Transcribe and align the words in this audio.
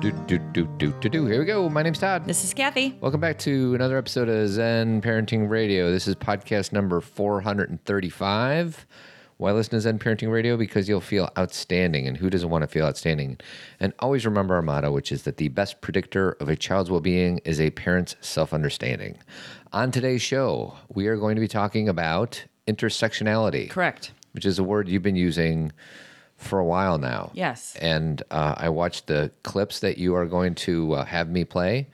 Do, 0.00 0.12
do, 0.12 0.38
do, 0.38 0.66
do, 0.78 0.92
do, 0.92 1.08
do. 1.10 1.26
Here 1.26 1.40
we 1.40 1.44
go. 1.44 1.68
My 1.68 1.82
name's 1.82 1.98
Todd. 1.98 2.24
This 2.24 2.42
is 2.42 2.54
Cathy. 2.54 2.96
Welcome 3.02 3.20
back 3.20 3.38
to 3.40 3.74
another 3.74 3.98
episode 3.98 4.30
of 4.30 4.48
Zen 4.48 5.02
Parenting 5.02 5.50
Radio. 5.50 5.90
This 5.90 6.08
is 6.08 6.14
podcast 6.14 6.72
number 6.72 7.02
435. 7.02 8.86
Why 9.36 9.52
listen 9.52 9.72
to 9.72 9.80
Zen 9.82 9.98
Parenting 9.98 10.32
Radio? 10.32 10.56
Because 10.56 10.88
you'll 10.88 11.02
feel 11.02 11.28
outstanding. 11.36 12.08
And 12.08 12.16
who 12.16 12.30
doesn't 12.30 12.48
want 12.48 12.62
to 12.62 12.68
feel 12.68 12.86
outstanding? 12.86 13.38
And 13.78 13.92
always 13.98 14.24
remember 14.24 14.54
our 14.54 14.62
motto, 14.62 14.90
which 14.90 15.12
is 15.12 15.24
that 15.24 15.36
the 15.36 15.48
best 15.48 15.82
predictor 15.82 16.32
of 16.40 16.48
a 16.48 16.56
child's 16.56 16.90
well 16.90 17.00
being 17.00 17.36
is 17.44 17.60
a 17.60 17.68
parent's 17.70 18.16
self 18.22 18.54
understanding. 18.54 19.18
On 19.74 19.90
today's 19.90 20.22
show, 20.22 20.76
we 20.88 21.08
are 21.08 21.16
going 21.18 21.34
to 21.34 21.40
be 21.40 21.48
talking 21.48 21.90
about 21.90 22.42
intersectionality, 22.66 23.68
Correct. 23.68 24.12
which 24.32 24.46
is 24.46 24.58
a 24.58 24.64
word 24.64 24.88
you've 24.88 25.02
been 25.02 25.14
using 25.16 25.72
for 26.40 26.58
a 26.58 26.64
while 26.64 26.98
now. 26.98 27.30
Yes. 27.34 27.76
And 27.80 28.22
uh, 28.30 28.54
I 28.56 28.68
watched 28.70 29.06
the 29.06 29.30
clips 29.42 29.80
that 29.80 29.98
you 29.98 30.14
are 30.14 30.26
going 30.26 30.54
to 30.66 30.94
uh, 30.94 31.04
have 31.04 31.28
me 31.28 31.44
play, 31.44 31.86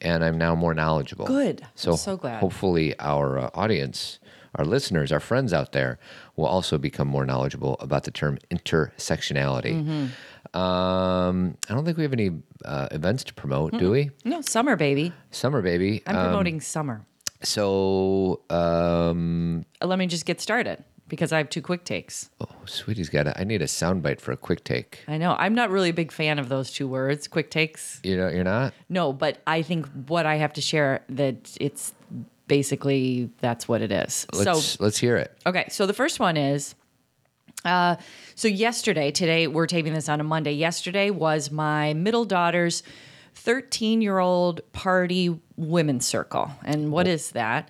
and 0.00 0.24
I'm 0.24 0.36
now 0.38 0.54
more 0.54 0.74
knowledgeable. 0.74 1.26
Good. 1.26 1.62
I'm 1.62 1.68
So, 1.74 1.96
so 1.96 2.16
glad. 2.16 2.40
hopefully, 2.40 2.94
our 2.98 3.38
uh, 3.38 3.50
audience, 3.54 4.18
our 4.56 4.64
listeners, 4.64 5.12
our 5.12 5.20
friends 5.20 5.52
out 5.52 5.72
there 5.72 5.98
will 6.36 6.46
also 6.46 6.76
become 6.78 7.08
more 7.08 7.24
knowledgeable 7.24 7.76
about 7.80 8.02
the 8.04 8.10
term 8.10 8.38
intersectionality. 8.50 9.74
Mm-hmm. 9.82 10.56
Um, 10.58 11.56
I 11.68 11.74
don't 11.74 11.84
think 11.84 11.96
we 11.96 12.02
have 12.02 12.12
any 12.12 12.30
uh, 12.64 12.88
events 12.90 13.24
to 13.24 13.34
promote, 13.34 13.78
do 13.78 13.90
we? 13.90 14.10
No, 14.24 14.40
summer, 14.42 14.76
baby. 14.76 15.12
Summer, 15.30 15.62
baby. 15.62 16.02
I'm 16.06 16.16
Um, 16.16 16.26
promoting 16.26 16.60
summer. 16.60 17.06
so, 17.42 18.40
um, 18.50 19.64
Uh, 19.80 19.86
Let 19.86 19.98
me 19.98 20.06
just 20.06 20.26
get 20.26 20.40
started 20.40 20.84
because 21.12 21.30
I 21.30 21.36
have 21.36 21.50
two 21.50 21.60
quick 21.60 21.84
takes. 21.84 22.30
oh, 22.40 22.46
sweetie's 22.64 23.10
got 23.10 23.26
it. 23.26 23.34
I 23.36 23.44
need 23.44 23.60
a 23.60 23.66
soundbite 23.66 24.18
for 24.18 24.32
a 24.32 24.36
quick 24.36 24.64
take. 24.64 25.00
I 25.06 25.18
know. 25.18 25.36
I'm 25.38 25.54
not 25.54 25.68
really 25.68 25.90
a 25.90 25.92
big 25.92 26.10
fan 26.10 26.38
of 26.38 26.48
those 26.48 26.72
two 26.72 26.88
words, 26.88 27.28
quick 27.28 27.50
takes. 27.50 28.00
You 28.02 28.16
know, 28.16 28.30
you're 28.30 28.44
not. 28.44 28.72
No, 28.88 29.12
but 29.12 29.42
I 29.46 29.60
think 29.60 29.86
what 30.06 30.24
I 30.24 30.36
have 30.36 30.54
to 30.54 30.62
share 30.62 31.04
that 31.10 31.54
it's 31.60 31.92
basically 32.46 33.28
that's 33.40 33.68
what 33.68 33.82
it 33.82 33.92
is. 33.92 34.26
Let's 34.32 34.64
so 34.64 34.82
let's 34.82 34.96
hear 34.96 35.18
it. 35.18 35.36
Okay, 35.44 35.66
so 35.68 35.84
the 35.84 35.92
first 35.92 36.18
one 36.18 36.38
is 36.38 36.74
uh, 37.66 37.96
so 38.34 38.48
yesterday, 38.48 39.10
today 39.10 39.46
we're 39.46 39.66
taping 39.66 39.92
this 39.92 40.08
on 40.08 40.18
a 40.18 40.24
Monday. 40.24 40.52
Yesterday 40.52 41.10
was 41.10 41.50
my 41.50 41.92
middle 41.92 42.24
daughter's 42.24 42.82
13 43.34 44.00
year 44.00 44.18
old 44.18 44.62
party 44.72 45.38
women's 45.58 46.06
circle. 46.06 46.50
And 46.64 46.90
what 46.90 47.06
is 47.06 47.32
that? 47.32 47.68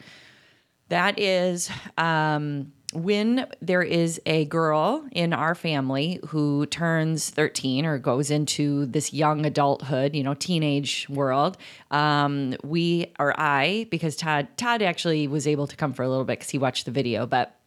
That 0.91 1.19
is 1.19 1.71
um, 1.99 2.71
when 2.93 3.47
there 3.61 3.83
is 3.83 4.21
a 4.27 4.45
girl 4.47 5.07
in 5.13 5.33
our 5.33 5.55
family 5.55 6.21
who 6.29 6.67
turns 6.67 7.31
13 7.31 7.87
or 7.87 7.99
goes 7.99 8.31
into 8.31 8.87
this 8.87 9.13
young 9.13 9.47
adulthood, 9.47 10.15
you 10.15 10.23
know, 10.23 10.35
teenage 10.35 11.09
world. 11.09 11.57
Um, 11.91 12.55
we 12.63 13.13
or 13.19 13.39
I, 13.41 13.87
because 13.91 14.17
Todd 14.17 14.49
Todd 14.57 14.83
actually 14.83 15.27
was 15.27 15.47
able 15.47 15.67
to 15.67 15.77
come 15.77 15.93
for 15.93 16.03
a 16.03 16.09
little 16.09 16.25
bit 16.25 16.39
because 16.39 16.51
he 16.51 16.59
watched 16.59 16.85
the 16.85 16.91
video, 16.91 17.27
but 17.27 17.59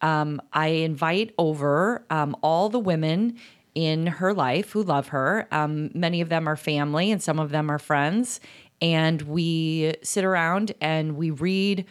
um, 0.00 0.40
I 0.52 0.68
invite 0.68 1.34
over 1.38 2.04
um, 2.10 2.36
all 2.42 2.68
the 2.68 2.78
women 2.78 3.38
in 3.74 4.06
her 4.06 4.34
life 4.34 4.72
who 4.72 4.82
love 4.82 5.08
her. 5.08 5.46
Um, 5.50 5.90
many 5.94 6.20
of 6.20 6.28
them 6.28 6.48
are 6.48 6.56
family 6.56 7.10
and 7.10 7.22
some 7.22 7.38
of 7.38 7.50
them 7.50 7.70
are 7.70 7.78
friends. 7.78 8.40
And 8.80 9.22
we 9.22 9.94
sit 10.02 10.24
around 10.24 10.72
and 10.80 11.16
we 11.16 11.30
read 11.30 11.84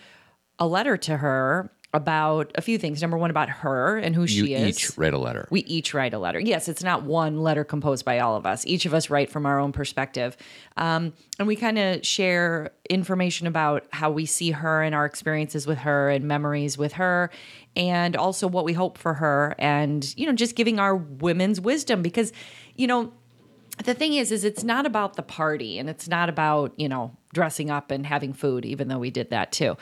a 0.59 0.67
letter 0.67 0.97
to 0.97 1.17
her 1.17 1.72
about 1.98 2.52
a 2.56 2.62
few 2.62 2.78
things. 2.78 3.02
Number 3.02 3.17
one, 3.17 3.31
about 3.31 3.50
her 3.50 3.98
and 3.98 4.16
who 4.16 4.22
You 4.22 4.28
she 4.28 4.53
is. 4.53 4.62
We 4.62 4.70
each 4.70 4.98
write 4.98 5.14
a 5.14 5.17
letter. 5.17 5.48
We 5.50 5.62
each 5.62 5.94
write 5.94 6.14
a 6.14 6.20
letter. 6.20 6.40
Yes, 6.40 6.70
it's 6.70 6.84
not 6.84 7.03
one 7.03 7.42
letter 7.42 7.64
composed 7.64 8.06
by 8.06 8.20
all 8.20 8.36
of 8.36 8.45
us. 8.45 8.66
Each 8.66 8.86
of 8.86 8.94
us 8.94 9.09
write 9.09 9.30
from 9.30 9.45
our 9.45 9.59
own 9.59 9.72
perspective. 9.72 10.38
Um, 10.78 11.13
and 11.40 11.47
we 11.47 11.56
kind 11.56 11.78
of 11.80 12.06
share 12.06 12.72
information 12.90 13.47
about 13.47 13.85
how 13.91 14.12
we 14.12 14.25
see 14.25 14.52
her 14.52 14.84
and 14.84 14.94
our 14.94 15.06
experiences 15.06 15.66
with 15.66 15.80
her 15.80 16.09
and 16.09 16.25
memories 16.25 16.78
with 16.78 16.94
her, 16.94 17.31
and 17.75 18.16
also 18.16 18.47
what 18.47 18.64
we 18.64 18.74
hope 18.74 18.97
for 18.97 19.16
her, 19.16 19.56
and, 19.58 20.16
you 20.16 20.28
know, 20.28 20.34
just 20.34 20.56
giving 20.56 20.79
our 20.79 20.96
women's 20.96 21.59
wisdom 21.59 22.02
because, 22.02 22.31
you 22.75 22.88
know, 22.88 23.12
the 23.84 23.94
thing 23.94 24.14
is 24.14 24.31
is 24.31 24.44
it's 24.44 24.64
not 24.64 24.85
about 24.85 25.16
the 25.16 25.24
party 25.24 25.78
and 25.78 25.90
it's 25.90 26.08
not 26.08 26.29
about 26.29 26.74
you 26.78 26.90
know 26.90 27.16
dressing 27.34 27.69
up 27.69 27.91
and 27.91 28.06
having 28.06 28.34
food 28.34 28.66
even 28.66 28.88
though 28.88 28.97
we 28.97 29.12
did 29.12 29.29
that 29.29 29.52
too 29.52 29.78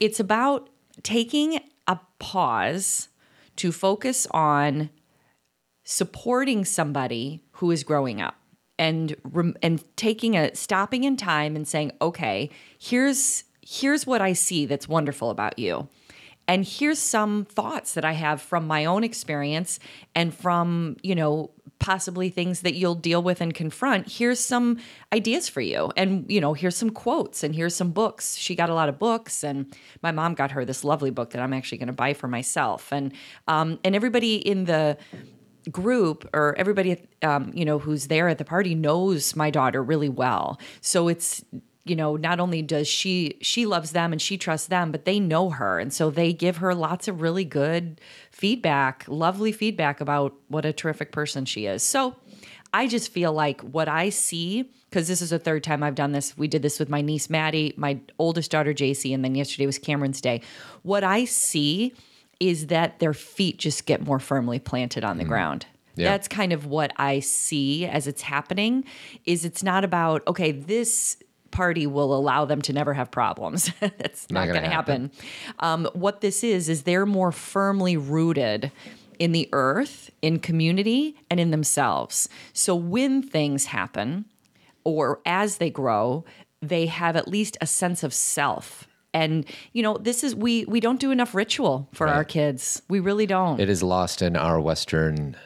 it's 0.00 0.20
about 0.20 0.68
taking 1.02 1.60
a 1.86 1.98
pause 2.18 3.08
to 3.56 3.72
focus 3.72 4.26
on 4.30 4.90
supporting 5.84 6.64
somebody 6.64 7.42
who 7.52 7.70
is 7.70 7.82
growing 7.82 8.20
up 8.20 8.36
and 8.78 9.16
and 9.62 9.82
taking 9.96 10.36
a 10.36 10.54
stopping 10.54 11.04
in 11.04 11.16
time 11.16 11.56
and 11.56 11.66
saying 11.66 11.90
okay 12.00 12.50
here's 12.78 13.44
here's 13.66 14.06
what 14.06 14.20
i 14.20 14.32
see 14.32 14.66
that's 14.66 14.88
wonderful 14.88 15.30
about 15.30 15.58
you. 15.58 15.88
And 16.46 16.64
here's 16.66 16.98
some 16.98 17.44
thoughts 17.44 17.94
that 17.94 18.04
i 18.04 18.12
have 18.12 18.40
from 18.40 18.66
my 18.66 18.84
own 18.84 19.04
experience 19.04 19.78
and 20.14 20.34
from 20.34 20.96
you 21.02 21.14
know 21.14 21.50
possibly 21.78 22.28
things 22.28 22.62
that 22.62 22.74
you'll 22.74 22.94
deal 22.94 23.22
with 23.22 23.40
and 23.40 23.54
confront 23.54 24.10
here's 24.10 24.40
some 24.40 24.78
ideas 25.12 25.48
for 25.48 25.60
you. 25.60 25.92
And 25.96 26.24
you 26.30 26.40
know 26.40 26.54
here's 26.54 26.76
some 26.76 26.90
quotes 26.90 27.42
and 27.42 27.54
here's 27.54 27.74
some 27.74 27.90
books. 27.90 28.36
She 28.36 28.54
got 28.54 28.70
a 28.70 28.74
lot 28.74 28.88
of 28.88 28.98
books 28.98 29.44
and 29.44 29.74
my 30.02 30.10
mom 30.10 30.34
got 30.34 30.50
her 30.52 30.64
this 30.64 30.84
lovely 30.84 31.10
book 31.10 31.30
that 31.30 31.42
i'm 31.42 31.52
actually 31.52 31.78
going 31.78 31.88
to 31.88 31.92
buy 31.92 32.14
for 32.14 32.28
myself. 32.28 32.92
And 32.92 33.12
um, 33.46 33.78
and 33.84 33.94
everybody 33.94 34.36
in 34.36 34.64
the 34.64 34.96
group 35.70 36.28
or 36.32 36.54
everybody 36.56 36.96
um, 37.22 37.50
you 37.54 37.64
know 37.64 37.78
who's 37.78 38.06
there 38.06 38.28
at 38.28 38.38
the 38.38 38.44
party 38.44 38.74
knows 38.74 39.36
my 39.36 39.50
daughter 39.50 39.82
really 39.82 40.08
well. 40.08 40.58
So 40.80 41.08
it's 41.08 41.44
you 41.88 41.96
know 41.96 42.16
not 42.16 42.40
only 42.40 42.62
does 42.62 42.88
she 42.88 43.36
she 43.40 43.66
loves 43.66 43.92
them 43.92 44.12
and 44.12 44.20
she 44.20 44.36
trusts 44.38 44.68
them 44.68 44.90
but 44.90 45.04
they 45.04 45.18
know 45.20 45.50
her 45.50 45.78
and 45.78 45.92
so 45.92 46.10
they 46.10 46.32
give 46.32 46.58
her 46.58 46.74
lots 46.74 47.08
of 47.08 47.20
really 47.20 47.44
good 47.44 48.00
feedback 48.30 49.04
lovely 49.08 49.52
feedback 49.52 50.00
about 50.00 50.34
what 50.48 50.64
a 50.64 50.72
terrific 50.72 51.12
person 51.12 51.44
she 51.44 51.66
is 51.66 51.82
so 51.82 52.16
i 52.72 52.86
just 52.86 53.10
feel 53.10 53.32
like 53.32 53.60
what 53.62 53.88
i 53.88 54.08
see 54.08 54.70
because 54.90 55.08
this 55.08 55.20
is 55.20 55.30
the 55.30 55.38
third 55.38 55.62
time 55.62 55.82
i've 55.82 55.94
done 55.94 56.12
this 56.12 56.36
we 56.36 56.48
did 56.48 56.62
this 56.62 56.78
with 56.78 56.88
my 56.88 57.00
niece 57.00 57.30
maddie 57.30 57.72
my 57.76 57.98
oldest 58.18 58.50
daughter 58.50 58.72
jc 58.74 59.12
and 59.14 59.24
then 59.24 59.34
yesterday 59.34 59.66
was 59.66 59.78
cameron's 59.78 60.20
day 60.20 60.40
what 60.82 61.04
i 61.04 61.24
see 61.24 61.94
is 62.40 62.68
that 62.68 62.98
their 62.98 63.14
feet 63.14 63.58
just 63.58 63.86
get 63.86 64.04
more 64.04 64.18
firmly 64.18 64.58
planted 64.58 65.04
on 65.04 65.16
the 65.16 65.24
mm-hmm. 65.24 65.30
ground. 65.30 65.66
Yeah. 65.96 66.10
That's 66.10 66.28
kind 66.28 66.52
of 66.52 66.66
what 66.66 66.92
I 66.96 67.18
see 67.18 67.84
as 67.84 68.06
it's 68.06 68.22
happening 68.22 68.84
is 69.24 69.44
it's 69.44 69.64
not 69.64 69.82
about 69.82 70.22
okay, 70.28 70.52
this 70.52 71.16
party 71.50 71.86
will 71.86 72.14
allow 72.14 72.44
them 72.44 72.62
to 72.62 72.72
never 72.72 72.94
have 72.94 73.10
problems. 73.10 73.70
That's 73.80 74.30
Not 74.30 74.46
not, 74.46 74.52
going 74.52 74.64
to 74.64 74.70
happen. 74.70 75.10
Um, 75.60 75.88
what 75.92 76.20
this 76.20 76.44
is 76.44 76.68
is 76.68 76.82
they're 76.82 77.06
more 77.06 77.32
firmly 77.32 77.96
rooted 77.96 78.70
in 79.18 79.32
the 79.32 79.48
earth, 79.52 80.10
in 80.22 80.38
community, 80.38 81.16
and 81.30 81.40
in 81.40 81.50
themselves. 81.50 82.28
So 82.52 82.74
when 82.74 83.22
things 83.22 83.66
happen, 83.66 84.26
or 84.84 85.20
as 85.26 85.58
they 85.58 85.70
grow, 85.70 86.24
they 86.62 86.86
have 86.86 87.16
at 87.16 87.28
least 87.28 87.56
a 87.60 87.66
sense 87.66 88.02
of 88.02 88.14
self. 88.14 88.86
And 89.14 89.44
you 89.72 89.82
know, 89.82 89.96
this 89.96 90.22
is 90.22 90.34
we 90.34 90.64
we 90.66 90.80
don't 90.80 91.00
do 91.00 91.10
enough 91.10 91.34
ritual 91.34 91.88
for 91.92 92.08
our 92.08 92.24
kids. 92.24 92.82
We 92.88 93.00
really 93.00 93.26
don't. 93.26 93.58
It 93.58 93.68
is 93.68 93.82
lost 93.82 94.22
in 94.22 94.36
our 94.36 94.60
Western 94.60 95.36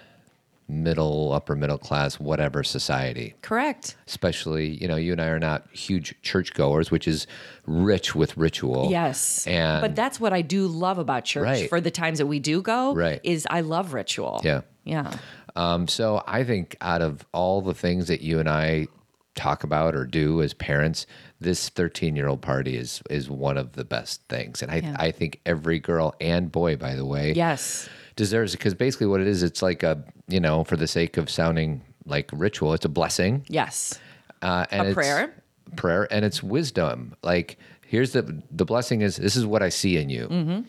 middle, 0.73 1.33
upper 1.33 1.55
middle 1.55 1.79
class, 1.79 2.19
whatever 2.19 2.63
society. 2.65 3.35
Correct. 3.43 3.97
Especially, 4.07 4.69
you 4.69 4.89
know, 4.89 4.97
you 4.97 5.13
and 5.13 5.21
I 5.21 5.27
are 5.27 5.39
not 5.39 5.67
huge 5.73 6.15
churchgoers, 6.23 6.91
which 6.91 7.07
is 7.07 7.27
rich 7.67 8.15
with 8.15 8.37
ritual. 8.37 8.89
Yes. 8.91 9.47
And 9.47 9.81
but 9.83 9.95
that's 9.95 10.19
what 10.19 10.33
I 10.33 10.41
do 10.43 10.67
love 10.67 10.99
about 10.99 11.25
church 11.25 11.45
Right. 11.45 11.69
for 11.69 11.81
the 11.81 11.91
times 11.91 12.19
that 12.19 12.27
we 12.27 12.39
do 12.41 12.63
go. 12.63 12.95
Right. 12.95 13.21
Is 13.23 13.47
I 13.51 13.61
love 13.61 13.93
ritual. 13.93 14.41
Yeah. 14.43 14.63
Yeah. 14.85 15.15
Um, 15.55 15.87
so 15.87 16.23
I 16.27 16.45
think 16.45 16.77
out 16.81 17.03
of 17.03 17.25
all 17.33 17.61
the 17.61 17.75
things 17.75 18.09
that 18.09 18.23
you 18.23 18.41
and 18.41 18.49
I 18.49 18.89
talk 19.35 19.65
about 19.65 19.95
or 19.95 20.05
do 20.05 20.43
as 20.43 20.53
parents, 20.55 21.07
this 21.41 21.69
13 21.71 22.17
year 22.17 22.29
old 22.29 22.41
party 22.43 22.77
is 22.77 23.03
is 23.11 23.29
one 23.31 23.57
of 23.59 23.73
the 23.73 23.85
best 23.85 24.23
things. 24.29 24.63
And 24.63 24.71
I 24.71 24.77
Yeah. 24.77 24.97
I 24.99 25.11
think 25.11 25.41
every 25.47 25.79
girl 25.79 26.15
and 26.21 26.51
boy, 26.51 26.77
by 26.77 26.95
the 26.95 27.05
way, 27.05 27.33
Yes. 27.35 27.89
Deserves 28.17 28.55
it 28.55 28.59
because 28.59 28.75
basically 28.75 29.07
what 29.07 29.21
it 29.21 29.27
is, 29.27 29.43
it's 29.43 29.63
like 29.63 29.83
a 29.83 30.03
you 30.29 30.41
know, 30.41 30.65
for 30.65 30.77
the 30.77 30.87
sake 30.87 31.17
of 31.17 31.29
sounding 31.31 31.83
like 32.05 32.31
ritual, 32.33 32.73
it's 32.75 32.85
a 32.85 32.89
blessing. 32.89 33.45
Yes. 33.49 33.99
Uh, 34.41 34.67
and 34.71 34.89
A 34.89 34.95
prayer. 34.95 35.43
prayer, 35.77 36.09
and 36.13 36.25
it's 36.25 36.43
wisdom. 36.43 37.15
Like 37.23 37.59
here's 37.87 38.13
the 38.13 38.43
the 38.51 38.65
blessing 38.65 39.03
is 39.03 39.17
this 39.17 39.37
is 39.37 39.47
what 39.47 39.63
I 39.63 39.69
see 39.69 39.97
in 39.97 40.09
you. 40.11 40.27
Mm-hmm. 40.29 40.61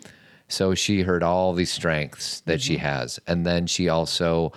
So 0.50 0.76
she 0.76 1.02
heard 1.02 1.24
all 1.24 1.54
these 1.54 1.72
strengths 1.72 2.42
that 2.42 2.62
she 2.62 2.76
Mm-hmm. 2.76 2.86
has, 2.86 3.20
and 3.28 3.46
then 3.46 3.66
she 3.66 3.90
also 3.90 4.52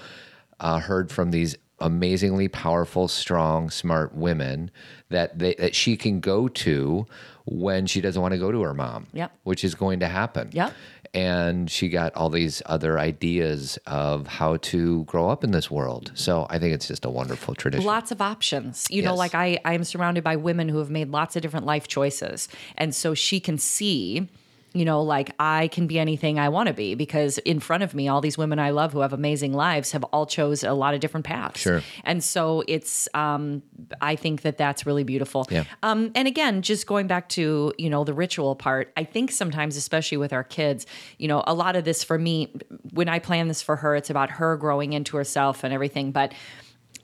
uh, 0.60 0.78
heard 0.80 1.10
from 1.10 1.30
these 1.30 1.56
amazingly 1.80 2.48
powerful, 2.48 3.06
strong, 3.06 3.68
smart 3.70 4.14
women 4.14 4.70
that 5.10 5.38
they, 5.38 5.54
that 5.58 5.74
she 5.74 5.96
can 5.96 6.20
go 6.20 6.48
to 6.48 7.06
when 7.44 7.86
she 7.86 8.00
doesn't 8.00 8.20
want 8.22 8.32
to 8.32 8.38
go 8.38 8.50
to 8.50 8.62
her 8.62 8.72
mom. 8.74 9.06
Yep. 9.12 9.30
which 9.44 9.62
is 9.62 9.74
going 9.74 10.00
to 10.00 10.08
happen. 10.08 10.48
Yep. 10.52 10.72
And 11.14 11.70
she 11.70 11.88
got 11.88 12.14
all 12.14 12.31
these 12.31 12.62
other 12.67 12.99
ideas 12.99 13.79
of 13.87 14.26
how 14.26 14.56
to 14.58 15.05
grow 15.05 15.29
up 15.29 15.44
in 15.44 15.50
this 15.53 15.70
world. 15.70 16.12
So 16.14 16.47
I 16.50 16.58
think 16.58 16.75
it's 16.75 16.88
just 16.88 17.05
a 17.05 17.11
wonderful 17.11 17.55
tradition. 17.55 17.85
lots 17.87 18.11
of 18.11 18.20
options 18.20 18.87
you 18.91 19.03
know 19.03 19.14
like 19.14 19.35
i 19.35 19.58
i'm 19.64 19.85
surrounded 19.85 20.23
by 20.25 20.37
women 20.37 20.69
who 20.69 20.79
have 20.79 20.91
made 20.91 21.08
lots 21.11 21.37
of 21.37 21.43
different 21.43 21.67
life 21.67 21.87
choices 21.88 22.49
and 22.76 22.94
so 22.94 23.14
she 23.14 23.38
can 23.41 23.58
see 23.58 24.29
you 24.72 24.84
know 24.84 25.02
like 25.02 25.30
i 25.38 25.68
can 25.68 25.86
be 25.86 25.98
anything 25.98 26.38
i 26.38 26.48
want 26.48 26.66
to 26.66 26.72
be 26.74 26.94
because 26.94 27.38
in 27.38 27.60
front 27.60 27.82
of 27.82 27.94
me 27.94 28.08
all 28.08 28.20
these 28.20 28.36
women 28.36 28.58
i 28.58 28.70
love 28.70 28.92
who 28.92 29.00
have 29.00 29.12
amazing 29.12 29.52
lives 29.52 29.92
have 29.92 30.04
all 30.04 30.26
chose 30.26 30.62
a 30.64 30.72
lot 30.72 30.92
of 30.92 31.00
different 31.00 31.24
paths 31.24 31.60
Sure. 31.60 31.82
and 32.04 32.22
so 32.22 32.62
it's 32.68 33.08
um 33.14 33.62
i 34.00 34.16
think 34.16 34.42
that 34.42 34.58
that's 34.58 34.84
really 34.84 35.04
beautiful 35.04 35.46
Yeah. 35.50 35.64
um 35.82 36.10
and 36.14 36.28
again 36.28 36.62
just 36.62 36.86
going 36.86 37.06
back 37.06 37.28
to 37.30 37.72
you 37.78 37.88
know 37.88 38.04
the 38.04 38.12
ritual 38.14 38.54
part 38.56 38.92
i 38.96 39.04
think 39.04 39.30
sometimes 39.30 39.76
especially 39.76 40.18
with 40.18 40.32
our 40.32 40.44
kids 40.44 40.84
you 41.19 41.28
know 41.28 41.42
a 41.46 41.54
lot 41.54 41.76
of 41.76 41.84
this 41.84 42.04
for 42.04 42.19
me 42.19 42.52
when 42.92 43.08
i 43.08 43.19
plan 43.19 43.48
this 43.48 43.62
for 43.62 43.76
her 43.76 43.94
it's 43.96 44.10
about 44.10 44.30
her 44.30 44.56
growing 44.56 44.92
into 44.92 45.16
herself 45.16 45.64
and 45.64 45.72
everything 45.72 46.10
but 46.12 46.34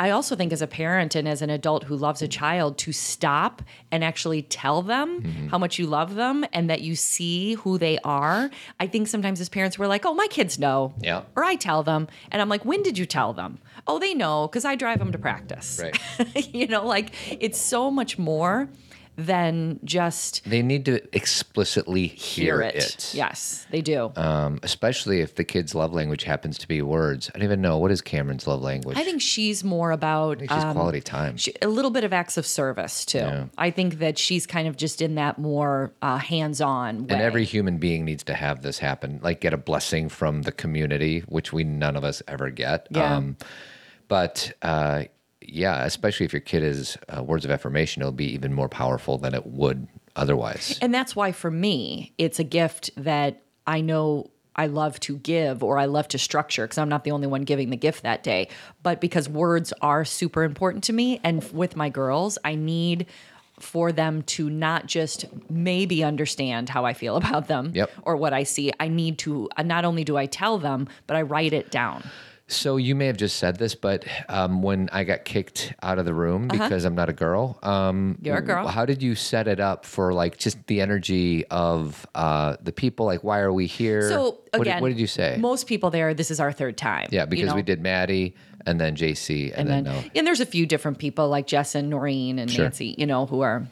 I 0.06 0.10
also 0.16 0.32
think 0.36 0.52
as 0.52 0.62
a 0.62 0.66
parent 0.66 1.14
and 1.18 1.26
as 1.34 1.40
an 1.46 1.50
adult 1.50 1.82
who 1.88 1.96
loves 2.06 2.20
a 2.22 2.28
child 2.40 2.70
to 2.84 2.90
stop 2.92 3.54
and 3.92 4.02
actually 4.10 4.42
tell 4.42 4.78
them 4.82 5.08
Mm-hmm. 5.22 5.48
how 5.52 5.58
much 5.64 5.78
you 5.80 5.86
love 5.98 6.10
them 6.22 6.36
and 6.52 6.64
that 6.70 6.80
you 6.88 6.94
see 6.96 7.54
who 7.62 7.72
they 7.78 7.96
are. 8.20 8.50
I 8.84 8.86
think 8.92 9.06
sometimes 9.08 9.40
as 9.40 9.48
parents 9.48 9.78
we're 9.78 9.86
like, 9.96 10.04
"Oh, 10.04 10.14
my 10.22 10.26
kids 10.38 10.58
know." 10.58 10.78
Yeah. 11.10 11.20
Or 11.36 11.42
I 11.52 11.54
tell 11.68 11.82
them 11.90 12.02
and 12.30 12.38
I'm 12.42 12.48
like, 12.54 12.64
"When 12.70 12.82
did 12.82 12.96
you 13.00 13.06
tell 13.06 13.32
them?" 13.40 13.58
"Oh, 13.86 13.98
they 14.04 14.14
know 14.22 14.48
cuz 14.48 14.64
I 14.64 14.74
drive 14.84 14.98
them 15.02 15.12
to 15.12 15.18
practice." 15.18 15.68
Right. 15.82 15.96
you 16.60 16.66
know, 16.66 16.84
like 16.96 17.08
it's 17.44 17.60
so 17.74 17.90
much 18.00 18.18
more 18.18 18.68
than 19.26 19.80
just 19.84 20.44
They 20.48 20.62
need 20.62 20.84
to 20.86 21.00
explicitly 21.16 22.06
hear, 22.06 22.60
it. 22.60 23.12
Yes, 23.14 23.66
they 23.70 23.80
do. 23.80 24.12
Um, 24.16 24.60
especially 24.62 25.20
if 25.20 25.34
the 25.36 25.44
kid's 25.44 25.74
love 25.74 25.92
language 25.92 26.24
happens 26.24 26.58
to 26.58 26.68
be 26.68 26.82
words. 26.82 27.30
I 27.34 27.38
don't 27.38 27.44
even 27.44 27.60
know 27.60 27.78
what 27.78 27.90
is 27.90 28.00
Cameron's 28.00 28.46
love 28.46 28.62
language. 28.62 28.96
I 28.96 29.04
think 29.04 29.20
she's 29.22 29.64
more 29.64 29.90
about 29.92 30.40
she's 30.40 30.50
um, 30.50 30.74
quality 30.74 31.00
time. 31.00 31.36
she, 31.36 31.52
a 31.62 31.68
little 31.68 31.90
bit 31.90 32.04
of 32.04 32.12
acts 32.12 32.36
of 32.36 32.46
service 32.46 33.04
too. 33.04 33.18
Yeah. 33.18 33.46
I 33.56 33.70
think 33.70 33.98
that 33.98 34.18
she's 34.18 34.46
kind 34.46 34.68
of 34.68 34.76
just 34.76 35.02
in 35.02 35.14
that 35.16 35.38
more 35.38 35.92
uh, 36.02 36.18
hands-on 36.18 37.06
way. 37.06 37.14
and 37.14 37.22
every 37.22 37.44
human 37.44 37.78
being 37.78 38.04
needs 38.04 38.24
to 38.24 38.34
have 38.34 38.62
this 38.62 38.78
happen, 38.78 39.20
like 39.22 39.40
get 39.40 39.52
a 39.52 39.58
blessing 39.58 40.08
from 40.08 40.42
the 40.42 40.52
community, 40.52 41.20
which 41.28 41.52
we 41.52 41.64
none 41.64 41.96
of 41.96 42.04
us 42.04 42.22
ever 42.28 42.50
get. 42.50 42.88
Um, 42.96 43.36
Yeah. 43.40 43.46
but 44.08 44.52
uh, 44.62 45.04
yeah, 45.48 45.84
especially 45.84 46.26
if 46.26 46.32
your 46.32 46.40
kid 46.40 46.62
is 46.62 46.96
uh, 47.14 47.22
words 47.22 47.44
of 47.44 47.50
affirmation, 47.50 48.02
it'll 48.02 48.12
be 48.12 48.32
even 48.32 48.52
more 48.52 48.68
powerful 48.68 49.18
than 49.18 49.34
it 49.34 49.46
would 49.46 49.86
otherwise. 50.16 50.78
and 50.82 50.92
that's 50.94 51.16
why 51.16 51.32
for 51.32 51.50
me, 51.50 52.12
it's 52.18 52.38
a 52.38 52.44
gift 52.44 52.90
that 52.96 53.42
I 53.66 53.80
know 53.80 54.30
I 54.54 54.66
love 54.66 55.00
to 55.00 55.16
give 55.16 55.62
or 55.62 55.78
I 55.78 55.86
love 55.86 56.08
to 56.08 56.18
structure 56.18 56.64
because 56.64 56.76
I'm 56.76 56.90
not 56.90 57.04
the 57.04 57.10
only 57.12 57.26
one 57.26 57.42
giving 57.42 57.70
the 57.70 57.76
gift 57.76 58.02
that 58.02 58.22
day, 58.22 58.48
but 58.82 59.00
because 59.00 59.26
words 59.28 59.72
are 59.80 60.04
super 60.04 60.44
important 60.44 60.84
to 60.84 60.92
me. 60.92 61.20
And 61.24 61.42
with 61.52 61.74
my 61.76 61.88
girls, 61.88 62.36
I 62.44 62.54
need 62.54 63.06
for 63.58 63.92
them 63.92 64.22
to 64.22 64.50
not 64.50 64.86
just 64.86 65.24
maybe 65.48 66.04
understand 66.04 66.68
how 66.68 66.84
I 66.84 66.92
feel 66.92 67.16
about 67.22 67.48
them 67.48 67.72
Yep. 67.74 67.90
or 68.02 68.16
what 68.16 68.34
I 68.34 68.42
see. 68.42 68.72
I 68.78 68.88
need 68.88 69.16
to, 69.20 69.48
uh, 69.56 69.62
not 69.62 69.86
only 69.86 70.04
do 70.04 70.18
I 70.18 70.26
tell 70.26 70.58
them, 70.58 70.88
but 71.06 71.16
I 71.16 71.22
write 71.22 71.54
it 71.54 71.70
down. 71.70 72.02
So 72.52 72.76
you 72.76 72.94
may 72.94 73.06
have 73.06 73.16
just 73.16 73.36
said 73.36 73.56
this, 73.58 73.74
but 73.74 74.04
um, 74.28 74.62
when 74.62 74.88
I 74.92 75.04
got 75.04 75.24
kicked 75.24 75.72
out 75.82 75.98
of 75.98 76.04
the 76.04 76.14
room 76.14 76.48
because 76.48 76.84
I'm 76.84 76.94
not 76.94 77.08
a 77.08 77.12
girl, 77.12 77.58
um, 77.62 78.12
Uh-huh. 78.12 78.18
You're 78.22 78.36
a 78.36 78.42
girl. 78.42 78.66
How 78.68 78.84
did 78.84 79.02
you 79.02 79.14
set 79.14 79.48
it 79.48 79.60
up 79.60 79.84
for 79.86 80.12
like 80.12 80.36
just 80.38 80.64
the 80.66 80.80
energy 80.80 81.44
of 81.46 82.06
uh, 82.14 82.56
the 82.62 82.72
people? 82.72 83.06
Like, 83.06 83.24
why 83.24 83.40
are 83.40 83.52
we 83.52 83.66
here? 83.66 84.08
So 84.08 84.22
What 84.24 84.52
did- 84.52 84.60
again, 84.62 84.82
what, 84.82 84.88
did 84.88 85.00
you 85.00 85.06
say? 85.06 85.36
Most 85.40 85.66
people 85.66 85.90
there, 85.90 86.14
this 86.14 86.30
is 86.30 86.40
our 86.40 86.52
third 86.52 86.76
time. 86.76 87.08
yeah, 87.10 87.22
you 87.22 87.26
because 87.26 87.48
know? 87.48 87.54
we 87.56 87.62
did 87.62 87.80
Maddie 87.80 88.34
and 88.66 88.80
then 88.80 88.94
JC 88.94 89.50
and, 89.50 89.60
and 89.60 89.68
then, 89.68 89.84
then 89.84 89.94
no. 90.04 90.10
and 90.14 90.26
there's 90.26 90.40
a 90.40 90.46
few 90.46 90.66
different 90.66 90.98
people 90.98 91.28
like 91.28 91.46
Jess 91.46 91.74
and 91.74 91.90
Noreen 91.90 92.38
and 92.38 92.50
Sure. 92.50 92.64
Nancy, 92.64 92.94
you 92.96 93.06
know, 93.06 93.26
who 93.26 93.40
are 93.40 93.66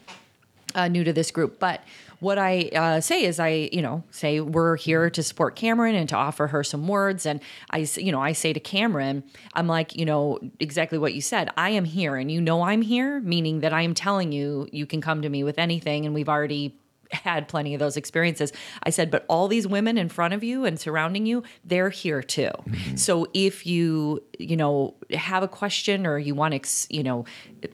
uh, 0.74 0.88
new 0.88 1.04
to 1.04 1.12
this 1.12 1.30
group. 1.30 1.58
But 1.58 1.82
what 2.20 2.38
I 2.38 2.70
uh, 2.74 3.00
say 3.00 3.24
is, 3.24 3.40
I 3.40 3.70
you 3.72 3.82
know 3.82 4.04
say 4.10 4.40
we're 4.40 4.76
here 4.76 5.10
to 5.10 5.22
support 5.22 5.56
Cameron 5.56 5.94
and 5.94 6.08
to 6.10 6.16
offer 6.16 6.48
her 6.48 6.62
some 6.62 6.86
words. 6.86 7.26
And 7.26 7.40
I 7.70 7.86
you 7.96 8.12
know 8.12 8.20
I 8.20 8.32
say 8.32 8.52
to 8.52 8.60
Cameron, 8.60 9.24
I'm 9.54 9.66
like 9.66 9.96
you 9.96 10.04
know 10.04 10.38
exactly 10.58 10.98
what 10.98 11.14
you 11.14 11.20
said. 11.20 11.50
I 11.56 11.70
am 11.70 11.84
here, 11.84 12.16
and 12.16 12.30
you 12.30 12.40
know 12.40 12.62
I'm 12.62 12.82
here, 12.82 13.20
meaning 13.20 13.60
that 13.60 13.72
I 13.72 13.82
am 13.82 13.94
telling 13.94 14.32
you 14.32 14.68
you 14.72 14.86
can 14.86 15.00
come 15.00 15.22
to 15.22 15.28
me 15.28 15.44
with 15.44 15.58
anything, 15.58 16.06
and 16.06 16.14
we've 16.14 16.28
already 16.28 16.79
had 17.12 17.48
plenty 17.48 17.74
of 17.74 17.80
those 17.80 17.96
experiences. 17.96 18.52
I 18.82 18.90
said, 18.90 19.10
but 19.10 19.24
all 19.28 19.48
these 19.48 19.66
women 19.66 19.98
in 19.98 20.08
front 20.08 20.34
of 20.34 20.44
you 20.44 20.64
and 20.64 20.78
surrounding 20.78 21.26
you, 21.26 21.42
they're 21.64 21.90
here 21.90 22.22
too. 22.22 22.50
Mm-hmm. 22.50 22.96
So 22.96 23.26
if 23.34 23.66
you, 23.66 24.22
you 24.38 24.56
know, 24.56 24.94
have 25.12 25.42
a 25.42 25.48
question 25.48 26.06
or 26.06 26.18
you 26.18 26.34
want 26.34 26.62
to, 26.62 26.94
you 26.94 27.02
know, 27.02 27.24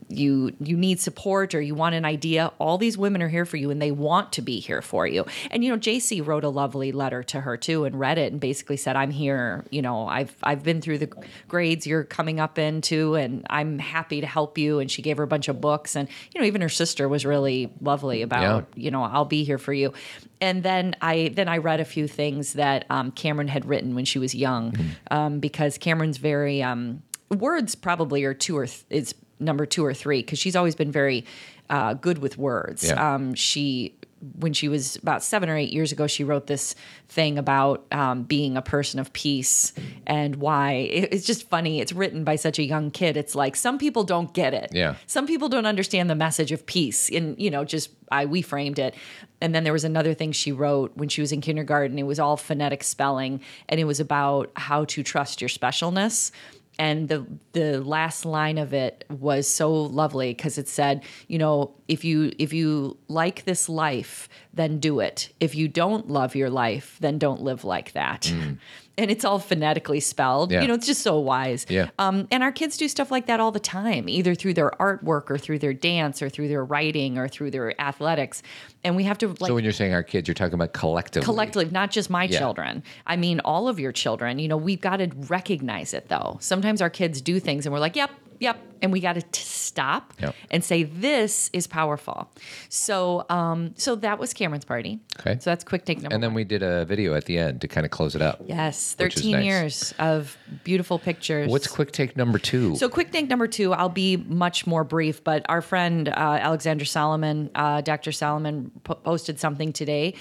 you 0.08 0.52
you 0.60 0.76
need 0.76 1.00
support 1.00 1.54
or 1.54 1.60
you 1.60 1.74
want 1.74 1.94
an 1.94 2.04
idea, 2.04 2.52
all 2.58 2.78
these 2.78 2.98
women 2.98 3.22
are 3.22 3.28
here 3.28 3.44
for 3.44 3.56
you 3.56 3.70
and 3.70 3.80
they 3.80 3.92
want 3.92 4.32
to 4.32 4.42
be 4.42 4.58
here 4.58 4.82
for 4.82 5.06
you. 5.06 5.24
And 5.50 5.64
you 5.64 5.70
know, 5.70 5.78
JC 5.78 6.26
wrote 6.26 6.44
a 6.44 6.48
lovely 6.48 6.92
letter 6.92 7.22
to 7.24 7.40
her 7.42 7.56
too 7.56 7.84
and 7.84 7.98
read 7.98 8.18
it 8.18 8.32
and 8.32 8.40
basically 8.40 8.76
said, 8.76 8.96
"I'm 8.96 9.10
here, 9.10 9.64
you 9.70 9.82
know, 9.82 10.08
I've 10.08 10.34
I've 10.42 10.62
been 10.62 10.80
through 10.80 10.98
the 10.98 11.10
grades 11.46 11.86
you're 11.86 12.04
coming 12.04 12.40
up 12.40 12.58
into 12.58 13.14
and 13.14 13.46
I'm 13.48 13.78
happy 13.78 14.20
to 14.20 14.26
help 14.26 14.58
you." 14.58 14.80
And 14.80 14.90
she 14.90 15.02
gave 15.02 15.18
her 15.18 15.22
a 15.22 15.28
bunch 15.28 15.48
of 15.48 15.60
books 15.60 15.94
and 15.94 16.08
you 16.34 16.40
know, 16.40 16.46
even 16.46 16.62
her 16.62 16.68
sister 16.68 17.08
was 17.08 17.24
really 17.24 17.72
lovely 17.80 18.22
about 18.22 18.66
you 18.74 18.90
know 18.90 19.02
i'll 19.02 19.24
be 19.26 19.44
here 19.44 19.58
for 19.58 19.72
you. 19.72 19.92
And 20.40 20.62
then 20.62 20.94
i 21.00 21.30
then 21.34 21.48
i 21.48 21.58
read 21.58 21.80
a 21.80 21.84
few 21.84 22.06
things 22.06 22.54
that 22.54 22.84
um, 22.90 23.10
cameron 23.10 23.48
had 23.48 23.64
written 23.64 23.94
when 23.94 24.04
she 24.04 24.18
was 24.18 24.34
young 24.34 24.74
um, 25.10 25.40
because 25.40 25.78
cameron's 25.78 26.18
very 26.18 26.62
um, 26.62 27.02
words 27.30 27.74
probably 27.74 28.24
are 28.24 28.34
two 28.34 28.56
or 28.56 28.66
th- 28.66 28.84
is 28.90 29.14
number 29.38 29.66
two 29.66 29.84
or 29.84 29.94
three 29.94 30.20
because 30.20 30.38
she's 30.38 30.56
always 30.56 30.74
been 30.74 30.92
very 30.92 31.24
uh, 31.68 31.94
good 31.94 32.18
with 32.18 32.38
words. 32.38 32.84
Yeah. 32.84 33.14
um, 33.14 33.34
she 33.34 33.98
when 34.38 34.52
she 34.54 34.68
was 34.68 34.96
about 34.96 35.22
seven 35.22 35.48
or 35.48 35.56
eight 35.56 35.72
years 35.72 35.92
ago 35.92 36.06
she 36.06 36.24
wrote 36.24 36.46
this 36.46 36.74
thing 37.08 37.38
about 37.38 37.84
um, 37.92 38.22
being 38.22 38.56
a 38.56 38.62
person 38.62 38.98
of 38.98 39.12
peace 39.12 39.72
and 40.06 40.36
why. 40.36 40.72
It- 40.72 41.12
it's 41.12 41.26
just 41.26 41.48
funny. 41.48 41.80
It's 41.80 41.92
written 41.92 42.24
by 42.24 42.36
such 42.36 42.58
a 42.58 42.62
young 42.64 42.90
kid. 42.90 43.16
It's 43.16 43.34
like 43.34 43.54
some 43.56 43.78
people 43.78 44.04
don't 44.04 44.32
get 44.32 44.54
it. 44.54 44.70
Yeah. 44.72 44.94
some 45.06 45.26
people 45.26 45.48
don't 45.48 45.66
understand 45.66 46.08
the 46.10 46.14
message 46.14 46.50
of 46.52 46.64
peace 46.66 47.08
and 47.10 47.38
you 47.38 47.50
know 47.50 47.64
just 47.64 47.90
i 48.10 48.24
we 48.24 48.40
framed 48.42 48.78
it. 48.78 48.94
And 49.42 49.54
then 49.54 49.64
there 49.64 49.72
was 49.74 49.84
another 49.84 50.14
thing 50.14 50.32
she 50.32 50.50
wrote 50.50 50.92
when 50.96 51.10
she 51.10 51.20
was 51.20 51.30
in 51.30 51.42
kindergarten. 51.42 51.98
It 51.98 52.04
was 52.04 52.18
all 52.18 52.38
phonetic 52.38 52.82
spelling 52.82 53.40
and 53.68 53.78
it 53.78 53.84
was 53.84 54.00
about 54.00 54.50
how 54.56 54.86
to 54.86 55.02
trust 55.02 55.42
your 55.42 55.50
specialness 55.50 56.30
and 56.78 57.08
the 57.08 57.26
the 57.52 57.80
last 57.80 58.24
line 58.24 58.58
of 58.58 58.74
it 58.74 59.04
was 59.08 59.48
so 59.48 59.72
lovely 59.72 60.32
because 60.34 60.58
it 60.58 60.68
said 60.68 61.02
you 61.28 61.38
know 61.38 61.74
if 61.88 62.04
you 62.04 62.32
if 62.38 62.52
you 62.52 62.96
like 63.08 63.44
this 63.44 63.68
life 63.68 64.28
then 64.52 64.78
do 64.78 65.00
it. 65.00 65.32
If 65.38 65.54
you 65.54 65.68
don't 65.68 66.08
love 66.08 66.34
your 66.34 66.50
life 66.50 66.96
then 67.00 67.18
don't 67.18 67.42
live 67.42 67.64
like 67.64 67.92
that 67.92 68.22
mm. 68.22 68.58
And 68.98 69.10
it's 69.10 69.24
all 69.24 69.38
phonetically 69.38 70.00
spelled 70.00 70.50
Yeah. 70.52 70.62
you 70.62 70.68
know 70.68 70.74
it's 70.74 70.86
just 70.86 71.02
so 71.02 71.18
wise 71.18 71.66
Yeah. 71.68 71.88
um, 71.98 72.26
and 72.30 72.42
our 72.42 72.52
kids 72.52 72.76
do 72.76 72.88
stuff 72.88 73.10
like 73.10 73.26
that 73.26 73.40
all 73.40 73.52
the 73.52 73.60
time, 73.60 74.08
either 74.08 74.34
through 74.34 74.54
their 74.54 74.70
artwork 74.80 75.30
or 75.30 75.38
through 75.38 75.58
their 75.58 75.72
dance 75.74 76.22
or 76.22 76.28
through 76.28 76.48
their 76.48 76.64
writing 76.64 77.18
or 77.18 77.28
through 77.28 77.50
their 77.50 77.78
athletics. 77.80 78.42
And 78.84 78.96
we 78.96 79.04
have 79.04 79.18
to 79.18 79.28
like 79.28 79.38
So 79.46 79.54
when 79.54 79.64
you're 79.64 79.72
saying 79.72 79.92
our 79.94 80.02
kids, 80.02 80.28
you're 80.28 80.34
talking 80.34 80.54
about 80.54 80.72
collectively. 80.72 81.24
collectively, 81.24 81.70
not 81.72 81.90
just 81.90 82.08
my 82.08 82.24
Yeah. 82.24 82.38
children. 82.38 82.82
I 83.06 83.16
mean, 83.16 83.40
all 83.40 83.68
of 83.68 83.78
your 83.80 83.92
children. 83.92 84.38
You 84.38 84.48
know, 84.48 84.56
we've 84.56 84.80
got 84.80 84.98
to 84.98 85.10
recognize 85.28 85.92
it 85.94 86.08
though. 86.08 86.38
Sometimes 86.40 86.80
our 86.80 86.90
kids 86.90 87.20
do 87.20 87.38
things 87.40 87.66
and 87.66 87.72
we're 87.72 87.80
like, 87.80 87.96
yep, 87.96 88.10
yep. 88.40 88.58
And 88.82 88.92
we 88.92 89.00
got 89.00 89.14
to 89.14 89.22
stop 89.40 90.12
Yep. 90.20 90.34
and 90.50 90.62
say, 90.62 90.82
this 90.82 91.48
is 91.54 91.66
powerful. 91.66 92.30
So, 92.68 93.24
um, 93.30 93.72
so 93.76 93.96
that 93.96 94.18
was 94.18 94.34
Cameron's 94.34 94.64
party. 94.66 95.00
Okay. 95.20 95.38
So 95.40 95.50
that's 95.50 95.64
quick 95.64 95.84
take 95.86 96.02
number 96.02 96.14
And 96.14 96.22
then 96.22 96.30
one. 96.30 96.36
we 96.36 96.44
did 96.44 96.62
a 96.62 96.84
video 96.84 97.14
at 97.14 97.24
the 97.24 97.38
end 97.38 97.62
to 97.62 97.68
kind 97.68 97.84
of 97.86 97.90
close 97.90 98.14
it 98.14 98.20
up. 98.22 98.42
Yes, 98.46 98.92
13 98.94 99.32
nice. 99.32 99.44
years 99.44 99.94
of 99.98 100.36
beautiful 100.62 100.98
pictures. 100.98 101.48
What's 101.50 101.66
quick 101.66 101.92
take 101.92 102.16
number 102.16 102.38
two? 102.38 102.76
So, 102.76 102.88
quick 102.88 103.12
take 103.12 103.28
number 103.28 103.46
two, 103.48 103.72
I'll 103.72 103.88
be 103.88 104.16
much 104.18 104.66
more 104.66 104.84
brief, 104.84 105.24
but 105.24 105.44
our 105.48 105.62
friend 105.62 106.08
uh, 106.08 106.12
Alexandra 106.12 106.86
Solomon, 106.86 107.50
uh, 107.54 107.80
Dr. 107.80 108.12
Solomon, 108.12 108.70
po- 108.84 108.94
posted 108.96 109.40
something 109.40 109.72
today. 109.72 110.14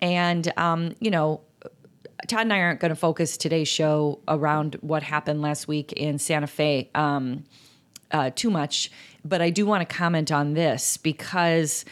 And, 0.00 0.50
um, 0.56 0.94
you 1.00 1.10
know, 1.10 1.40
Todd 2.26 2.42
and 2.42 2.52
I 2.52 2.60
aren't 2.60 2.80
going 2.80 2.90
to 2.90 2.96
focus 2.96 3.36
today's 3.36 3.68
show 3.68 4.20
around 4.26 4.76
what 4.80 5.02
happened 5.02 5.40
last 5.40 5.68
week 5.68 5.92
in 5.92 6.18
Santa 6.18 6.46
Fe 6.46 6.90
um, 6.94 7.44
uh, 8.10 8.30
too 8.34 8.50
much, 8.50 8.90
but 9.24 9.40
I 9.40 9.50
do 9.50 9.66
want 9.66 9.88
to 9.88 9.94
comment 9.94 10.32
on 10.32 10.54
this 10.54 10.96
because 10.96 11.84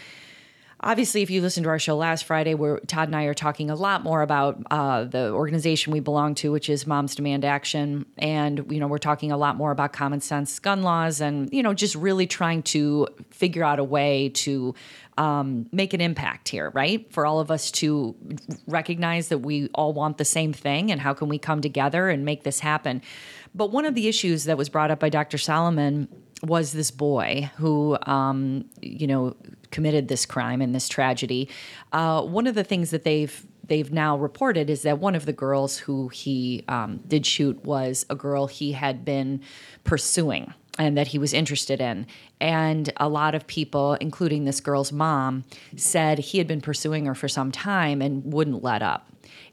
obviously, 0.86 1.22
if 1.22 1.30
you 1.30 1.42
listened 1.42 1.64
to 1.64 1.70
our 1.70 1.78
show 1.78 1.96
last 1.96 2.24
Friday, 2.24 2.54
where 2.54 2.78
Todd 2.78 3.08
and 3.08 3.16
I 3.16 3.24
are 3.24 3.34
talking 3.34 3.70
a 3.70 3.74
lot 3.74 4.04
more 4.04 4.22
about 4.22 4.62
uh, 4.70 5.04
the 5.04 5.32
organization 5.32 5.92
we 5.92 6.00
belong 6.00 6.34
to, 6.36 6.52
which 6.52 6.70
is 6.70 6.86
Moms 6.86 7.14
Demand 7.16 7.44
Action, 7.44 8.06
and 8.16 8.64
you 8.70 8.78
know, 8.78 8.86
we're 8.86 8.98
talking 8.98 9.32
a 9.32 9.36
lot 9.36 9.56
more 9.56 9.72
about 9.72 9.92
common 9.92 10.20
sense 10.20 10.58
gun 10.58 10.82
laws, 10.82 11.20
and 11.20 11.52
you 11.52 11.62
know, 11.62 11.74
just 11.74 11.96
really 11.96 12.26
trying 12.26 12.62
to 12.62 13.08
figure 13.30 13.64
out 13.64 13.78
a 13.78 13.84
way 13.84 14.30
to 14.30 14.74
um, 15.18 15.66
make 15.72 15.92
an 15.92 16.00
impact 16.00 16.48
here, 16.48 16.70
right? 16.70 17.12
For 17.12 17.26
all 17.26 17.40
of 17.40 17.50
us 17.50 17.70
to 17.72 18.14
recognize 18.66 19.28
that 19.28 19.38
we 19.38 19.68
all 19.74 19.92
want 19.92 20.18
the 20.18 20.24
same 20.24 20.52
thing, 20.52 20.92
and 20.92 21.00
how 21.00 21.12
can 21.12 21.28
we 21.28 21.38
come 21.38 21.60
together 21.60 22.08
and 22.08 22.24
make 22.24 22.44
this 22.44 22.60
happen? 22.60 23.02
But 23.54 23.72
one 23.72 23.86
of 23.86 23.94
the 23.94 24.06
issues 24.06 24.44
that 24.44 24.56
was 24.56 24.68
brought 24.68 24.90
up 24.90 25.00
by 25.00 25.08
Dr. 25.08 25.38
Solomon 25.38 26.08
was 26.42 26.72
this 26.72 26.90
boy 26.90 27.50
who, 27.56 27.96
um, 28.02 28.66
you 28.82 29.06
know, 29.06 29.34
committed 29.70 30.08
this 30.08 30.26
crime 30.26 30.60
and 30.60 30.74
this 30.74 30.88
tragedy. 30.88 31.48
Uh, 31.92 32.22
one 32.22 32.46
of 32.46 32.54
the 32.54 32.64
things 32.64 32.90
that 32.90 33.04
they've 33.04 33.46
they've 33.68 33.92
now 33.92 34.16
reported 34.16 34.70
is 34.70 34.82
that 34.82 34.98
one 34.98 35.14
of 35.14 35.26
the 35.26 35.32
girls 35.32 35.78
who 35.78 36.08
he 36.08 36.64
um, 36.68 37.00
did 37.08 37.26
shoot 37.26 37.64
was 37.64 38.06
a 38.08 38.14
girl 38.14 38.46
he 38.46 38.72
had 38.72 39.04
been 39.04 39.40
pursuing 39.84 40.54
and 40.78 40.96
that 40.96 41.08
he 41.08 41.18
was 41.18 41.32
interested 41.32 41.80
in. 41.80 42.06
And 42.40 42.92
a 42.98 43.08
lot 43.08 43.34
of 43.34 43.46
people, 43.46 43.94
including 43.94 44.44
this 44.44 44.60
girl's 44.60 44.92
mom, 44.92 45.44
said 45.74 46.18
he 46.18 46.38
had 46.38 46.46
been 46.46 46.60
pursuing 46.60 47.06
her 47.06 47.14
for 47.14 47.28
some 47.28 47.50
time 47.50 48.02
and 48.02 48.32
wouldn't 48.32 48.62
let 48.62 48.82
up. 48.82 49.10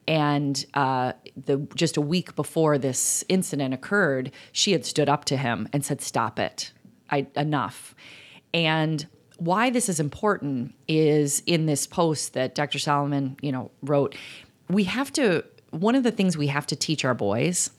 And 0.08 0.66
uh, 0.74 1.14
the 1.38 1.66
just 1.76 1.96
a 1.96 2.02
week 2.02 2.36
before 2.36 2.78
this 2.78 3.24
incident 3.30 3.74
occurred, 3.74 4.32
she 4.52 4.74
had 4.74 4.86
stood 4.86 5.08
up 5.08 5.24
to 5.26 5.38
him 5.38 5.70
and 5.72 5.84
said, 5.86 6.02
"Stop 6.02 6.40
it, 6.40 6.74
I, 7.10 7.28
enough." 7.38 7.96
And 8.54 9.08
why 9.44 9.70
this 9.70 9.90
is 9.90 10.00
important 10.00 10.74
is 10.88 11.44
in 11.46 11.66
this 11.66 11.86
post 11.86 12.34
that 12.34 12.56
Dr. 12.56 12.80
Solomon, 12.80 13.36
you 13.42 13.52
know, 13.52 13.72
wrote. 13.82 14.16
We 14.70 14.86
have 14.86 15.12
to. 15.14 15.44
One 15.72 15.96
of 15.96 16.04
the 16.04 16.12
things 16.12 16.38
we 16.38 16.48
have 16.48 16.68
to 16.68 16.76
teach 16.76 17.04
our 17.04 17.16
boys 17.16 17.72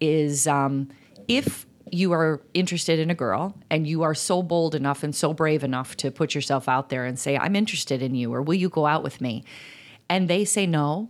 is 0.00 0.46
um, 0.46 0.90
if 1.26 1.66
you 1.90 2.12
are 2.12 2.42
interested 2.52 2.98
in 2.98 3.10
a 3.10 3.14
girl 3.14 3.56
and 3.70 3.86
you 3.86 4.02
are 4.02 4.14
so 4.14 4.42
bold 4.42 4.74
enough 4.74 5.02
and 5.02 5.16
so 5.16 5.32
brave 5.32 5.64
enough 5.64 5.96
to 5.96 6.10
put 6.10 6.34
yourself 6.34 6.68
out 6.68 6.90
there 6.90 7.04
and 7.06 7.18
say, 7.18 7.38
I'm 7.38 7.56
interested 7.56 8.02
in 8.02 8.14
you, 8.14 8.32
or 8.32 8.42
will 8.42 8.54
you 8.54 8.68
go 8.68 8.86
out 8.86 9.02
with 9.02 9.20
me? 9.20 9.44
And 10.10 10.28
they 10.28 10.44
say 10.44 10.66
no, 10.66 11.08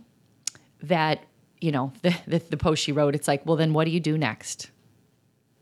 that, 0.81 1.25
you 1.59 1.71
know, 1.71 1.91
the, 2.01 2.15
the, 2.25 2.39
the 2.39 2.57
post 2.57 2.81
she 2.83 2.93
wrote, 2.93 3.15
it's 3.15 3.27
like, 3.27 3.45
well, 3.45 3.57
then 3.57 3.73
what 3.73 3.85
do 3.85 3.91
you 3.91 3.99
do 3.99 4.17
next? 4.17 4.71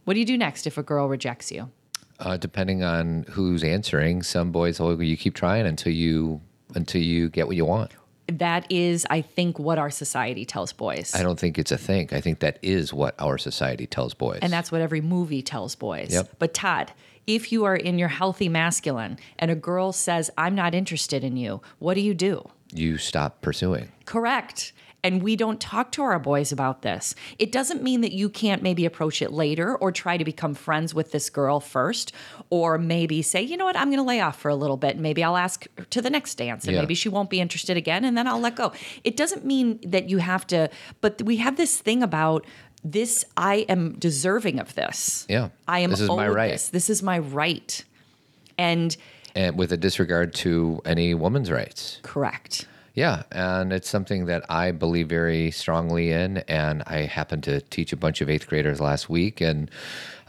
What 0.05 0.13
do 0.13 0.19
you 0.19 0.25
do 0.25 0.37
next 0.37 0.67
if 0.67 0.77
a 0.77 0.83
girl 0.83 1.09
rejects 1.09 1.51
you? 1.51 1.71
Uh, 2.19 2.37
depending 2.37 2.83
on 2.83 3.25
who's 3.29 3.63
answering, 3.63 4.23
some 4.23 4.51
boys 4.51 4.79
will 4.79 5.01
you 5.03 5.17
keep 5.17 5.35
trying 5.35 5.65
until 5.65 5.93
you 5.93 6.41
until 6.75 7.01
you 7.01 7.29
get 7.29 7.47
what 7.47 7.55
you 7.55 7.65
want. 7.65 7.91
That 8.27 8.69
is, 8.69 9.05
I 9.09 9.21
think, 9.21 9.57
what 9.57 9.77
our 9.77 9.89
society 9.89 10.43
tells 10.43 10.73
boys. 10.73 11.15
I 11.15 11.23
don't 11.23 11.39
think 11.39 11.57
it's 11.57 11.71
a 11.71 11.77
think. 11.77 12.11
I 12.11 12.19
think 12.19 12.39
that 12.39 12.59
is 12.61 12.93
what 12.93 13.15
our 13.19 13.37
society 13.37 13.87
tells 13.87 14.13
boys. 14.13 14.39
And 14.41 14.51
that's 14.51 14.69
what 14.69 14.81
every 14.81 14.99
movie 14.99 15.41
tells 15.41 15.75
boys. 15.75 16.11
Yep. 16.11 16.31
But 16.37 16.53
Todd, 16.53 16.91
if 17.25 17.53
you 17.53 17.63
are 17.63 17.75
in 17.75 17.97
your 17.97 18.09
healthy 18.09 18.49
masculine 18.49 19.17
and 19.39 19.49
a 19.49 19.55
girl 19.55 19.93
says, 19.93 20.29
I'm 20.37 20.55
not 20.55 20.75
interested 20.75 21.23
in 21.23 21.37
you, 21.37 21.61
what 21.79 21.93
do 21.93 22.01
you 22.01 22.13
do? 22.13 22.49
you 22.73 22.97
stop 22.97 23.41
pursuing. 23.41 23.91
Correct. 24.05 24.73
And 25.07 25.23
we 25.23 25.37
don't 25.37 25.61
talk 25.61 25.93
to 25.93 26.01
our 26.01 26.19
boys 26.19 26.51
about 26.51 26.81
this. 26.81 27.15
It 27.39 27.53
doesn't 27.53 27.81
mean 27.81 28.01
that 28.01 28.11
you 28.11 28.27
can't 28.29 28.61
maybe 28.61 28.85
approach 28.85 29.21
it 29.21 29.31
later 29.31 29.73
or 29.77 29.89
try 29.89 30.17
to 30.17 30.25
become 30.25 30.53
friends 30.53 30.93
with 30.93 31.13
this 31.13 31.29
girl 31.29 31.61
first, 31.61 32.11
or 32.49 32.77
maybe 32.77 33.21
say, 33.21 33.41
you 33.41 33.55
know 33.55 33.63
what, 33.63 33.77
I'm 33.77 33.87
going 33.87 33.99
to 33.99 34.03
lay 34.03 34.19
off 34.19 34.37
for 34.37 34.49
a 34.49 34.55
little 34.55 34.75
bit. 34.75 34.95
And 34.95 35.01
maybe 35.01 35.23
I'll 35.23 35.37
ask 35.37 35.65
her 35.77 35.85
to 35.85 36.01
the 36.01 36.09
next 36.09 36.35
dance 36.35 36.65
and 36.65 36.73
Yeah. 36.73 36.81
maybe 36.81 36.93
she 36.93 37.07
won't 37.07 37.29
be 37.29 37.39
interested 37.39 37.77
again 37.77 38.03
and 38.03 38.17
then 38.17 38.27
I'll 38.27 38.41
let 38.41 38.57
go. 38.57 38.73
It 39.05 39.15
doesn't 39.15 39.45
mean 39.45 39.79
that 39.85 40.09
you 40.09 40.17
have 40.17 40.45
to, 40.47 40.69
but 40.99 41.21
we 41.21 41.37
have 41.37 41.55
this 41.55 41.77
thing 41.77 42.03
about 42.03 42.45
this 42.83 43.23
I 43.37 43.65
am 43.69 43.93
deserving 43.97 44.59
of 44.59 44.75
this. 44.75 45.25
Yeah. 45.29 45.49
I 45.69 45.79
am 45.79 45.91
This 45.91 46.01
is 46.01 46.09
my 46.09 46.27
right. 46.27 46.51
This. 46.51 46.67
this 46.67 46.89
is 46.89 47.01
my 47.01 47.19
right. 47.19 47.81
And 48.57 48.97
And 49.35 49.57
with 49.57 49.71
a 49.71 49.77
disregard 49.77 50.33
to 50.43 50.81
any 50.83 51.13
woman's 51.13 51.49
rights. 51.49 51.99
correct. 52.03 52.67
Yeah, 52.97 53.21
and 53.31 53.71
it's 53.71 53.87
something 53.87 54.25
that 54.25 54.43
I 54.49 54.71
believe 54.71 55.07
very 55.07 55.51
strongly 55.51 56.09
in, 56.09 56.37
and 56.47 56.81
I 56.87 57.01
happened 57.01 57.43
to 57.43 57.61
teach 57.61 57.93
a 57.93 57.95
bunch 57.95 58.21
of 58.21 58.27
eighth 58.27 58.47
graders 58.47 58.81
last 58.81 59.07
week 59.07 59.39
and 59.39 59.69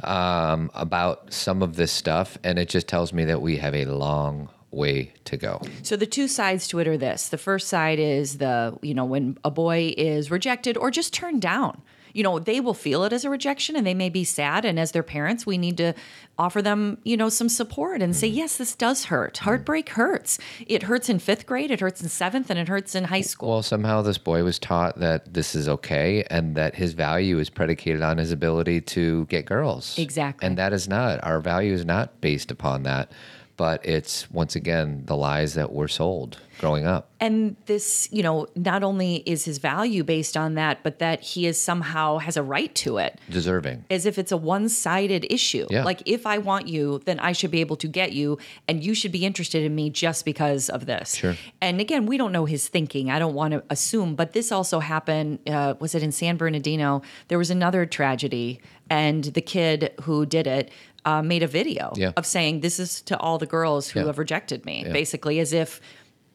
um, 0.05 0.71
about 0.75 1.33
some 1.33 1.63
of 1.63 1.77
this 1.77 1.91
stuff, 1.91 2.37
and 2.45 2.59
it 2.59 2.69
just 2.69 2.87
tells 2.87 3.11
me 3.11 3.25
that 3.25 3.41
we 3.41 3.57
have 3.57 3.75
a 3.75 3.87
long 3.87 4.51
way 4.71 5.15
to 5.25 5.39
go. 5.39 5.63
So 5.83 5.97
the 5.97 6.05
two 6.05 6.29
sides 6.29 6.69
to 6.69 6.79
it 6.79 6.87
are 6.87 6.99
this. 6.99 7.31
The 7.31 7.39
first 7.39 7.69
side 7.69 7.99
is 7.99 8.37
the, 8.37 8.79
you 8.83 8.93
know, 8.93 9.07
when 9.07 9.39
a 9.47 9.51
boy 9.51 9.95
is 9.97 10.31
rejected 10.31 10.77
or 10.77 10.91
just 10.91 11.15
turned 11.15 11.41
down. 11.41 11.81
You 12.13 12.23
know, 12.23 12.39
they 12.39 12.61
will 12.61 12.75
feel 12.75 13.05
it 13.05 13.13
as 13.13 13.25
a 13.25 13.31
rejection 13.31 13.77
and 13.77 13.87
they 13.87 13.95
may 13.95 14.09
be 14.09 14.25
sad. 14.25 14.65
And 14.65 14.79
as 14.79 14.93
their 14.93 15.03
parents, 15.03 15.47
we 15.47 15.59
need 15.59 15.77
to 15.79 15.95
offer 16.39 16.63
them, 16.63 16.99
you 17.05 17.17
know, 17.17 17.29
some 17.29 17.49
support 17.49 18.01
and 18.01 18.15
say, 18.15 18.29
mm-hmm. 18.29 18.39
yes, 18.39 18.57
this 18.57 18.75
does 18.75 19.07
hurt. 19.07 19.35
Mm-hmm. 19.35 19.45
Heartbreak 19.45 19.89
hurts. 19.91 20.39
It 20.67 20.85
hurts 20.85 21.09
in 21.09 21.19
fifth 21.19 21.47
grade, 21.47 21.71
it 21.71 21.81
hurts 21.81 22.01
in 22.01 22.09
seventh, 22.09 22.51
and 22.51 22.59
it 22.59 22.69
hurts 22.69 22.95
in 22.95 23.05
high 23.05 23.23
school. 23.23 23.49
Well, 23.49 23.63
somehow 23.63 24.03
this 24.03 24.19
boy 24.19 24.45
was 24.45 24.59
taught 24.59 25.01
that 25.01 25.35
this 25.35 25.55
is 25.55 25.69
okay 25.69 26.25
and 26.31 26.55
that 26.55 26.77
his 26.77 26.93
value 26.93 27.39
is 27.39 27.51
predicated 27.51 28.03
on 28.03 28.19
his 28.19 28.31
ability 28.31 28.81
to 28.83 29.27
get 29.27 29.47
girls. 29.47 29.99
Exactly. 29.99 30.47
And 30.47 30.57
that 30.59 30.73
is 30.73 30.89
not, 30.89 31.23
our 31.25 31.41
value 31.41 31.73
is 31.73 31.85
not 31.85 32.21
based 32.21 32.51
upon 32.51 32.85
that, 32.85 33.11
but 33.59 33.85
it's 33.85 34.31
once 34.31 34.57
again 34.57 35.03
the 35.05 35.17
lies 35.17 35.53
that 35.55 35.73
were 35.73 35.89
sold 35.89 36.39
growing 36.59 36.87
up. 36.87 37.09
and 37.21 37.57
this, 37.67 38.09
you 38.11 38.23
know, 38.23 38.47
not 38.57 38.83
only 38.83 39.17
is 39.27 39.45
his 39.45 39.59
value 39.59 40.03
based 40.03 40.37
on 40.37 40.55
that, 40.55 40.83
but 40.83 40.99
that 40.99 41.21
he 41.21 41.47
is 41.47 41.61
somehow 41.61 42.19
has 42.19 42.37
a 42.37 42.43
right 42.43 42.75
to 42.75 42.99
it. 42.99 43.19
Deserving. 43.31 43.85
as 43.91 44.07
if 44.07 44.19
it's 44.19 44.33
a 44.33 44.37
one-sided 44.37 45.27
issue. 45.31 45.67
Yeah. 45.71 45.85
Like 45.85 46.03
if 46.07 46.27
I 46.27 46.39
want 46.39 46.67
you, 46.67 47.01
then 47.05 47.21
I 47.21 47.33
should 47.33 47.51
be 47.53 47.61
able 47.61 47.77
to 47.77 47.87
get 47.89 48.13
you 48.13 48.39
and 48.67 48.83
you 48.83 48.95
should 48.95 49.13
be 49.13 49.25
interested 49.25 49.63
in 49.63 49.75
me 49.75 49.91
just 49.91 50.25
because 50.25 50.69
of 50.69 50.87
this. 50.87 51.15
Sure. 51.15 51.37
And 51.61 51.81
again, 51.81 52.07
we 52.07 52.17
don't 52.17 52.33
know 52.33 52.45
his 52.45 52.69
thinking. 52.69 53.11
I 53.11 53.19
don't 53.19 53.35
want 53.35 53.53
to 53.53 53.63
assume, 53.71 54.15
but 54.17 54.33
this 54.33 54.51
also 54.51 54.81
happened 54.81 55.39
uh, 55.49 55.75
was 55.79 55.95
it 55.95 56.03
in 56.03 56.13
San 56.13 56.37
Bernardino? 56.37 57.03
There 57.29 57.39
was 57.39 57.51
another 57.51 57.87
tragedy 57.87 58.61
and 58.91 59.25
the 59.25 59.43
kid 59.43 59.93
who 60.03 60.25
did 60.27 60.47
it 60.47 60.71
uh, 61.05 61.23
made 61.23 61.43
a 61.43 61.47
video 61.47 61.93
Yeah. 61.97 62.13
of 62.17 62.27
saying 62.27 62.61
this 62.61 62.79
is 62.79 63.01
to 63.03 63.17
all 63.19 63.39
the 63.39 63.47
girls 63.47 63.91
who 63.91 64.01
Yeah. 64.01 64.07
have 64.07 64.19
rejected 64.19 64.65
me, 64.67 64.85
basically 64.93 65.39
as 65.41 65.53
if 65.53 65.81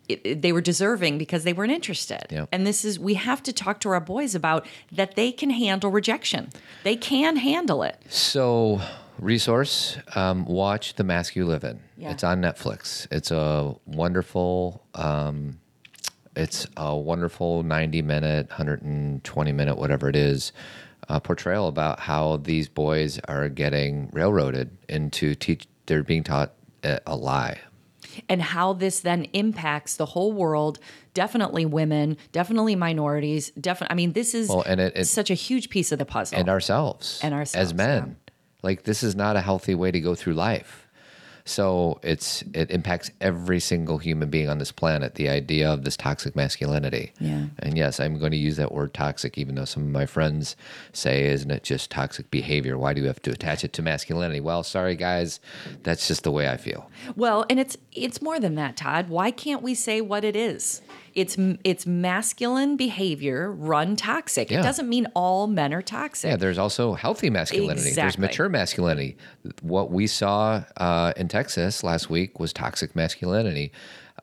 it, 0.10 0.22
it- 0.24 0.42
they 0.42 0.52
were 0.52 0.62
deserving 0.62 1.18
because 1.18 1.44
they 1.44 1.54
weren't 1.54 1.72
interested. 1.72 2.26
Yeah. 2.30 2.46
And 2.52 2.66
this 2.68 2.84
is 2.84 3.00
we 3.00 3.14
have 3.16 3.42
to 3.44 3.54
talk 3.54 3.80
to 3.82 3.90
our 3.90 4.00
boys 4.02 4.36
about 4.36 4.66
that 4.92 5.16
they 5.16 5.32
can 5.32 5.50
handle 5.50 5.92
rejection. 5.92 6.50
They 6.84 6.96
can 6.96 7.38
handle 7.38 7.84
it. 7.84 8.02
So, 8.10 8.82
resource, 9.20 9.98
um, 10.16 10.44
watch 10.46 10.96
The 10.96 11.04
Mask 11.04 11.36
You 11.36 11.46
Live 11.46 11.64
In. 11.64 11.80
Yeah. 11.98 12.12
It's 12.12 12.24
on 12.24 12.42
Netflix. 12.42 13.08
It's 13.12 13.32
a 13.32 13.76
wonderful, 13.86 14.84
um, 14.96 15.60
it's 16.36 16.66
a 16.76 16.96
wonderful 16.98 17.64
90 17.64 18.02
minute, 18.02 18.50
120 18.50 19.52
minute, 19.52 19.78
whatever 19.78 20.10
it 20.10 20.16
is, 20.16 20.52
uh, 21.10 21.20
portrayal 21.20 21.68
about 21.68 22.00
how 22.00 22.38
these 22.38 22.68
boys 22.70 23.20
are 23.28 23.50
getting 23.50 24.10
railroaded 24.14 24.78
into 24.90 25.36
teach. 25.36 25.68
They're 25.86 26.04
being 26.04 26.24
taught 26.24 26.54
a, 26.84 27.00
a 27.06 27.16
lie. 27.16 27.60
And 28.30 28.42
how 28.42 28.74
this 28.74 29.00
then 29.00 29.24
impacts 29.34 29.96
the 29.96 30.06
whole 30.06 30.32
world, 30.34 30.78
definitely 31.14 31.66
women, 31.66 32.18
definitely 32.32 32.76
minorities, 32.76 33.50
definitely 33.60 33.94
I 33.94 33.96
mean 33.96 34.14
this 34.14 34.34
is 34.36 34.50
Well, 34.50 34.64
and 34.68 34.80
it- 34.80 34.94
it- 34.96 35.06
such 35.06 35.32
a 35.32 35.34
huge 35.34 35.70
piece 35.70 35.92
of 35.92 36.00
the 36.00 36.06
puzzle. 36.06 36.38
and 36.38 36.48
ourselves 36.50 37.20
And 37.24 37.34
ourselves, 37.34 37.72
as 37.72 37.74
men 37.74 38.18
like 38.62 38.84
this 38.84 39.04
is 39.04 39.16
not 39.16 39.36
a 39.36 39.42
healthy 39.42 39.74
way 39.76 39.90
to 39.92 40.00
go 40.00 40.16
through 40.16 40.34
life 40.34 40.83
so 41.46 42.00
it's 42.04 42.42
it 42.54 42.72
impacts 42.72 43.12
every 43.20 43.60
single 43.60 43.98
human 43.98 44.30
being 44.30 44.50
on 44.50 44.60
this 44.60 44.72
planet 44.72 45.16
the 45.16 45.28
idea 45.28 45.70
of 45.72 45.84
this 45.84 45.98
toxic 45.98 46.36
masculinity 46.36 47.12
Yeah. 47.20 47.46
and 47.60 47.78
yes 47.78 48.00
i'm 48.00 48.18
going 48.18 48.32
to 48.32 48.38
use 48.38 48.56
that 48.58 48.72
word 48.72 48.94
toxic 48.94 49.38
even 49.38 49.56
though 49.56 49.66
some 49.66 49.84
of 49.84 49.90
my 49.90 50.06
friends 50.06 50.56
say 50.94 51.26
isn't 51.26 51.52
it 51.52 51.64
just 51.64 51.92
toxic 51.92 52.32
behavior 52.32 52.78
why 52.78 52.94
do 52.94 53.02
you 53.02 53.08
have 53.08 53.22
to 53.24 53.32
attach 53.32 53.64
it 53.64 53.74
to 53.74 53.82
masculinity 53.82 54.40
well 54.40 54.64
sorry 54.64 54.96
guys 54.96 55.40
that's 55.84 56.08
just 56.08 56.24
the 56.24 56.32
way 56.32 56.48
i 56.50 56.56
feel 56.58 56.90
Well, 57.16 57.46
and 57.50 57.60
it's 57.60 57.78
it's 57.92 58.22
more 58.22 58.40
than 58.40 58.56
that, 58.56 58.76
Todd. 58.78 59.10
Why 59.10 59.30
can't 59.30 59.62
we 59.62 59.76
say 59.76 60.02
what 60.02 60.24
it 60.24 60.36
is? 60.36 60.82
It's 61.16 61.38
it's 61.64 61.86
masculine 61.86 62.78
behavior 62.78 63.52
run 63.52 63.96
toxic. 63.96 64.50
Yeah. 64.50 64.60
It 64.60 64.64
doesn't 64.64 64.90
mean 64.90 65.08
all 65.16 65.48
men 65.48 65.74
are 65.74 65.82
toxic. 65.82 66.30
Yeah, 66.30 66.38
there's 66.38 66.58
also 66.58 66.94
healthy 66.94 67.30
masculinity. 67.30 67.92
There's 67.92 68.18
mature 68.18 68.50
masculinity. 68.50 69.18
What 69.62 69.92
we 69.92 70.08
saw 70.08 70.64
uh, 70.78 71.14
in 71.18 71.28
Texas 71.28 71.84
last 71.84 72.10
week 72.10 72.40
was 72.40 72.54
toxic 72.54 72.96
masculinity 72.96 73.72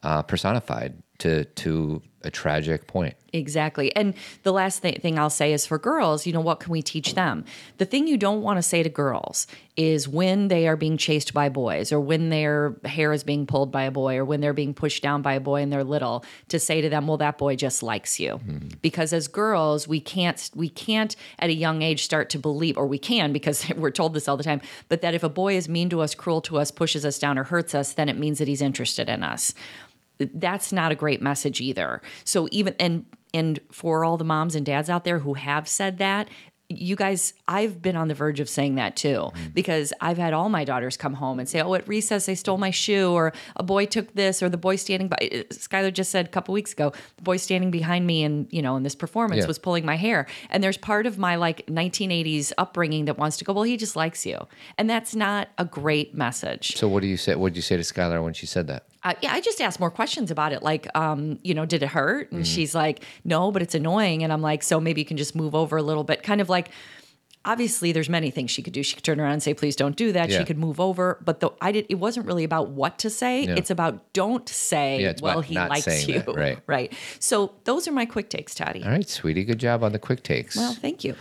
uh, 0.03 0.23
personified. 0.23 1.03
To 1.21 1.45
to 1.45 2.03
a 2.23 2.31
tragic 2.31 2.87
point. 2.87 3.15
Exactly. 3.33 3.95
And 3.97 4.15
the 4.43 4.53
last 4.53 4.81
th- 4.81 5.01
thing 5.01 5.19
I'll 5.19 5.31
say 5.31 5.53
is 5.53 5.65
for 5.65 5.79
girls, 5.79 6.27
you 6.27 6.33
know, 6.33 6.41
what 6.41 6.61
can 6.61 6.73
we 6.73 6.83
teach 6.83 7.15
them? 7.15 7.45
The 7.79 7.87
thing 7.87 8.07
you 8.07 8.19
don't 8.19 8.43
want 8.43 8.59
to 8.59 8.63
say 8.63 8.83
to 8.83 8.89
girls 8.89 9.47
is 9.77 10.07
when 10.07 10.49
they 10.49 10.69
are 10.69 10.77
being 10.77 10.99
chased 10.99 11.33
by 11.33 11.49
boys 11.49 11.93
or 11.93 12.01
when 12.01 12.29
their 12.29 12.75
hair 12.85 13.13
is 13.13 13.25
being 13.25 13.47
pulled 13.47 13.73
by 13.73 13.85
a 13.85 13.91
boy 13.91 14.17
or 14.17 14.25
when 14.25 14.41
they're 14.41 14.53
being 14.53 14.75
pushed 14.75 15.03
down 15.03 15.23
by 15.23 15.35
a 15.35 15.41
boy 15.41 15.63
and 15.63 15.73
they're 15.73 15.85
little 15.85 16.25
to 16.49 16.59
say 16.59 16.83
to 16.83 16.91
them, 16.91 17.07
well, 17.07 17.17
that 17.17 17.39
boy 17.39 17.57
just 17.57 17.83
likes 17.83 18.21
you. 18.21 18.37
Hmm. 18.37 18.69
Because 18.83 19.13
as 19.15 19.27
girls, 19.29 19.89
we 19.89 20.01
can't, 20.01 20.51
we 20.55 20.69
can't 20.69 21.17
at 21.39 21.49
a 21.49 21.55
young 21.55 21.81
age 21.81 22.05
start 22.05 22.29
to 22.31 22.39
believe, 22.39 22.77
or 22.77 22.87
we 22.87 22.99
can 22.99 23.33
because 23.33 23.67
we're 23.77 23.91
told 23.91 24.13
this 24.13 24.29
all 24.29 24.37
the 24.37 24.45
time, 24.45 24.61
but 24.89 25.01
that 25.01 25.15
if 25.15 25.23
a 25.23 25.31
boy 25.31 25.57
is 25.57 25.69
mean 25.69 25.89
to 25.89 26.01
us, 26.03 26.15
cruel 26.15 26.43
to 26.43 26.59
us, 26.59 26.71
pushes 26.71 27.07
us 27.07 27.19
down, 27.19 27.39
or 27.39 27.45
hurts 27.45 27.75
us, 27.75 27.95
then 27.95 28.09
it 28.09 28.19
means 28.19 28.39
that 28.39 28.49
he's 28.49 28.61
interested 28.61 29.09
in 29.09 29.23
us 29.23 29.55
that's 30.35 30.73
not 30.73 30.93
a 30.93 30.95
great 30.95 31.23
message 31.23 31.61
either. 31.61 32.03
So 32.25 32.49
even 32.51 32.75
and 32.79 33.05
and 33.33 33.61
for 33.71 34.05
all 34.05 34.17
the 34.17 34.25
moms 34.25 34.55
and 34.57 34.67
dads 34.67 34.91
out 34.91 35.05
there 35.05 35.21
who 35.21 35.35
have 35.35 35.69
said 35.69 35.99
that, 35.99 36.29
you 36.69 36.95
guys, 36.95 37.33
I've 37.49 37.83
been 37.83 37.97
on 37.97 38.07
the 38.07 38.15
verge 38.15 38.39
of 38.39 38.49
saying 38.49 38.77
that 38.77 38.95
too, 38.95 39.31
Mm. 39.35 39.55
because 39.55 39.93
I've 40.01 40.19
had 40.19 40.33
all 40.33 40.49
my 40.49 40.65
daughters 40.65 40.97
come 40.97 41.15
home 41.15 41.41
and 41.41 41.49
say, 41.49 41.61
"Oh, 41.61 41.75
at 41.75 41.87
recess 41.89 42.27
they 42.27 42.37
stole 42.37 42.59
my 42.59 42.71
shoe," 42.71 43.11
or 43.11 43.33
"A 43.57 43.63
boy 43.65 43.87
took 43.87 44.15
this," 44.15 44.41
or 44.41 44.49
"The 44.49 44.57
boy 44.57 44.77
standing 44.77 45.09
by." 45.09 45.17
Skylar 45.51 45.93
just 45.93 46.13
said 46.13 46.27
a 46.27 46.29
couple 46.29 46.53
weeks 46.55 46.73
ago, 46.73 46.93
"The 47.17 47.23
boy 47.25 47.39
standing 47.39 47.73
behind 47.73 48.07
me 48.07 48.23
and 48.23 48.47
you 48.51 48.63
know 48.63 48.77
in 48.77 48.85
this 48.85 48.95
performance 48.95 49.41
Yeah. 49.43 49.47
was 49.49 49.59
pulling 49.59 49.85
my 49.85 49.97
hair." 49.97 50.27
And 50.49 50.63
there's 50.63 50.77
part 50.77 51.07
of 51.07 51.19
my 51.19 51.35
like 51.35 51.69
1980s 51.69 52.53
upbringing 52.57 53.05
that 53.07 53.19
wants 53.19 53.37
to 53.39 53.45
go, 53.45 53.53
"Well, 53.53 53.65
he 53.65 53.77
just 53.77 53.97
likes 53.97 54.25
you," 54.25 54.39
and 54.79 54.89
that's 54.89 55.15
not 55.17 55.49
a 55.59 55.65
great 55.65 56.15
message. 56.15 56.77
So 56.77 56.87
what 56.89 57.01
do 57.03 57.09
you 57.09 57.17
say? 57.17 57.35
What 57.35 57.49
did 57.53 57.57
you 57.57 57.63
say 57.63 57.77
to 57.79 57.83
Skylar 57.83 58.23
when 58.23 58.33
she 58.33 58.47
said 58.47 58.69
that? 58.69 58.85
Uh, 59.03 59.15
yeah, 59.23 59.33
I 59.33 59.41
just 59.41 59.61
asked 59.61 59.81
more 59.81 59.91
questions 59.91 60.31
about 60.31 60.53
it. 60.53 60.63
Like, 60.63 60.87
um, 60.95 61.39
you 61.43 61.55
know, 61.55 61.65
did 61.65 61.83
it 61.83 61.89
hurt? 61.89 62.27
Mm-hmm. 62.27 62.37
And 62.37 62.47
she's 62.47 62.75
like, 62.75 63.05
no, 63.25 63.51
but 63.51 63.63
it's 63.63 63.75
annoying. 63.75 64.23
And 64.23 64.33
I'm 64.33 64.43
like, 64.43 64.63
so 64.63 64.79
maybe 64.79 65.01
you 65.01 65.07
can 65.07 65.17
just 65.17 65.35
move 65.35 65.55
over 65.55 65.77
a 65.79 65.83
little 65.83 66.05
bit. 66.05 66.23
Kind 66.23 66.41
of 66.41 66.49
like, 66.49 66.71
obviously, 67.45 67.93
there's 67.93 68.09
many 68.09 68.31
things 68.31 68.51
she 68.51 68.63
could 68.63 68.73
do. 68.73 68.83
She 68.83 68.95
could 68.95 69.05
turn 69.05 69.21
around 69.21 69.33
and 69.33 69.43
say, 69.43 69.55
please 69.55 69.77
don't 69.77 69.97
do 69.97 70.13
that. 70.13 70.31
Yeah. 70.31 70.39
She 70.39 70.45
could 70.45 70.59
move 70.59 70.81
over. 70.81 71.19
But 71.25 71.41
the, 71.41 71.51
I 71.61 71.73
did. 71.73 71.87
It 71.89 71.97
wasn't 71.97 72.27
really 72.27 72.45
about 72.45 72.69
what 72.69 72.99
to 73.01 73.11
say. 73.11 73.45
Yeah. 73.45 73.55
It's 73.57 73.71
about 73.71 74.13
don't 74.13 74.49
say. 74.49 75.03
Yeah, 75.03 75.15
well, 75.23 75.41
he 75.41 75.55
likes 75.55 76.07
you. 76.07 76.21
that, 76.21 76.35
right. 76.35 76.59
Right. 76.67 76.93
So 77.19 77.55
those 77.65 77.89
are 77.89 77.93
my 77.93 78.07
quick 78.07 78.29
takes, 78.29 78.55
Toddy. 78.55 78.83
All 78.85 78.91
right, 78.91 79.09
sweetie, 79.09 79.45
good 79.45 79.59
job 79.59 79.83
on 79.83 79.93
the 79.93 79.99
quick 79.99 80.23
takes. 80.23 80.57
Well, 80.57 80.75
thank 80.75 81.05
you. 81.05 81.15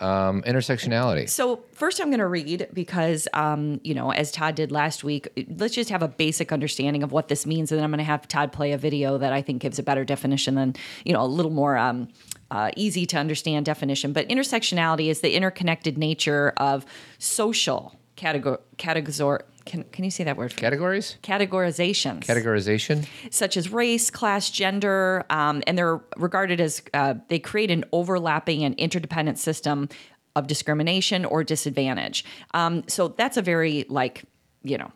um, 0.00 0.42
intersectionality. 0.42 1.28
So 1.28 1.62
first, 1.72 2.00
I'm 2.00 2.08
going 2.08 2.18
to 2.18 2.26
read 2.26 2.68
because, 2.72 3.28
um, 3.32 3.80
you 3.84 3.94
know, 3.94 4.10
as 4.10 4.32
Todd 4.32 4.54
did 4.54 4.72
last 4.72 5.04
week, 5.04 5.28
let's 5.56 5.74
just 5.74 5.90
have 5.90 6.02
a 6.02 6.08
basic 6.08 6.52
understanding 6.52 7.02
of 7.02 7.12
what 7.12 7.28
this 7.28 7.46
means, 7.46 7.70
and 7.70 7.78
then 7.78 7.84
I'm 7.84 7.90
going 7.90 7.98
to 7.98 8.04
have 8.04 8.26
Todd 8.26 8.52
play 8.52 8.72
a 8.72 8.78
video 8.78 9.18
that 9.18 9.32
I 9.32 9.42
think 9.42 9.62
gives 9.62 9.78
a 9.78 9.82
better 9.82 10.04
definition 10.04 10.54
than, 10.54 10.74
you 11.04 11.12
know, 11.12 11.22
a 11.22 11.26
little 11.26 11.52
more 11.52 11.76
um, 11.76 12.08
uh, 12.50 12.70
easy 12.76 13.06
to 13.06 13.16
understand 13.16 13.66
definition. 13.66 14.12
But 14.12 14.28
intersectionality 14.28 15.08
is 15.08 15.20
the 15.20 15.34
interconnected 15.34 15.98
nature 15.98 16.52
of 16.56 16.84
social 17.18 17.94
categor 18.16 18.58
categor. 18.76 19.40
Can, 19.64 19.84
can 19.84 20.04
you 20.04 20.10
say 20.10 20.24
that 20.24 20.36
word? 20.36 20.56
Categories? 20.56 21.18
Categorizations 21.22 22.20
Categorization? 22.20 23.06
such 23.30 23.56
as 23.56 23.70
race, 23.70 24.10
class, 24.10 24.48
gender, 24.48 25.26
um, 25.28 25.62
and 25.66 25.76
they're 25.76 26.00
regarded 26.16 26.58
as 26.58 26.82
uh, 26.94 27.14
they 27.28 27.38
create 27.38 27.70
an 27.70 27.84
overlapping 27.92 28.64
and 28.64 28.74
interdependent 28.76 29.38
system 29.38 29.88
of 30.34 30.46
discrimination 30.46 31.26
or 31.26 31.44
disadvantage. 31.44 32.24
Um, 32.54 32.82
so 32.88 33.08
that's 33.08 33.36
a 33.36 33.42
very 33.42 33.84
like 33.88 34.24
you 34.62 34.78
know 34.78 34.90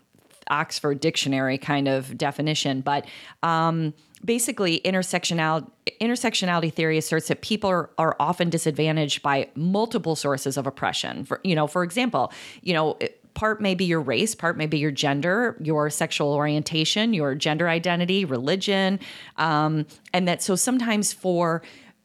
Oxford 0.48 1.00
Dictionary 1.00 1.58
kind 1.58 1.88
of 1.88 2.16
definition, 2.16 2.80
but. 2.80 3.06
Um, 3.42 3.94
Basically, 4.24 4.80
intersectional 4.84 5.68
intersectionality 6.00 6.72
theory 6.72 6.98
asserts 6.98 7.28
that 7.28 7.42
people 7.42 7.68
are, 7.68 7.90
are 7.98 8.16
often 8.20 8.50
disadvantaged 8.50 9.22
by 9.22 9.48
multiple 9.56 10.14
sources 10.14 10.56
of 10.56 10.66
oppression. 10.66 11.24
For 11.24 11.40
you 11.42 11.54
know, 11.54 11.66
for 11.66 11.82
example, 11.82 12.32
you 12.62 12.72
know, 12.72 12.98
part 13.34 13.60
may 13.60 13.74
be 13.74 13.84
your 13.84 14.00
race, 14.00 14.34
part 14.34 14.56
may 14.56 14.66
be 14.66 14.78
your 14.78 14.90
gender, 14.90 15.56
your 15.60 15.90
sexual 15.90 16.32
orientation, 16.32 17.14
your 17.14 17.34
gender 17.34 17.68
identity, 17.68 18.24
religion, 18.24 19.00
um, 19.36 19.86
and 20.12 20.28
that 20.28 20.42
so 20.42 20.54
sometimes 20.54 21.12
for 21.12 21.62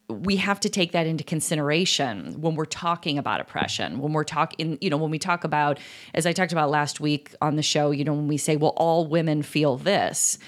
we 0.09 0.37
have 0.37 0.59
to 0.61 0.69
take 0.69 0.93
that 0.93 1.05
into 1.05 1.23
consideration 1.23 2.39
when 2.39 2.55
we're 2.55 2.63
talking 2.63 3.17
about 3.17 3.41
oppression 3.41 3.99
when 3.99 4.13
we're 4.13 4.23
talking 4.23 4.77
you 4.79 4.89
know 4.89 4.95
when 4.95 5.11
we 5.11 5.19
talk 5.19 5.43
about 5.43 5.79
as 6.13 6.25
i 6.25 6.31
talked 6.31 6.53
about 6.53 6.69
last 6.69 7.01
week 7.01 7.35
on 7.41 7.57
the 7.57 7.61
show 7.61 7.91
you 7.91 8.05
know 8.05 8.13
when 8.13 8.27
we 8.27 8.37
say 8.37 8.55
well 8.55 8.73
all 8.77 9.05
women 9.05 9.43
feel 9.43 9.75
this 9.75 10.39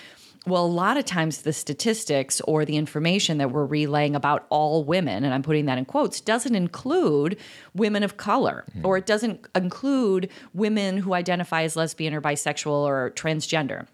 well, 0.49 0.65
a 0.65 0.67
lot 0.67 0.97
of 0.97 1.05
times 1.05 1.43
the 1.43 1.53
statistics 1.53 2.41
or 2.41 2.65
the 2.65 2.77
information 2.77 3.37
that 3.37 3.51
we're 3.51 3.65
relaying 3.65 4.15
about 4.15 4.45
all 4.49 4.83
women, 4.83 5.23
and 5.23 5.33
I'm 5.33 5.43
putting 5.43 5.65
that 5.65 5.77
in 5.77 5.85
quotes, 5.85 6.19
doesn't 6.19 6.55
include 6.55 7.37
women 7.73 8.03
of 8.03 8.17
color, 8.17 8.65
or 8.83 8.97
it 8.97 9.05
doesn't 9.05 9.47
include 9.55 10.29
women 10.53 10.97
who 10.97 11.13
identify 11.13 11.63
as 11.63 11.75
lesbian 11.75 12.13
or 12.13 12.21
bisexual 12.21 12.71
or 12.71 13.11
transgender. 13.15 13.87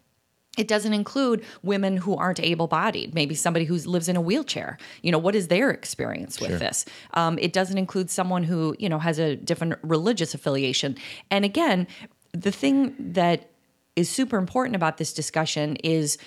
It 0.58 0.68
doesn't 0.68 0.94
include 0.94 1.44
women 1.63 1.98
who 1.98 2.15
aren't 2.15 2.39
able 2.39 2.68
bodied, 2.68 3.13
maybe 3.13 3.36
somebody 3.36 3.65
who 3.65 3.76
lives 3.76 4.08
in 4.08 4.15
a 4.15 4.22
wheelchair. 4.22 4.78
You 5.02 5.12
know, 5.12 5.18
what 5.18 5.36
is 5.36 5.50
their 5.50 5.70
experience 5.70 6.39
with 6.39 6.60
this? 6.60 6.86
Um, 7.13 7.38
it 7.39 7.52
doesn't 7.52 7.78
include 7.78 8.10
someone 8.10 8.44
who, 8.44 8.76
you 8.80 8.88
know, 8.88 9.00
has 9.00 9.20
a 9.20 9.36
different 9.36 9.76
religious 9.84 10.34
affiliation. 10.34 10.96
And 11.30 11.44
again, 11.44 11.88
the 12.32 12.52
thing 12.52 12.96
that 13.00 13.50
is 13.96 14.10
super 14.10 14.38
important 14.38 14.76
about 14.76 14.98
this 14.98 15.13
discussion 15.13 15.78
is 15.78 16.18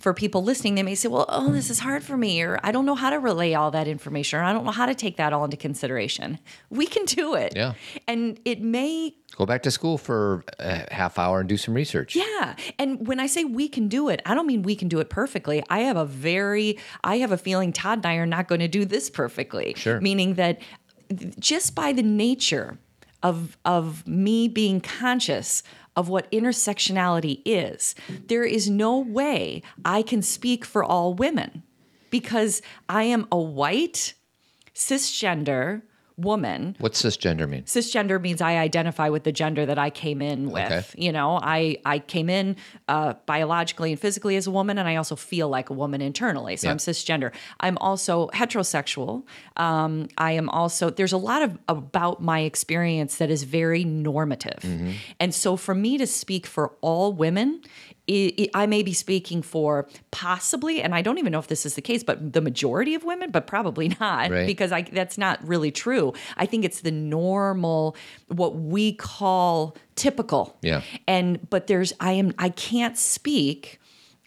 for 0.00 0.14
people 0.14 0.42
listening, 0.42 0.74
they 0.74 0.82
may 0.82 0.94
say, 0.94 1.08
well, 1.08 1.26
oh, 1.28 1.52
this 1.52 1.70
is 1.70 1.78
hard 1.78 2.02
for 2.02 2.16
me, 2.16 2.42
or 2.42 2.58
I 2.62 2.72
don't 2.72 2.86
know 2.86 2.94
how 2.94 3.10
to 3.10 3.18
relay 3.18 3.54
all 3.54 3.70
that 3.72 3.86
information, 3.86 4.38
or 4.38 4.42
I 4.42 4.52
don't 4.52 4.64
know 4.64 4.70
how 4.70 4.86
to 4.86 4.94
take 4.94 5.16
that 5.16 5.32
all 5.32 5.44
into 5.44 5.56
consideration. 5.56 6.38
We 6.70 6.86
can 6.86 7.04
do 7.04 7.34
it. 7.34 7.54
Yeah. 7.54 7.74
And 8.08 8.40
it 8.44 8.60
may 8.62 9.14
Go 9.36 9.46
back 9.46 9.64
to 9.64 9.70
school 9.70 9.98
for 9.98 10.44
a 10.60 10.92
half 10.94 11.18
hour 11.18 11.40
and 11.40 11.48
do 11.48 11.56
some 11.56 11.74
research. 11.74 12.14
yeah. 12.14 12.54
And 12.78 13.06
when 13.06 13.18
I 13.18 13.26
say 13.26 13.42
we 13.42 13.68
can 13.68 13.88
do 13.88 14.08
it, 14.08 14.22
I 14.24 14.34
don't 14.34 14.46
mean 14.46 14.62
we 14.62 14.76
can 14.76 14.86
do 14.88 15.00
it 15.00 15.10
perfectly. 15.10 15.62
I 15.68 15.80
have 15.80 15.96
a 15.96 16.04
very, 16.04 16.78
I 17.02 17.18
have 17.18 17.32
a 17.32 17.36
feeling 17.38 17.72
Todd 17.72 17.98
and 17.98 18.06
I 18.06 18.14
are 18.14 18.26
not 18.26 18.46
going 18.46 18.60
to 18.60 18.68
do 18.68 18.84
this 18.84 19.10
perfectly. 19.10 19.74
Sure. 19.76 20.00
Meaning 20.00 20.34
that 20.34 20.60
just 21.38 21.74
by 21.74 21.92
the 21.92 22.02
nature 22.02 22.78
of, 23.24 23.56
of 23.64 24.06
me 24.06 24.46
being 24.46 24.80
conscious 24.80 25.64
of 25.96 26.08
what 26.08 26.30
intersectionality 26.30 27.40
is, 27.44 27.94
there 28.26 28.44
is 28.44 28.68
no 28.68 28.98
way 28.98 29.62
I 29.84 30.02
can 30.02 30.22
speak 30.22 30.64
for 30.64 30.84
all 30.84 31.14
women 31.14 31.62
because 32.10 32.62
I 32.88 33.04
am 33.04 33.26
a 33.32 33.38
white, 33.38 34.14
cisgender 34.74 35.82
woman 36.16 36.76
What's 36.78 37.02
cisgender 37.02 37.48
mean? 37.48 37.64
cisgender 37.64 38.20
means 38.20 38.40
I 38.40 38.58
identify 38.58 39.08
with 39.08 39.24
the 39.24 39.32
gender 39.32 39.66
that 39.66 39.78
I 39.78 39.90
came 39.90 40.22
in 40.22 40.50
with. 40.50 40.64
Okay. 40.70 40.82
You 40.96 41.10
know, 41.12 41.40
I 41.42 41.78
I 41.84 41.98
came 41.98 42.30
in 42.30 42.56
uh, 42.88 43.14
biologically 43.26 43.90
and 43.92 44.00
physically 44.00 44.36
as 44.36 44.46
a 44.46 44.50
woman, 44.50 44.78
and 44.78 44.86
I 44.88 44.96
also 44.96 45.16
feel 45.16 45.48
like 45.48 45.70
a 45.70 45.72
woman 45.72 46.00
internally. 46.00 46.56
So 46.56 46.68
Yeah. 46.68 46.72
I'm 46.72 46.78
cisgender. 46.78 47.32
I'm 47.60 47.76
also 47.78 48.28
heterosexual. 48.28 49.24
Um, 49.56 50.08
I 50.18 50.32
am 50.32 50.48
also 50.48 50.90
there's 50.90 51.12
a 51.12 51.18
lot 51.18 51.42
of 51.42 51.58
about 51.68 52.22
my 52.22 52.40
experience 52.40 53.16
that 53.18 53.30
is 53.30 53.42
very 53.42 53.84
normative, 53.84 54.60
Mm-hmm. 54.62 54.90
and 55.20 55.34
so 55.34 55.56
for 55.56 55.74
me 55.74 55.98
to 55.98 56.06
speak 56.06 56.46
for 56.46 56.72
all 56.80 57.12
women. 57.12 57.60
I 58.08 58.32
i 58.38 58.48
I 58.64 58.66
may 58.66 58.82
be 58.82 58.92
speaking 58.92 59.42
for 59.42 59.86
possibly, 60.10 60.82
and 60.82 60.94
I 60.94 61.02
don't 61.02 61.18
even 61.18 61.32
know 61.32 61.38
if 61.38 61.46
this 61.48 61.64
is 61.66 61.74
the 61.74 61.82
case, 61.82 62.02
but 62.04 62.32
the 62.32 62.40
majority 62.40 62.94
of 62.94 63.04
women, 63.04 63.30
but 63.30 63.46
probably 63.46 63.88
not, 64.00 64.30
Right. 64.30 64.46
because 64.46 64.72
I, 64.72 64.82
that's 64.82 65.16
not 65.18 65.46
really 65.46 65.70
true. 65.70 66.12
I 66.36 66.46
think 66.46 66.64
it's 66.64 66.80
the 66.82 66.90
normal, 66.92 67.96
what 68.28 68.54
we 68.56 68.92
call 68.92 69.76
typical. 69.96 70.56
Yeah. 70.62 70.82
And 71.08 71.48
but 71.50 71.66
there's 71.66 71.92
I 72.00 72.12
am 72.12 72.32
I 72.38 72.48
can't 72.50 72.96
speak 72.98 73.80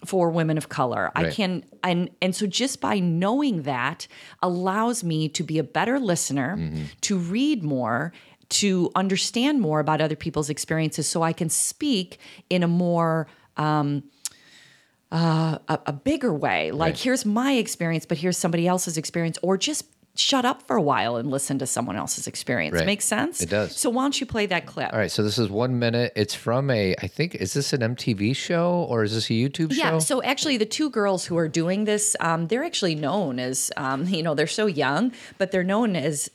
for 0.06 0.30
women 0.30 0.58
of 0.58 0.70
color. 0.70 1.12
I 1.16 1.30
can 1.32 1.64
and 1.84 2.10
and 2.22 2.36
so 2.36 2.46
just 2.48 2.80
by 2.82 3.00
knowing 3.00 3.64
that 3.64 4.08
allows 4.44 5.04
me 5.04 5.28
to 5.30 5.44
be 5.44 5.58
a 5.60 5.64
better 5.64 6.00
listener, 6.00 6.56
Mm-hmm. 6.58 6.84
to 7.02 7.18
read 7.18 7.64
more, 7.64 8.14
to 8.50 8.92
understand 8.96 9.60
more 9.60 9.80
about 9.80 10.00
other 10.02 10.16
people's 10.16 10.50
experiences 10.50 11.08
so 11.08 11.22
I 11.24 11.34
can 11.34 11.50
speak 11.50 12.18
in 12.50 12.64
a 12.64 12.68
more 12.68 13.28
um, 13.58 14.04
uh, 15.12 15.58
a, 15.68 15.80
a 15.88 15.94
bigger 15.94 16.34
way. 16.34 16.72
Like, 16.72 16.90
Right. 16.94 17.00
here's 17.00 17.26
my 17.26 17.54
experience, 17.54 18.06
but 18.06 18.18
here's 18.18 18.38
somebody 18.38 18.68
else's 18.68 18.98
experience, 18.98 19.38
or 19.42 19.58
just 19.58 19.86
shut 20.16 20.46
up 20.46 20.64
for 20.64 20.76
a 20.76 20.82
while 20.82 21.16
and 21.18 21.30
listen 21.30 21.60
to 21.60 21.68
someone 21.68 21.96
else's 21.96 22.26
experience. 22.26 22.74
Right. 22.74 22.86
Makes 22.88 23.06
sense? 23.06 23.40
It 23.42 23.50
does. 23.50 23.78
So, 23.78 23.90
why 23.92 24.04
don't 24.04 24.20
you 24.20 24.26
play 24.26 24.48
that 24.48 24.66
clip? 24.66 24.92
All 24.92 24.98
right, 25.00 25.12
so 25.12 25.22
this 25.24 25.38
is 25.38 25.48
one 25.50 25.78
minute. 25.80 26.12
It's 26.16 26.34
from 26.34 26.70
a, 26.72 26.96
I 27.02 27.08
think, 27.08 27.36
is 27.36 27.54
this 27.54 27.72
an 27.72 27.82
MTV 27.82 28.36
show 28.36 28.86
or 28.90 29.04
is 29.04 29.14
this 29.14 29.30
a 29.30 29.34
YouTube 29.34 29.74
show? 29.74 29.78
Yeah. 29.78 30.00
So 30.00 30.22
actually, 30.24 30.58
the 30.58 30.66
two 30.66 30.90
girls 30.90 31.26
who 31.26 31.38
are 31.38 31.48
doing 31.48 31.86
this, 31.86 32.16
um, 32.20 32.48
they're 32.48 32.64
actually 32.64 32.96
known 32.96 33.40
as, 33.40 33.72
um, 33.78 34.06
you 34.08 34.24
know, 34.24 34.34
they're 34.34 34.48
so 34.48 34.66
young, 34.66 35.14
but 35.38 35.52
they're 35.52 35.64
known 35.64 35.96
as 35.96 36.30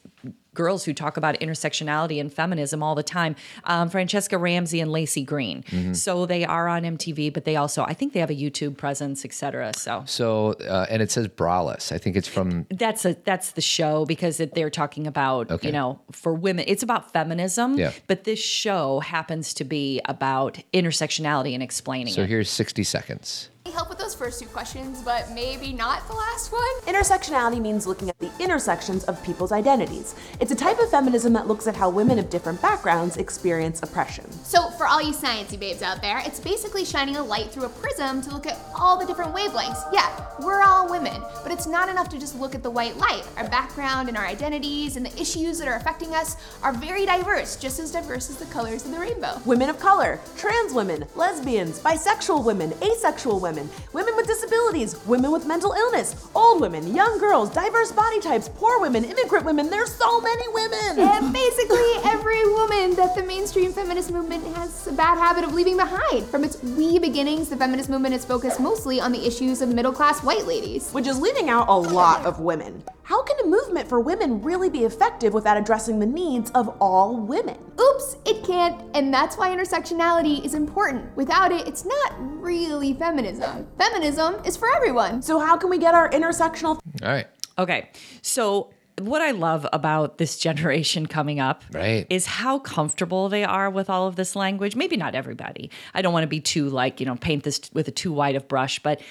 girls 0.53 0.85
who 0.85 0.93
talk 0.93 1.17
about 1.17 1.39
intersectionality 1.39 2.19
and 2.19 2.31
feminism 2.33 2.81
all 2.83 2.95
the 2.95 3.03
time 3.03 3.35
um, 3.65 3.89
Franchesca 3.89 4.39
Ramsey 4.39 4.79
and 4.79 4.91
Laci 4.91 5.25
Green 5.25 5.63
so 5.93 6.25
they 6.25 6.45
are 6.45 6.67
on 6.67 6.83
mtv 6.83 7.33
but 7.33 7.45
they 7.45 7.55
also 7.55 7.83
i 7.83 7.93
think 7.93 8.13
they 8.13 8.19
have 8.19 8.29
a 8.29 8.35
youtube 8.35 8.77
presence 8.77 9.25
etc 9.25 9.71
so 9.75 10.03
So, 10.05 10.53
uh, 10.53 10.85
and 10.89 11.01
it 11.01 11.11
says 11.11 11.27
braless. 11.27 11.91
I 11.91 11.97
think 11.97 12.15
it's 12.15 12.27
from 12.27 12.65
that's 12.69 13.05
a 13.05 13.15
that's 13.23 13.51
the 13.51 13.61
show 13.61 14.05
because 14.05 14.39
it, 14.39 14.53
they're 14.53 14.69
talking 14.69 15.07
about 15.07 15.49
Okay. 15.51 15.67
you 15.67 15.73
know 15.73 15.99
for 16.11 16.33
women 16.33 16.65
it's 16.67 16.83
about 16.83 17.11
feminism 17.13 17.77
Yeah. 17.77 17.91
but 18.07 18.23
this 18.23 18.39
show 18.39 18.99
happens 18.99 19.53
to 19.55 19.63
be 19.63 20.01
about 20.05 20.59
intersectionality 20.73 21.53
and 21.53 21.63
explaining 21.63 22.13
it. 22.13 22.15
So 22.15 22.21
it 22.23 22.29
here's 22.29 22.49
60 22.49 22.83
seconds. 22.83 23.49
Help 23.71 23.87
with 23.87 23.97
those 23.97 24.13
first 24.13 24.41
two 24.41 24.47
questions, 24.47 25.01
but 25.03 25.31
maybe 25.31 25.71
not 25.71 26.05
the 26.07 26.13
last 26.13 26.51
one. 26.51 26.61
Intersectionality 26.85 27.61
means 27.61 27.87
looking 27.87 28.09
at 28.09 28.19
the 28.19 28.29
intersections 28.39 29.05
of 29.05 29.23
people's 29.23 29.53
identities. 29.53 30.15
It's 30.41 30.51
a 30.51 30.55
type 30.55 30.79
of 30.79 30.89
feminism 30.89 31.31
that 31.33 31.47
looks 31.47 31.65
at 31.67 31.75
how 31.75 31.89
women 31.89 32.19
of 32.19 32.29
different 32.29 32.61
backgrounds 32.61 33.15
experience 33.15 33.81
oppression. 33.81 34.29
So, 34.43 34.69
for 34.71 34.85
all 34.85 35.01
you 35.01 35.13
sciencey 35.13 35.57
babes 35.57 35.81
out 35.81 36.01
there, 36.01 36.21
it's 36.25 36.41
basically 36.41 36.83
shining 36.83 37.15
a 37.15 37.23
light 37.23 37.51
through 37.51 37.65
a 37.65 37.69
prism 37.69 38.21
to 38.23 38.31
look 38.31 38.47
at 38.47 38.59
all 38.75 38.99
the 38.99 39.05
different 39.05 39.33
wavelengths. 39.33 39.81
Yeah, 39.93 40.25
we're 40.41 40.61
all 40.61 40.89
women, 40.89 41.21
but 41.41 41.51
it's 41.51 41.65
not 41.65 41.87
enough 41.87 42.09
to 42.09 42.19
just 42.19 42.37
look 42.37 42.55
at 42.55 42.63
the 42.63 42.71
white 42.71 42.97
light. 42.97 43.23
Our 43.37 43.47
background 43.47 44.09
and 44.09 44.17
our 44.17 44.25
identities 44.25 44.97
and 44.97 45.05
the 45.05 45.21
issues 45.21 45.57
that 45.59 45.69
are 45.69 45.75
affecting 45.75 46.13
us 46.13 46.35
are 46.63 46.73
very 46.73 47.05
diverse, 47.05 47.55
just 47.55 47.79
as 47.79 47.91
diverse 47.91 48.29
as 48.29 48.37
the 48.37 48.45
colors 48.47 48.85
of 48.85 48.91
the 48.91 48.99
rainbow. 48.99 49.39
Women 49.45 49.69
of 49.69 49.79
color, 49.79 50.19
trans 50.35 50.73
women, 50.73 51.05
lesbians, 51.15 51.79
bisexual 51.79 52.43
women, 52.43 52.73
asexual 52.81 53.39
women, 53.39 53.52
women 53.93 54.15
with 54.15 54.27
disabilities, 54.27 54.95
women 55.05 55.31
with 55.31 55.45
mental 55.45 55.73
illness, 55.73 56.27
old 56.35 56.61
women, 56.61 56.95
young 56.95 57.19
girls, 57.19 57.49
diverse 57.51 57.91
body 57.91 58.19
types, 58.19 58.49
poor 58.49 58.79
women, 58.81 59.03
immigrant 59.03 59.45
women. 59.45 59.69
There's 59.69 59.93
so 59.93 60.19
many 60.21 60.47
women! 60.49 60.99
And 60.99 61.33
basically, 61.33 61.91
every 62.03 62.43
woman 62.53 62.95
that 62.95 63.15
the 63.15 63.23
mainstream 63.23 63.71
feminist 63.71 64.11
movement 64.11 64.43
has 64.55 64.87
a 64.87 64.93
bad 64.93 65.17
habit 65.17 65.43
of 65.43 65.53
leaving 65.53 65.77
behind. 65.77 66.25
From 66.27 66.43
its 66.43 66.61
wee 66.63 66.97
beginnings, 66.99 67.49
the 67.49 67.57
feminist 67.57 67.89
movement 67.89 68.13
has 68.13 68.25
focused 68.25 68.59
mostly 68.59 68.99
on 68.99 69.11
the 69.11 69.25
issues 69.25 69.61
of 69.61 69.69
middle 69.69 69.91
class 69.93 70.23
white 70.23 70.45
ladies. 70.45 70.91
which 70.91 71.07
is 71.07 71.19
leaving 71.19 71.49
out 71.49 71.67
a 71.69 71.73
lot 71.73 72.25
of 72.25 72.39
women. 72.39 72.83
How 73.03 73.21
can 73.21 73.37
a 73.43 73.47
movement 73.47 73.89
for 73.89 73.99
women 73.99 74.41
really 74.41 74.69
be 74.69 74.85
effective 74.85 75.33
without 75.33 75.57
addressing 75.57 75.99
the 75.99 76.05
needs 76.05 76.49
of 76.51 76.69
all 76.79 77.17
women? 77.17 77.57
Oops, 77.79 78.15
it 78.25 78.45
can't, 78.45 78.81
and 78.95 79.13
that's 79.13 79.37
why 79.37 79.49
intersectionality 79.49 80.43
is 80.45 80.53
important. 80.53 81.15
Without 81.17 81.51
it, 81.51 81.67
it's 81.67 81.83
not 81.85 82.13
really 82.41 82.93
feminism. 82.93 83.42
Feminism 83.77 84.35
is 84.45 84.57
for 84.57 84.73
everyone. 84.75 85.21
So, 85.21 85.39
how 85.39 85.57
can 85.57 85.69
we 85.69 85.77
get 85.77 85.93
our 85.93 86.09
intersectional 86.09 86.79
All 87.01 87.09
right. 87.09 87.27
Okay. 87.57 87.89
So 88.21 88.71
what 88.99 89.21
I 89.21 89.31
love 89.31 89.65
about 89.73 90.17
this 90.19 90.37
generation 90.37 91.07
coming 91.07 91.39
up 91.39 91.63
Right. 91.71 92.05
is 92.09 92.25
how 92.27 92.59
comfortable 92.59 93.27
they 93.29 93.43
are 93.43 93.69
with 93.69 93.89
all 93.89 94.07
of 94.07 94.15
this 94.15 94.35
language. 94.35 94.75
Maybe 94.75 94.97
not 94.97 95.15
everybody. 95.15 95.71
I 95.95 96.01
don't 96.01 96.13
want 96.13 96.23
to 96.23 96.27
be 96.27 96.39
too 96.39 96.69
like, 96.69 96.99
you 96.99 97.05
know, 97.05 97.15
paint 97.15 97.43
this 97.43 97.61
with 97.73 97.87
a 97.87 97.91
too 97.91 98.11
wide 98.11 98.35
of 98.35 98.47
brush, 98.47 98.79
but 98.81 99.01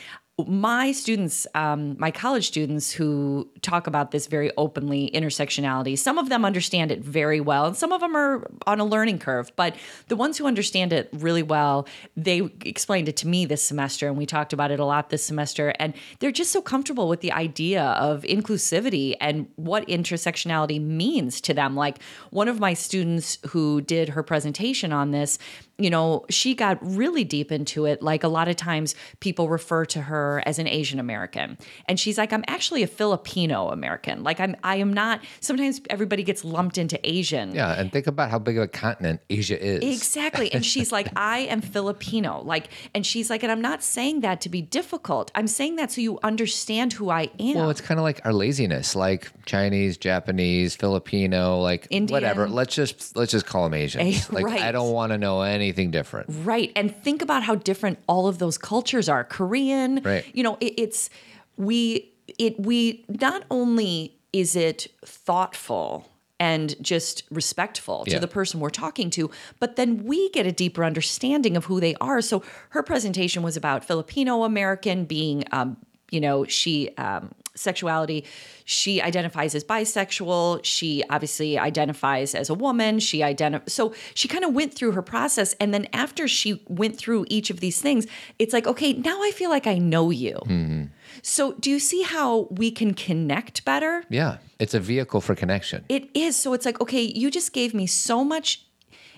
my 0.47 0.93
students, 0.93 1.47
um, 1.55 1.95
my 1.99 2.11
college 2.11 2.47
students 2.47 2.91
who 2.91 3.49
talk 3.61 3.87
about 3.87 4.13
this 4.13 4.27
very 4.27 4.51
openly, 4.57 5.11
intersectionality, 5.15 5.99
some 5.99 6.17
of 6.17 6.31
them 6.31 6.45
understand 6.45 6.91
it 6.91 7.01
very 7.01 7.41
well, 7.41 7.67
and 7.67 7.77
some 7.77 7.93
of 7.93 8.01
them 8.01 8.17
are 8.17 8.51
on 8.67 8.81
a 8.81 8.85
learning 8.85 9.19
curve. 9.19 9.53
But 9.57 9.77
the 10.09 10.17
ones 10.17 10.39
who 10.39 10.47
understand 10.47 10.93
it 10.93 11.11
really 11.13 11.43
well, 11.43 11.87
they 12.17 12.49
explained 12.65 13.09
it 13.09 13.17
to 13.19 13.29
me 13.29 13.45
this 13.45 13.63
semester, 13.63 14.09
and 14.09 14.17
we 14.17 14.25
talked 14.25 14.55
about 14.55 14.71
it 14.71 14.81
a 14.81 14.87
lot 14.87 15.11
this 15.11 15.25
semester. 15.25 15.75
And 15.79 15.93
they're 16.21 16.33
just 16.33 16.51
so 16.51 16.63
comfortable 16.63 17.09
with 17.09 17.21
the 17.21 17.33
idea 17.33 17.83
of 17.83 18.23
inclusivity 18.23 19.17
and 19.21 19.49
what 19.57 19.87
intersectionality 19.87 20.81
means 20.81 21.43
to 21.43 21.53
them. 21.53 21.77
Like 21.77 22.03
one 22.31 22.49
of 22.49 22.59
my 22.59 22.73
students 22.73 23.37
who 23.49 23.83
did 23.83 24.09
her 24.11 24.23
presentation 24.23 24.93
on 24.93 25.11
this, 25.11 25.39
you 25.83 25.91
know, 25.91 26.25
she 26.31 26.55
got 26.55 26.79
really 26.81 27.25
deep 27.25 27.53
into 27.53 27.87
it. 27.87 28.03
Like 28.03 28.25
a 28.25 28.29
lot 28.29 28.49
of 28.49 28.57
times 28.57 28.95
people 29.21 29.49
refer 29.49 29.85
to 29.87 30.03
her 30.03 30.43
as 30.47 30.59
an 30.59 30.67
Asian 30.67 30.99
American. 30.99 31.59
And 31.87 31.99
she's 31.99 32.19
like, 32.19 32.33
I'm 32.33 32.45
actually 32.47 32.83
a 32.83 32.87
Filipino 32.87 33.69
American. 33.69 34.23
Like 34.23 34.41
I'm 34.41 34.57
I 34.63 34.77
am 34.77 34.93
not 34.93 35.21
sometimes 35.41 35.81
everybody 35.91 36.23
gets 36.23 36.45
lumped 36.45 36.79
into 36.79 36.99
Asian. 37.09 37.55
Yeah. 37.55 37.73
And 37.73 37.93
think 37.93 38.07
about 38.07 38.31
how 38.31 38.39
big 38.39 38.57
of 38.57 38.65
a 38.65 38.69
continent 38.69 39.21
Asia 39.31 39.63
is. 39.63 39.83
Exactly. 39.83 40.53
And 40.53 40.65
she's 40.65 40.93
like, 40.93 41.09
I 41.17 41.41
am 41.41 41.61
Filipino. 41.61 42.43
Like, 42.43 42.69
and 42.95 43.07
she's 43.07 43.31
like, 43.31 43.43
and 43.43 43.51
I'm 43.51 43.61
not 43.61 43.83
saying 43.83 44.21
that 44.21 44.41
to 44.43 44.49
be 44.49 44.63
difficult. 44.63 45.31
I'm 45.35 45.47
saying 45.47 45.77
that 45.77 45.93
so 45.93 46.01
you 46.01 46.19
understand 46.23 46.93
who 46.93 47.11
I 47.11 47.31
am. 47.41 47.57
Well, 47.57 47.71
it's 47.71 47.81
kind 47.81 47.99
of 47.99 48.05
like 48.05 48.21
our 48.25 48.33
laziness, 48.33 48.95
like 48.95 49.31
Chinese, 49.47 49.97
Japanese, 49.97 50.77
Filipino, 50.77 51.61
like 51.61 51.87
Indian. 51.91 52.15
whatever. 52.15 52.49
Let's 52.49 52.75
just 52.75 53.17
let's 53.17 53.33
just 53.33 53.47
call 53.47 53.65
them 53.65 53.75
Asians. 53.75 54.29
Eh, 54.29 54.33
like 54.33 54.45
right. 54.45 54.63
I 54.63 54.73
don't 54.73 54.93
want 54.93 55.13
to 55.13 55.19
know 55.19 55.43
anything 55.43 55.72
different. 55.91 56.27
Right. 56.45 56.71
And 56.77 56.95
think 56.95 57.23
about 57.23 57.43
how 57.43 57.55
different 57.57 57.99
all 58.07 58.27
of 58.29 58.39
those 58.39 58.59
cultures 58.59 59.09
are. 59.09 59.25
Korean, 59.25 60.01
Right. 60.05 60.25
you 60.35 60.43
know, 60.43 60.57
it, 60.61 60.75
it's 60.79 61.11
we 61.57 62.11
it 62.39 62.59
we 62.61 63.05
not 63.09 63.45
only 63.51 64.17
is 64.33 64.57
it 64.57 64.87
thoughtful 65.05 66.09
and 66.41 66.75
just 66.83 67.23
respectful 67.31 68.05
to 68.05 68.13
Yeah. 68.13 68.19
the 68.19 68.27
person 68.29 68.59
we're 68.61 68.71
talking 68.71 69.11
to, 69.11 69.31
but 69.61 69.77
then 69.77 70.05
we 70.05 70.29
get 70.31 70.47
a 70.47 70.53
deeper 70.53 70.85
understanding 70.85 71.57
of 71.57 71.67
who 71.67 71.81
they 71.81 71.95
are. 72.01 72.21
So 72.21 72.43
her 72.71 72.83
presentation 72.83 73.43
was 73.43 73.57
about 73.57 73.85
Filipino 73.85 74.43
American 74.43 75.05
being 75.05 75.45
um, 75.53 75.77
you 76.11 76.21
know, 76.21 76.45
she 76.45 76.91
um 76.99 77.31
sexuality. 77.55 78.25
She 78.65 79.03
identifies 79.03 79.55
as 79.55 79.65
bisexual. 79.65 80.61
She 80.65 81.03
obviously 81.11 81.59
identifies 81.59 82.35
as 82.35 82.49
a 82.51 82.55
woman. 82.55 82.99
She 82.99 83.19
identif- 83.21 83.69
so 83.69 83.93
she 84.15 84.29
kind 84.29 84.45
of 84.45 84.55
went 84.55 84.73
through 84.75 84.93
her 84.93 85.03
process, 85.03 85.55
and 85.61 85.73
then 85.75 85.87
after 85.93 86.27
she 86.29 86.63
went 86.69 86.97
through 86.97 87.27
each 87.29 87.51
of 87.51 87.61
these 87.61 87.81
things, 87.81 88.07
it's 88.39 88.53
like, 88.53 88.67
okay, 88.67 88.93
now 88.95 89.23
I 89.23 89.31
feel 89.33 89.51
like 89.51 89.67
I 89.67 89.79
know 89.79 90.11
you. 90.11 90.35
Mm-hmm. 90.47 90.85
So 91.23 91.53
do 91.55 91.71
you 91.71 91.79
see 91.79 92.03
how 92.03 92.49
we 92.51 92.71
can 92.71 92.95
connect 92.95 93.65
better? 93.65 94.05
Yeah. 94.09 94.39
It's 94.59 94.75
a 94.75 94.81
vehicle 94.81 95.21
for 95.21 95.35
connection. 95.35 95.85
It 95.89 96.09
is. 96.15 96.37
So 96.37 96.53
it's 96.55 96.65
like, 96.65 96.81
okay, 96.81 97.03
you 97.03 97.31
just 97.31 97.53
gave 97.53 97.75
me 97.75 97.87
so 97.87 98.25
much 98.25 98.65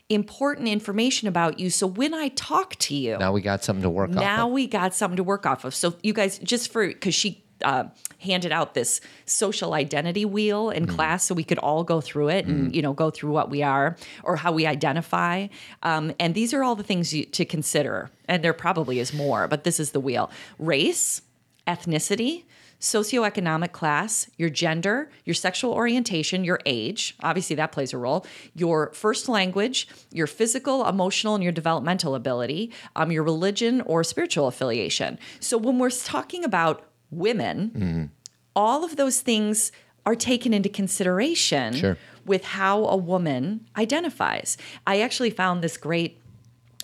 important 0.09 0.69
information 0.69 1.29
about 1.29 1.59
you. 1.59 1.71
So 1.71 1.87
when 1.87 2.13
I 2.15 2.29
talk 2.29 2.77
to 2.77 2.95
you, 2.95 3.17
Now 3.19 3.33
we 3.33 3.41
got 3.41 3.65
something 3.65 3.83
to 3.83 3.91
work 3.91 4.11
now 4.11 4.47
off. 4.47 4.53
we 4.53 4.67
got 4.67 4.95
something 4.95 5.17
to 5.17 5.25
work 5.25 5.47
off 5.47 5.65
of. 5.65 5.75
So 5.75 5.95
you 6.03 6.13
guys, 6.13 6.39
just 6.39 6.73
for 6.73 6.87
because 6.87 7.15
she 7.15 7.44
uh, 7.63 7.85
handed 8.19 8.53
out 8.53 8.75
this 8.75 9.01
social 9.27 9.75
identity 9.75 10.25
wheel 10.25 10.71
in 10.71 10.87
class, 10.87 11.25
so 11.25 11.35
we 11.35 11.45
could 11.45 11.59
all 11.59 11.85
go 11.85 12.01
through 12.01 12.29
it 12.29 12.47
and 12.47 12.75
you 12.75 12.83
know 12.83 12.93
go 12.93 13.11
through 13.11 13.31
what 13.31 13.51
we 13.51 13.63
are 13.63 13.97
or 14.23 14.37
how 14.37 14.53
we 14.53 14.67
identify. 14.67 15.47
Um, 15.83 16.13
and 16.19 16.35
these 16.35 16.55
are 16.55 16.63
all 16.63 16.77
the 16.77 16.83
things 16.83 17.13
you, 17.13 17.25
to 17.27 17.45
consider. 17.45 18.11
And 18.27 18.43
there 18.43 18.53
probably 18.53 18.99
is 18.99 19.13
more, 19.13 19.47
but 19.49 19.65
this 19.65 19.79
is 19.79 19.93
the 19.93 20.01
wheel: 20.01 20.31
race, 20.59 21.23
ethnicity. 21.67 22.45
Socioeconomic 22.81 23.73
class, 23.73 24.29
your 24.37 24.51
gender, 24.51 25.09
your 25.25 25.33
sexual 25.33 25.73
orientation, 25.73 26.45
your 26.45 26.61
age, 26.67 27.17
obviously 27.23 27.57
that 27.57 27.73
plays 27.73 27.95
a 27.95 27.97
role, 27.97 28.27
your 28.55 28.93
first 28.93 29.27
language, 29.27 29.89
your 30.13 30.27
physical, 30.27 30.87
emotional, 30.87 31.35
and 31.35 31.43
your 31.43 31.53
developmental 31.53 32.15
ability, 32.15 32.71
um, 32.95 33.11
your 33.11 33.23
religion 33.23 33.81
or 33.83 34.05
spiritual 34.05 34.49
affiliation. 34.49 35.19
So 35.41 35.57
when 35.57 35.79
we're 35.79 35.89
talking 35.89 36.45
about 36.45 36.85
women, 37.11 38.11
all 38.57 38.85
of 38.85 38.97
those 38.97 39.21
things 39.21 39.73
are 40.07 40.15
taken 40.15 40.53
into 40.53 40.69
consideration 40.69 41.75
Sure. 41.75 41.97
with 42.27 42.45
how 42.45 42.85
a 42.85 42.97
woman 42.97 43.67
identifies. 43.77 44.57
I 44.87 45.01
actually 45.01 45.31
found 45.31 45.63
this 45.63 45.77
great 45.77 46.19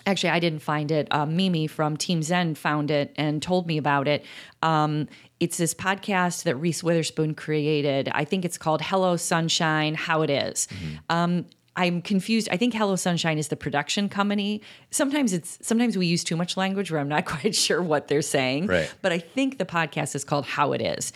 actually 0.07 0.31
i 0.31 0.39
didn't 0.39 0.63
find 0.63 0.89
it 0.89 1.07
um, 1.11 1.35
mimi 1.35 1.67
from 1.67 1.95
team 1.95 2.23
zen 2.23 2.55
found 2.55 2.89
it 2.89 3.13
and 3.17 3.39
told 3.39 3.67
me 3.67 3.77
about 3.77 4.07
it 4.07 4.25
um, 4.63 5.07
it's 5.39 5.57
this 5.57 5.75
podcast 5.75 6.41
that 6.41 6.55
reese 6.55 6.83
witherspoon 6.83 7.35
created 7.35 8.09
i 8.15 8.25
think 8.25 8.43
it's 8.43 8.57
called 8.57 8.81
hello 8.81 9.15
sunshine 9.15 9.93
how 9.93 10.23
it 10.23 10.31
is. 10.31 10.67
Um, 11.11 11.45
i'm 11.81 12.01
confused 12.01 12.47
i 12.51 12.57
think 12.57 12.73
hello 12.73 12.95
sunshine 12.95 13.37
is 13.37 13.47
the 13.49 13.55
production 13.55 14.07
company 14.09 14.61
sometimes 14.91 15.33
it's 15.33 15.57
sometimes 15.61 15.97
we 15.97 16.05
use 16.05 16.23
too 16.23 16.35
much 16.35 16.55
language 16.57 16.91
where 16.91 16.99
i'm 17.01 17.07
not 17.09 17.25
quite 17.33 17.55
sure 17.55 17.81
what 17.81 18.07
they're 18.07 18.21
saying 18.21 18.67
Right. 18.67 18.93
but 19.01 19.11
i 19.11 19.19
think 19.19 19.57
the 19.57 19.65
podcast 19.65 20.15
is 20.15 20.23
called 20.23 20.45
how 20.45 20.73
it 20.73 20.81
is 20.81 21.11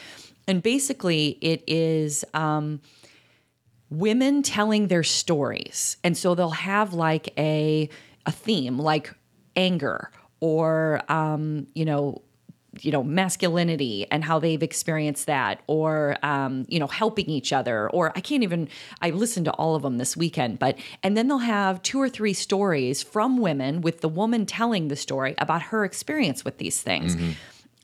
and 0.47 0.61
basically 0.61 1.37
it 1.41 1.63
is 1.67 2.23
um, 2.33 2.79
women 3.89 4.41
telling 4.43 4.87
their 4.87 5.03
stories. 5.03 5.97
And 6.03 6.17
so 6.17 6.35
they'll 6.35 6.49
have 6.49 6.93
like 6.93 7.33
a 7.37 7.89
a 8.25 8.31
theme 8.31 8.77
like 8.79 9.13
anger 9.55 10.11
or 10.39 11.01
um, 11.11 11.67
you 11.73 11.85
know, 11.85 12.21
you 12.81 12.91
know, 12.91 13.03
masculinity 13.03 14.05
and 14.11 14.23
how 14.23 14.39
they've 14.39 14.63
experienced 14.63 15.25
that, 15.27 15.61
or 15.67 16.17
um, 16.23 16.65
you 16.67 16.79
know, 16.79 16.87
helping 16.87 17.29
each 17.29 17.53
other, 17.53 17.89
or 17.89 18.11
I 18.15 18.21
can't 18.21 18.43
even 18.43 18.67
I 19.01 19.09
listened 19.11 19.45
to 19.45 19.51
all 19.51 19.75
of 19.75 19.83
them 19.83 19.97
this 19.97 20.15
weekend, 20.17 20.59
but 20.59 20.77
and 21.03 21.15
then 21.15 21.27
they'll 21.27 21.37
have 21.39 21.81
two 21.81 22.01
or 22.01 22.09
three 22.09 22.33
stories 22.33 23.01
from 23.03 23.37
women 23.37 23.81
with 23.81 24.01
the 24.01 24.09
woman 24.09 24.45
telling 24.45 24.87
the 24.87 24.95
story 24.95 25.35
about 25.37 25.61
her 25.63 25.85
experience 25.85 26.43
with 26.45 26.57
these 26.57 26.81
things. 26.81 27.15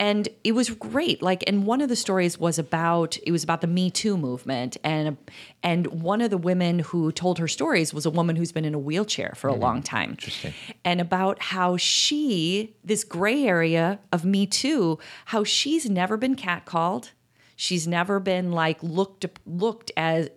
And 0.01 0.27
it 0.43 0.53
was 0.53 0.71
great 0.71 1.21
like 1.21 1.43
and 1.45 1.65
one 1.67 1.79
of 1.79 1.87
the 1.87 1.95
stories 1.95 2.39
was 2.39 2.57
about 2.57 3.17
it 3.23 3.31
was 3.31 3.43
about 3.43 3.61
the 3.61 3.67
me 3.67 3.89
too 3.89 4.17
movement 4.17 4.75
and 4.83 5.15
and 5.61 5.85
one 5.87 6.21
of 6.21 6.31
the 6.31 6.39
women 6.39 6.79
who 6.79 7.11
told 7.11 7.37
her 7.37 7.47
stories 7.47 7.93
was 7.93 8.05
a 8.05 8.09
woman 8.09 8.35
who's 8.35 8.51
been 8.51 8.65
in 8.65 8.73
a 8.73 8.79
wheelchair 8.79 9.33
for 9.37 9.47
a 9.47 9.53
mm-hmm. 9.53 9.61
long 9.61 9.83
time 9.83 10.09
Interesting. 10.11 10.53
and 10.83 10.99
about 10.99 11.39
how 11.41 11.77
she 11.77 12.75
this 12.83 13.03
gray 13.03 13.43
area 13.43 13.99
of 14.11 14.25
me 14.25 14.47
too 14.47 14.97
how 15.25 15.43
she's 15.43 15.87
never 15.87 16.17
been 16.17 16.35
catcalled 16.35 17.11
she's 17.55 17.87
never 17.87 18.19
been 18.19 18.51
like 18.51 18.81
looked 18.81 19.25
looked 19.45 19.91
as 19.95 20.29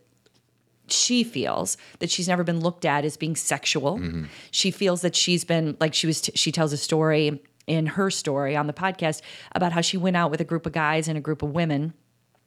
she 0.87 1.25
feels 1.25 1.79
that 2.01 2.11
she's 2.11 2.29
never 2.29 2.45
been 2.45 2.61
looked 2.61 2.85
at 2.85 3.07
as 3.07 3.17
being 3.17 3.35
sexual. 3.37 3.99
Mm-hmm. 3.99 4.25
She 4.51 4.71
feels 4.71 5.01
that 5.01 5.17
she's 5.17 5.43
been 5.43 5.79
like 5.81 5.95
she 5.95 6.07
was. 6.07 6.21
T- 6.21 6.33
she 6.35 6.53
tells 6.53 6.75
a 6.75 6.77
story 6.77 7.41
in 7.67 7.87
her 7.87 8.11
story 8.11 8.57
on 8.57 8.67
the 8.67 8.73
podcast 8.73 9.23
about 9.55 9.73
how 9.73 9.81
she 9.81 9.97
went 9.97 10.17
out 10.17 10.31
with 10.31 10.41
a 10.41 10.45
group 10.45 10.67
of 10.67 10.73
guys 10.73 11.09
and 11.09 11.17
a 11.17 11.21
group 11.21 11.43
of 11.43 11.51
women. 11.51 11.95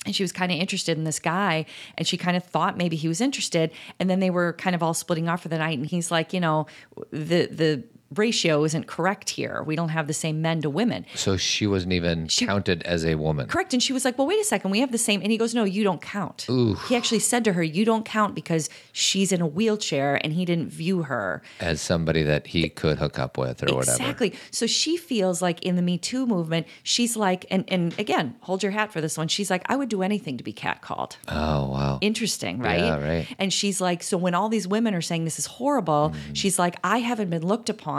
And 0.06 0.16
she 0.16 0.24
was 0.24 0.32
kind 0.32 0.52
of 0.52 0.58
interested 0.58 0.98
in 0.98 1.04
this 1.04 1.20
guy, 1.20 1.66
and 1.98 2.08
she 2.08 2.18
kind 2.18 2.38
of 2.38 2.44
thought 2.44 2.78
maybe 2.78 2.96
he 2.96 3.08
was 3.08 3.20
interested. 3.20 3.72
And 4.00 4.10
then 4.10 4.20
they 4.20 4.30
were 4.30 4.54
kind 4.54 4.76
of 4.76 4.82
all 4.82 4.94
splitting 4.94 5.28
off 5.28 5.42
for 5.42 5.50
the 5.50 5.58
night. 5.58 5.78
And 5.78 5.88
he's 5.88 6.12
like, 6.12 6.34
you 6.34 6.40
know, 6.40 6.68
the 7.12 7.48
the 7.48 7.84
ratio 8.16 8.64
isn't 8.64 8.88
correct 8.88 9.30
here. 9.32 9.62
We 9.66 9.76
don't 9.76 9.90
have 9.90 10.08
the 10.08 10.14
same 10.14 10.42
men 10.42 10.62
to 10.62 10.70
women. 10.70 11.06
So 11.16 11.36
she 11.38 11.68
wasn't 11.68 11.94
even 11.94 12.28
counted 12.28 12.84
as 12.84 13.06
a 13.06 13.16
woman. 13.16 13.48
Correct. 13.48 13.74
And 13.74 13.84
she 13.84 13.92
was 13.94 14.06
like, 14.06 14.18
well, 14.18 14.28
wait 14.28 14.40
a 14.40 14.44
second. 14.46 14.72
We 14.72 14.80
have 14.80 14.92
the 14.92 14.98
same. 14.98 15.22
And 15.22 15.32
he 15.32 15.38
goes, 15.38 15.54
no, 15.54 15.64
you 15.64 15.84
don't 15.84 16.02
count. 16.02 16.48
He 16.88 16.96
actually 16.96 17.20
said 17.20 17.44
to 17.46 17.54
her, 17.54 17.64
you 17.64 17.84
don't 17.86 18.06
count 18.06 18.34
because 18.36 18.70
she's 18.92 19.32
in 19.32 19.42
a 19.42 19.48
wheelchair 19.48 20.20
and 20.24 20.34
he 20.34 20.46
didn't 20.46 20.70
view 20.70 21.04
her. 21.04 21.42
As 21.60 21.82
somebody 21.82 22.24
that 22.24 22.48
he 22.48 22.70
could 22.70 22.98
hook 23.00 23.20
up 23.20 23.38
with 23.38 23.62
or 23.64 23.76
whatever. 23.76 23.98
Exactly. 24.02 24.34
So 24.52 24.68
she 24.68 24.96
feels 24.98 25.42
like 25.42 25.62
in 25.64 25.76
the 25.76 25.82
Me 25.82 25.98
Too 25.98 26.26
movement, 26.26 26.68
she's 26.84 27.18
like, 27.18 27.46
and, 27.52 27.66
and 27.68 27.98
again, 28.00 28.36
hold 28.42 28.64
your 28.64 28.72
hat 28.72 28.94
for 28.94 29.02
this 29.02 29.18
one. 29.18 29.28
She's 29.28 29.50
like, 29.50 29.64
I 29.70 29.76
would 29.76 29.90
do 29.90 30.02
anything 30.02 30.38
to 30.38 30.44
be 30.44 30.54
catcalled. 30.54 31.18
Oh, 31.28 31.70
wow. 31.70 31.98
Interesting, 32.02 32.60
right? 32.60 32.80
Yeah, 32.80 33.00
right. 33.06 33.28
And 33.38 33.52
she's 33.52 33.82
like, 33.82 34.02
so 34.04 34.18
when 34.18 34.34
all 34.34 34.50
these 34.50 34.68
women 34.68 34.94
are 34.96 35.02
saying 35.02 35.26
this 35.26 35.40
is 35.40 35.46
horrible, 35.46 35.88
Mm-hmm. 35.98 36.34
she's 36.34 36.60
like, 36.60 36.76
I 36.84 37.00
haven't 37.00 37.30
been 37.30 37.46
looked 37.46 37.70
upon 37.70 37.97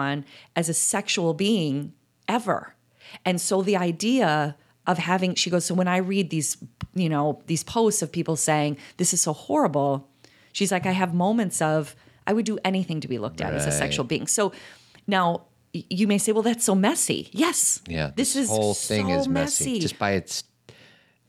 as 0.56 0.68
a 0.68 0.74
sexual 0.74 1.34
being 1.34 1.92
ever. 2.28 2.74
And 3.24 3.40
so 3.40 3.62
the 3.62 3.76
idea 3.76 4.56
of 4.86 4.98
having, 4.98 5.34
she 5.34 5.50
goes, 5.50 5.64
so 5.64 5.74
when 5.74 5.88
I 5.88 5.98
read 5.98 6.30
these, 6.30 6.56
you 6.94 7.08
know, 7.08 7.42
these 7.46 7.62
posts 7.64 8.02
of 8.02 8.10
people 8.12 8.36
saying 8.36 8.76
this 8.96 9.12
is 9.12 9.20
so 9.22 9.32
horrible, 9.32 10.08
she's 10.52 10.72
like, 10.72 10.86
I 10.86 10.92
have 10.92 11.12
moments 11.14 11.60
of, 11.60 11.94
I 12.26 12.32
would 12.32 12.44
do 12.46 12.58
anything 12.64 13.00
to 13.00 13.08
be 13.08 13.18
looked 13.18 13.40
at 13.40 13.52
as 13.54 13.66
a 13.66 13.72
sexual 13.72 14.04
being. 14.04 14.26
So 14.26 14.52
now 15.06 15.42
you 15.72 16.06
may 16.06 16.18
say, 16.18 16.32
well, 16.32 16.42
that's 16.42 16.64
so 16.64 16.74
messy. 16.74 17.28
Yes. 17.32 17.80
Yeah, 17.88 18.10
This, 18.14 18.36
is 18.36 18.48
whole 18.48 18.74
thing 18.74 19.06
so 19.08 19.12
is 19.20 19.28
messy. 19.28 19.78
just 19.80 19.98
by 19.98 20.12
its 20.12 20.44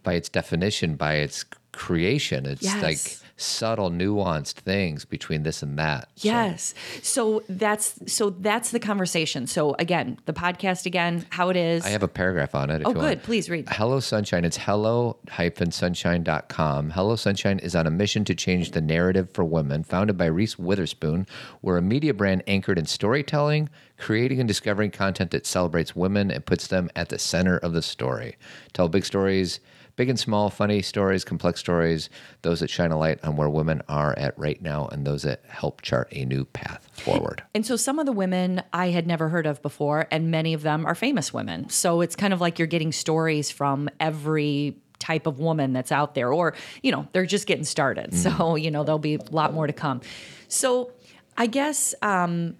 by 0.03 0.13
its 0.13 0.29
definition, 0.29 0.95
by 0.95 1.15
its 1.15 1.43
creation. 1.73 2.45
It's 2.45 2.63
Yes. 2.63 2.81
like 2.81 3.28
subtle, 3.39 3.89
nuanced 3.89 4.53
things 4.53 5.05
between 5.05 5.43
this 5.43 5.63
and 5.63 5.79
that. 5.79 6.09
Yes. 6.17 6.73
So 7.01 7.43
that's 7.47 8.11
so 8.11 8.31
that's 8.31 8.71
the 8.71 8.79
conversation. 8.79 9.47
So 9.47 9.75
again, 9.79 10.19
the 10.25 10.33
podcast 10.33 10.85
again, 10.85 11.25
how 11.29 11.47
it 11.49 11.55
is. 11.57 11.85
I 11.85 11.89
have 11.89 12.03
a 12.03 12.07
paragraph 12.07 12.55
on 12.55 12.69
it. 12.69 12.83
Oh, 12.85 12.91
you 12.91 12.97
want. 12.97 13.09
good. 13.09 13.23
Please 13.23 13.49
read. 13.49 13.67
Hello 13.69 13.99
Sunshine. 13.99 14.45
It's 14.45 14.57
hello-sunshine.com. 14.57 16.89
Hello 16.91 17.15
Sunshine 17.15 17.57
is 17.59 17.75
on 17.75 17.87
a 17.87 17.91
mission 17.91 18.23
to 18.25 18.35
change 18.35 18.71
the 18.71 18.81
narrative 18.81 19.29
for 19.31 19.43
women, 19.43 19.83
founded 19.83 20.17
by 20.17 20.25
Reese 20.25 20.59
Witherspoon. 20.59 21.27
We're 21.61 21.77
a 21.77 21.81
media 21.81 22.13
brand 22.13 22.43
anchored 22.47 22.77
in 22.77 22.85
storytelling, 22.85 23.69
creating 23.97 24.39
and 24.39 24.47
discovering 24.47 24.91
content 24.91 25.31
that 25.31 25.45
celebrates 25.45 25.93
women 25.95 26.31
and 26.31 26.45
puts 26.45 26.67
them 26.67 26.89
at 26.95 27.09
the 27.09 27.19
center 27.19 27.57
of 27.57 27.73
the 27.73 27.81
story. 27.81 28.37
Tell 28.73 28.89
big 28.89 29.05
stories, 29.05 29.59
big 29.99 30.07
and 30.07 30.17
small, 30.17 30.49
funny 30.49 30.81
stories, 30.81 31.25
complex 31.25 31.59
stories, 31.59 32.09
those 32.41 32.61
that 32.61 32.69
shine 32.69 32.89
a 32.89 32.97
light 32.97 33.21
on 33.25 33.35
where 33.35 33.49
women 33.49 33.81
are 33.89 34.17
at 34.17 34.33
right 34.39 34.61
now 34.61 34.87
and 34.93 35.05
those 35.05 35.23
that 35.23 35.43
help 35.49 35.81
chart 35.81 36.07
a 36.13 36.23
new 36.23 36.45
path 36.45 36.87
forward. 36.93 37.43
And 37.53 37.65
so 37.65 37.75
some 37.75 37.99
of 37.99 38.05
the 38.05 38.13
women 38.13 38.63
I 38.71 38.91
had 38.91 39.05
never 39.05 39.27
heard 39.27 39.45
of 39.45 39.61
before, 39.61 40.07
and 40.09 40.31
many 40.31 40.53
of 40.53 40.61
them 40.61 40.85
are 40.85 40.95
famous 40.95 41.33
women. 41.33 41.67
So 41.67 41.99
it's 41.99 42.15
kind 42.15 42.31
of 42.31 42.39
like 42.39 42.57
you're 42.57 42.65
getting 42.65 42.93
stories 42.93 43.51
from 43.51 43.89
every 43.99 44.77
type 44.99 45.27
of 45.27 45.37
woman 45.39 45.73
that's 45.73 45.91
out 45.91 46.15
there, 46.15 46.31
or, 46.31 46.55
you 46.81 46.93
know, 46.93 47.05
they're 47.11 47.25
just 47.25 47.45
getting 47.45 47.65
started. 47.65 48.13
So, 48.13 48.55
you 48.55 48.71
know, 48.71 48.85
there'll 48.85 48.99
be 48.99 49.15
a 49.15 49.31
lot 49.31 49.53
more 49.53 49.67
to 49.67 49.73
come. 49.73 49.99
So 50.47 50.93
I 51.37 51.47
guess 51.47 51.93
um, 52.01 52.55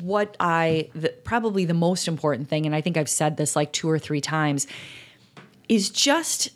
what 0.00 0.34
I, 0.40 0.88
the, 0.94 1.10
probably 1.10 1.66
the 1.66 1.74
most 1.74 2.08
important 2.08 2.48
thing, 2.48 2.64
and 2.64 2.74
I 2.74 2.80
think 2.80 2.96
I've 2.96 3.10
said 3.10 3.36
this 3.36 3.54
like 3.54 3.70
two 3.72 3.90
or 3.90 3.98
three 3.98 4.22
times, 4.22 4.66
is 5.68 5.90
just 5.90 6.50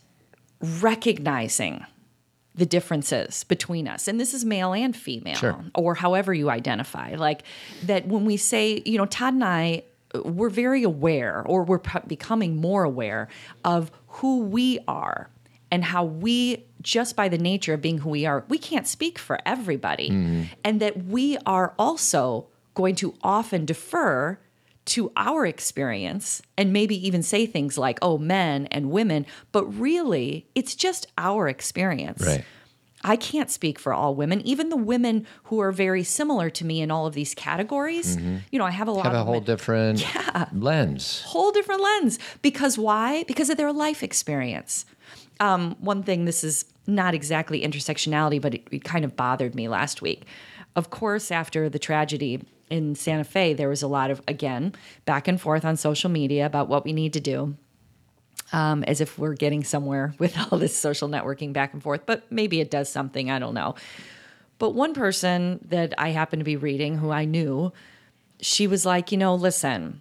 recognizing 0.61 1.85
the 2.55 2.67
differences 2.67 3.45
between 3.45 3.87
us. 3.87 4.09
And 4.09 4.19
this 4.19 4.35
is 4.35 4.45
male 4.45 4.75
and 4.75 4.97
female, 4.97 5.37
Sure. 5.37 5.65
or 5.75 5.95
however 5.95 6.35
you 6.35 6.51
identify. 6.51 7.15
Like 7.15 7.45
that 7.85 8.09
when 8.09 8.25
we 8.25 8.37
say, 8.37 8.83
you 8.85 8.99
know, 8.99 9.07
Todd 9.07 9.35
and 9.35 9.45
I, 9.45 9.85
we're 10.25 10.51
very 10.51 10.83
aware, 10.83 11.45
or 11.47 11.63
we're 11.63 11.81
becoming 12.07 12.57
more 12.57 12.83
aware 12.83 13.29
of 13.65 13.93
who 14.09 14.41
we 14.41 14.81
are 14.89 15.31
and 15.71 15.85
how 15.85 16.03
we, 16.05 16.65
just 16.83 17.15
by 17.15 17.29
the 17.29 17.39
nature 17.39 17.75
of 17.75 17.83
being 17.83 17.99
who 17.99 18.11
we 18.11 18.27
are, 18.27 18.45
we 18.49 18.59
can't 18.59 18.89
speak 18.89 19.19
for 19.19 19.39
everybody. 19.47 20.11
Mm-hmm. 20.11 20.43
And 20.65 20.81
that 20.81 21.05
we 21.05 21.39
are 21.47 21.75
also 21.79 22.49
going 22.75 22.97
to 22.97 23.15
often 23.23 23.67
defer 23.67 24.39
to 24.89 25.13
our 25.17 25.47
experience 25.47 26.43
and 26.57 26.73
maybe 26.73 26.95
even 27.07 27.23
say 27.23 27.47
things 27.47 27.77
like, 27.79 27.99
oh, 28.03 28.19
men 28.19 28.67
and 28.67 28.91
women, 28.91 29.27
but 29.53 29.65
really 29.67 30.47
it's 30.55 30.75
just 30.75 31.07
our 31.17 31.49
experience. 31.49 32.25
Right. 32.27 32.45
I 33.05 33.15
can't 33.15 33.49
speak 33.49 33.79
for 33.79 33.93
all 33.95 34.17
women, 34.17 34.41
even 34.41 34.71
the 34.71 34.77
women 34.77 35.25
who 35.45 35.61
are 35.61 35.71
very 35.71 36.03
similar 36.03 36.51
to 36.51 36.65
me 36.65 36.81
in 36.81 36.91
all 36.91 37.07
of 37.07 37.15
these 37.15 37.33
categories. 37.33 38.17
You 38.51 38.59
know, 38.59 38.65
I 38.65 38.73
have 38.73 38.89
a 38.89 38.91
lot 38.93 39.05
Have 39.05 39.15
a 39.15 39.19
of 39.19 39.25
whole 39.27 39.35
women- 39.35 39.47
different 39.47 40.05
lens. 40.53 41.23
whole 41.23 41.53
different 41.53 41.81
lens. 41.81 42.19
Because 42.43 42.77
why? 42.77 43.23
Because 43.29 43.51
of 43.51 43.57
their 43.57 43.73
life 43.73 44.03
experience. 44.03 44.85
Um, 45.39 45.77
one 45.79 46.03
thing, 46.03 46.25
this 46.25 46.43
is 46.43 46.65
not 46.89 47.15
exactly 47.15 47.61
intersectionality, 47.63 48.41
but 48.43 48.55
it, 48.55 48.67
it 48.73 48.83
kind 48.83 49.05
of 49.05 49.15
bothered 49.15 49.55
me 49.55 49.69
last 49.69 50.03
week. 50.03 50.25
Of 50.75 50.91
course, 50.91 51.31
after 51.31 51.69
the 51.69 51.79
tragedy 51.79 52.43
in 52.71 52.95
Santa 52.95 53.25
Fe, 53.25 53.55
there 53.55 53.69
was 53.69 53.83
a 53.83 53.89
lot 53.89 54.11
of, 54.11 54.21
again, 54.29 54.75
back 55.05 55.29
and 55.29 55.41
forth 55.41 55.65
on 55.65 55.77
social 55.77 56.11
media 56.11 56.47
about 56.47 56.69
what 56.69 56.85
we 56.85 56.93
need 56.93 57.13
to 57.15 57.21
do. 57.21 57.57
Um, 58.51 58.83
as 58.85 59.03
if 59.03 59.19
we're 59.19 59.35
getting 59.35 59.63
somewhere 59.63 60.15
with 60.19 60.35
all 60.39 60.59
this 60.59 60.77
social 60.77 61.09
networking 61.09 61.53
back 61.53 61.75
and 61.75 61.83
forth, 61.83 62.07
but 62.07 62.31
maybe 62.33 62.61
it 62.61 62.71
does 62.71 62.89
something. 62.89 63.31
I 63.31 63.39
don't 63.39 63.53
know. 63.55 63.75
But 64.59 64.71
one 64.71 64.95
person 64.95 65.61
that 65.69 65.93
I 65.99 66.11
happened 66.11 66.41
to 66.41 66.45
be 66.45 66.57
reading 66.57 66.97
who 66.97 67.11
I 67.11 67.27
knew, 67.27 67.73
she 68.41 68.67
was 68.67 68.87
like, 68.87 69.13
you 69.13 69.19
know, 69.19 69.35
listen, 69.35 70.01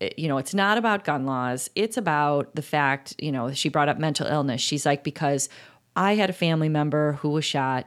it- 0.00 0.18
you 0.18 0.26
know, 0.26 0.38
it's 0.38 0.54
not 0.54 0.78
about 0.78 1.04
gun 1.04 1.26
laws. 1.26 1.68
It's 1.74 1.96
about 1.98 2.54
the 2.54 2.62
fact, 2.62 3.14
you 3.18 3.30
know, 3.30 3.52
she 3.52 3.68
brought 3.68 3.88
up 3.90 3.98
mental 3.98 4.26
illness. 4.26 4.60
She's 4.62 4.86
like, 4.86 5.04
because 5.04 5.50
I 5.94 6.14
had 6.14 6.30
a 6.30 6.32
family 6.32 6.70
member 6.70 7.12
who 7.20 7.28
was 7.28 7.44
shot 7.44 7.86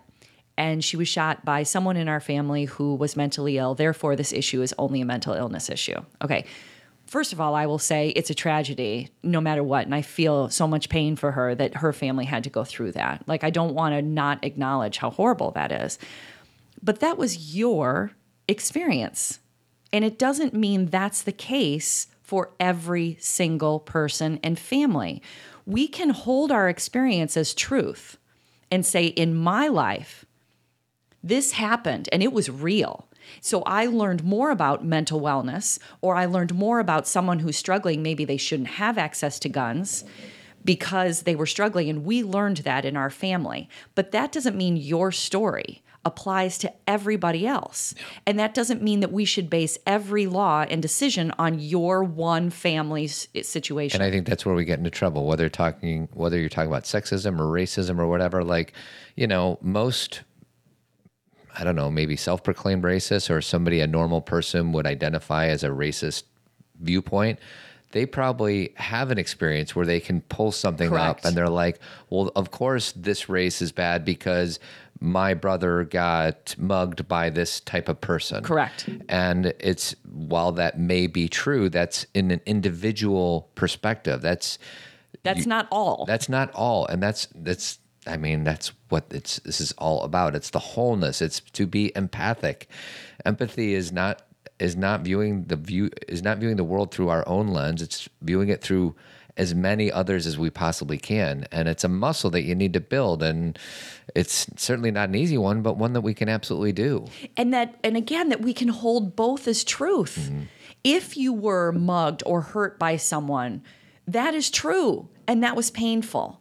and 0.58 0.84
she 0.84 0.98
was 0.98 1.08
shot 1.08 1.44
by 1.44 1.64
someone 1.64 1.98
in 1.98 2.08
our 2.08 2.20
family 2.20 2.66
who 2.66 2.96
was 2.96 3.16
mentally 3.16 3.58
ill. 3.58 3.76
Therefore, 3.76 4.16
this 4.16 4.32
issue 4.32 4.62
is 4.62 4.74
only 4.78 5.02
a 5.02 5.06
mental 5.06 5.34
illness 5.34 5.70
issue. 5.70 5.98
Okay. 6.24 6.46
First 7.08 7.34
of 7.34 7.42
all, 7.42 7.54
I 7.54 7.66
will 7.66 7.80
say 7.80 8.10
it's 8.10 8.30
a 8.30 8.36
tragedy 8.36 9.10
no 9.22 9.40
matter 9.40 9.64
what. 9.64 9.86
And 9.86 9.94
I 9.94 10.02
feel 10.02 10.50
so 10.50 10.68
much 10.68 10.90
pain 10.90 11.16
for 11.16 11.32
her 11.32 11.54
that 11.54 11.76
her 11.78 11.94
family 11.94 12.26
had 12.26 12.44
to 12.46 12.50
go 12.50 12.64
through 12.64 12.94
that. 12.94 13.24
Like, 13.28 13.44
I 13.44 13.50
don't 13.52 13.76
want 13.76 13.94
to 13.94 14.02
not 14.02 14.44
acknowledge 14.44 14.98
how 14.98 15.12
horrible 15.12 15.52
that 15.52 15.72
is. 15.72 16.00
But 16.82 17.02
that 17.02 17.18
was 17.18 17.56
your 17.56 18.12
experience. 18.48 19.40
And 19.94 20.04
it 20.04 20.18
doesn't 20.18 20.54
mean 20.54 20.88
that's 20.88 21.22
the 21.22 21.32
case 21.32 22.08
for 22.22 22.52
every 22.60 23.18
single 23.20 23.80
person 23.80 24.40
and 24.42 24.58
family. 24.58 25.22
We 25.66 25.88
can 25.88 26.10
hold 26.10 26.52
our 26.52 26.70
experience 26.70 27.38
as 27.38 27.54
truth 27.54 28.18
and 28.72 28.84
say, 28.86 29.06
in 29.06 29.36
my 29.36 29.68
life, 29.68 30.25
this 31.26 31.54
happened 31.54 32.08
and 32.12 32.22
it 32.22 32.32
was 32.32 32.50
real. 32.50 33.08
So 33.42 33.64
I 33.64 33.88
learned 33.88 34.24
more 34.24 34.52
about 34.52 34.86
mental 34.86 35.20
wellness, 35.20 35.80
or 36.02 36.16
I 36.16 36.26
learned 36.26 36.54
more 36.54 36.80
about 36.80 37.08
someone 37.08 37.40
who's 37.40 37.58
struggling. 37.58 38.04
Maybe 38.04 38.24
they 38.24 38.38
shouldn't 38.38 38.70
have 38.70 38.98
access 38.98 39.40
to 39.40 39.50
guns 39.50 40.06
because 40.64 41.24
they 41.24 41.36
were 41.36 41.48
struggling. 41.48 41.90
And 41.90 42.06
we 42.06 42.24
learned 42.24 42.58
that 42.58 42.86
in 42.86 42.96
our 42.96 43.10
family. 43.10 43.68
But 43.96 44.12
that 44.12 44.32
doesn't 44.32 44.56
mean 44.56 44.78
your 44.78 45.12
story 45.12 45.82
applies 46.06 46.60
to 46.60 46.72
everybody 46.88 47.48
else. 47.48 47.96
And 48.28 48.38
that 48.38 48.54
doesn't 48.54 48.84
mean 48.84 49.00
that 49.00 49.12
we 49.12 49.26
should 49.26 49.50
base 49.50 49.80
every 49.88 50.28
law 50.28 50.64
and 50.70 50.80
decision 50.80 51.34
on 51.40 51.60
your 51.60 52.04
one 52.04 52.52
family's 52.52 53.28
situation. 53.42 54.02
And 54.02 54.08
I 54.08 54.12
think 54.12 54.28
that's 54.28 54.46
where 54.46 54.54
we 54.54 54.66
get 54.66 54.78
into 54.78 54.92
trouble, 54.92 55.26
whether 55.26 55.50
talking 55.50 56.08
whether 56.14 56.40
you're 56.40 56.50
talking 56.50 56.70
about 56.70 56.84
sexism 56.84 57.40
or 57.40 57.46
racism 57.46 57.98
or 57.98 58.06
whatever. 58.06 58.44
Like, 58.44 58.74
you 59.16 59.26
know, 59.26 59.58
most 59.62 60.22
I 61.58 61.64
don't 61.64 61.76
know, 61.76 61.90
maybe 61.90 62.16
self-proclaimed 62.16 62.84
racist 62.84 63.30
or 63.30 63.42
somebody 63.42 63.80
a 63.82 63.88
normal 63.88 64.22
person 64.22 64.72
would 64.74 64.86
identify 64.86 65.48
as 65.48 65.64
a 65.64 65.70
racist 65.70 66.24
viewpoint. 66.82 67.40
they 67.92 68.06
probably 68.06 68.74
have 68.76 69.10
an 69.12 69.18
experience 69.18 69.74
where 69.76 69.86
they 69.86 70.02
can 70.02 70.20
pull 70.22 70.52
something 70.52 70.90
Correct. 70.90 71.20
up 71.20 71.26
and 71.26 71.38
they're 71.38 71.48
like, 71.50 71.80
well, 72.10 72.30
of 72.36 72.52
course 72.52 72.92
this 72.92 73.30
race 73.30 73.62
is 73.62 73.72
bad 73.72 74.04
because 74.04 74.60
my 75.00 75.34
brother 75.34 75.86
got 75.86 76.56
mugged 76.58 77.08
by 77.08 77.30
this 77.30 77.62
type 77.62 77.88
of 77.88 78.02
person. 78.02 78.44
Correct. 78.44 78.90
And 79.08 79.54
it's 79.60 79.96
while 80.12 80.52
that 80.54 80.78
may 80.80 81.08
be 81.08 81.30
true, 81.30 81.70
that's 81.70 82.06
in 82.14 82.32
an 82.32 82.42
individual 82.46 83.50
perspective. 83.56 84.22
That's 84.22 84.58
That's 85.24 85.46
not 85.46 85.68
all. 85.72 86.06
that's 86.06 86.28
not 86.28 86.52
all 86.54 86.86
and 86.88 87.02
that's 87.02 87.28
that's 87.34 87.80
i 88.08 88.18
mean 88.18 88.44
that's 88.44 88.72
what 88.90 89.06
it's 89.12 89.40
this 89.40 89.60
is 89.60 89.74
all 89.74 90.04
about. 90.04 90.36
It's 90.36 90.52
the 90.52 90.60
wholeness. 90.60 91.22
It's 91.22 91.40
to 91.40 91.68
be 91.68 91.92
empathic. 91.96 92.70
Empathy 93.26 93.74
is 93.74 93.92
not 93.92 94.22
is 94.58 94.76
not 94.76 95.02
viewing 95.02 95.44
the 95.46 95.58
view 95.58 95.90
is 96.08 96.24
not 96.24 96.38
viewing 96.38 96.56
the 96.56 96.64
world 96.64 96.94
through 96.94 97.10
our 97.10 97.28
own 97.28 97.48
lens. 97.50 97.82
It's 97.82 98.08
viewing 98.22 98.50
it 98.50 98.62
through 98.62 98.96
as 99.38 99.54
many 99.54 99.92
others 99.92 100.26
as 100.26 100.38
we 100.38 100.50
possibly 100.50 100.98
can. 100.98 101.46
And 101.52 101.68
it's 101.68 101.84
a 101.84 101.90
muscle 101.90 102.30
that 102.30 102.44
you 102.44 102.56
need 102.56 102.72
to 102.72 102.80
build. 102.80 103.22
And 103.22 103.60
it's 104.16 104.48
certainly 104.56 104.92
not 104.92 105.10
an 105.10 105.16
easy 105.16 105.38
one 105.38 105.62
but 105.62 105.76
one 105.78 105.92
that 105.92 106.02
we 106.02 106.14
can 106.14 106.30
absolutely 106.30 106.72
do. 106.72 107.06
And 107.36 107.54
that 107.54 107.76
and 107.84 107.98
again 107.98 108.30
that 108.30 108.42
we 108.42 108.54
can 108.54 108.70
hold 108.70 109.16
both 109.16 109.48
as 109.48 109.64
truth. 109.64 110.30
Mm-hmm. 110.30 110.44
If 110.86 111.18
you 111.18 111.34
were 111.34 111.72
mugged 111.72 112.24
or 112.26 112.42
hurt 112.42 112.80
by 112.80 112.96
someone 112.96 113.64
that 114.08 114.36
is 114.36 114.50
true. 114.52 115.10
And 115.28 115.44
that 115.44 115.56
was 115.56 115.72
painful 115.72 116.40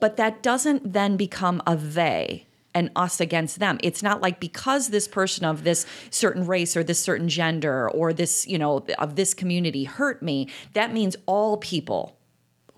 but 0.00 0.16
that 0.16 0.42
doesn't 0.42 0.92
then 0.92 1.16
become 1.16 1.62
a 1.66 1.76
they 1.76 2.46
and 2.74 2.90
us 2.94 3.20
against 3.20 3.58
them 3.58 3.78
it's 3.82 4.02
not 4.02 4.20
like 4.20 4.38
because 4.38 4.88
this 4.88 5.08
person 5.08 5.44
of 5.44 5.64
this 5.64 5.86
certain 6.10 6.46
race 6.46 6.76
or 6.76 6.84
this 6.84 7.00
certain 7.00 7.28
gender 7.28 7.88
or 7.90 8.12
this 8.12 8.46
you 8.46 8.58
know 8.58 8.84
of 8.98 9.16
this 9.16 9.32
community 9.34 9.84
hurt 9.84 10.22
me 10.22 10.48
that 10.74 10.92
means 10.92 11.16
all 11.26 11.56
people 11.56 12.16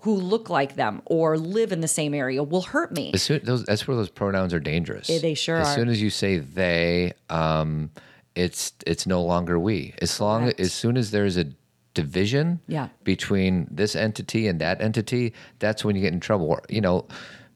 who 0.01 0.15
look 0.15 0.49
like 0.49 0.75
them 0.75 1.01
or 1.05 1.37
live 1.37 1.71
in 1.71 1.81
the 1.81 1.87
same 1.87 2.13
area 2.13 2.41
will 2.41 2.61
hurt 2.61 2.91
me 2.91 3.11
As 3.13 3.23
soon, 3.23 3.41
those, 3.43 3.65
that's 3.65 3.87
where 3.87 3.97
those 3.97 4.09
pronouns 4.09 4.53
are 4.53 4.59
dangerous. 4.59 5.09
Yeah, 5.09 5.19
they 5.19 5.33
sure 5.33 5.57
as 5.57 5.67
are. 5.67 5.75
soon 5.75 5.89
as 5.89 6.01
you 6.01 6.09
say 6.09 6.37
they, 6.37 7.11
um, 7.29 7.91
it's 8.35 8.73
it's 8.87 9.05
no 9.05 9.21
longer 9.21 9.59
we. 9.59 9.93
As 10.01 10.21
long 10.21 10.43
Correct. 10.43 10.59
as 10.61 10.71
soon 10.71 10.95
as 10.95 11.11
there's 11.11 11.35
a 11.35 11.47
division 11.93 12.59
Yeah. 12.67 12.89
between 13.03 13.67
this 13.71 13.95
entity 13.95 14.47
and 14.47 14.59
that 14.61 14.81
entity, 14.81 15.33
that's 15.59 15.83
when 15.83 15.95
you 15.95 16.01
get 16.01 16.13
in 16.13 16.19
trouble. 16.19 16.47
Or, 16.47 16.61
You 16.69 16.81
know, 16.81 17.05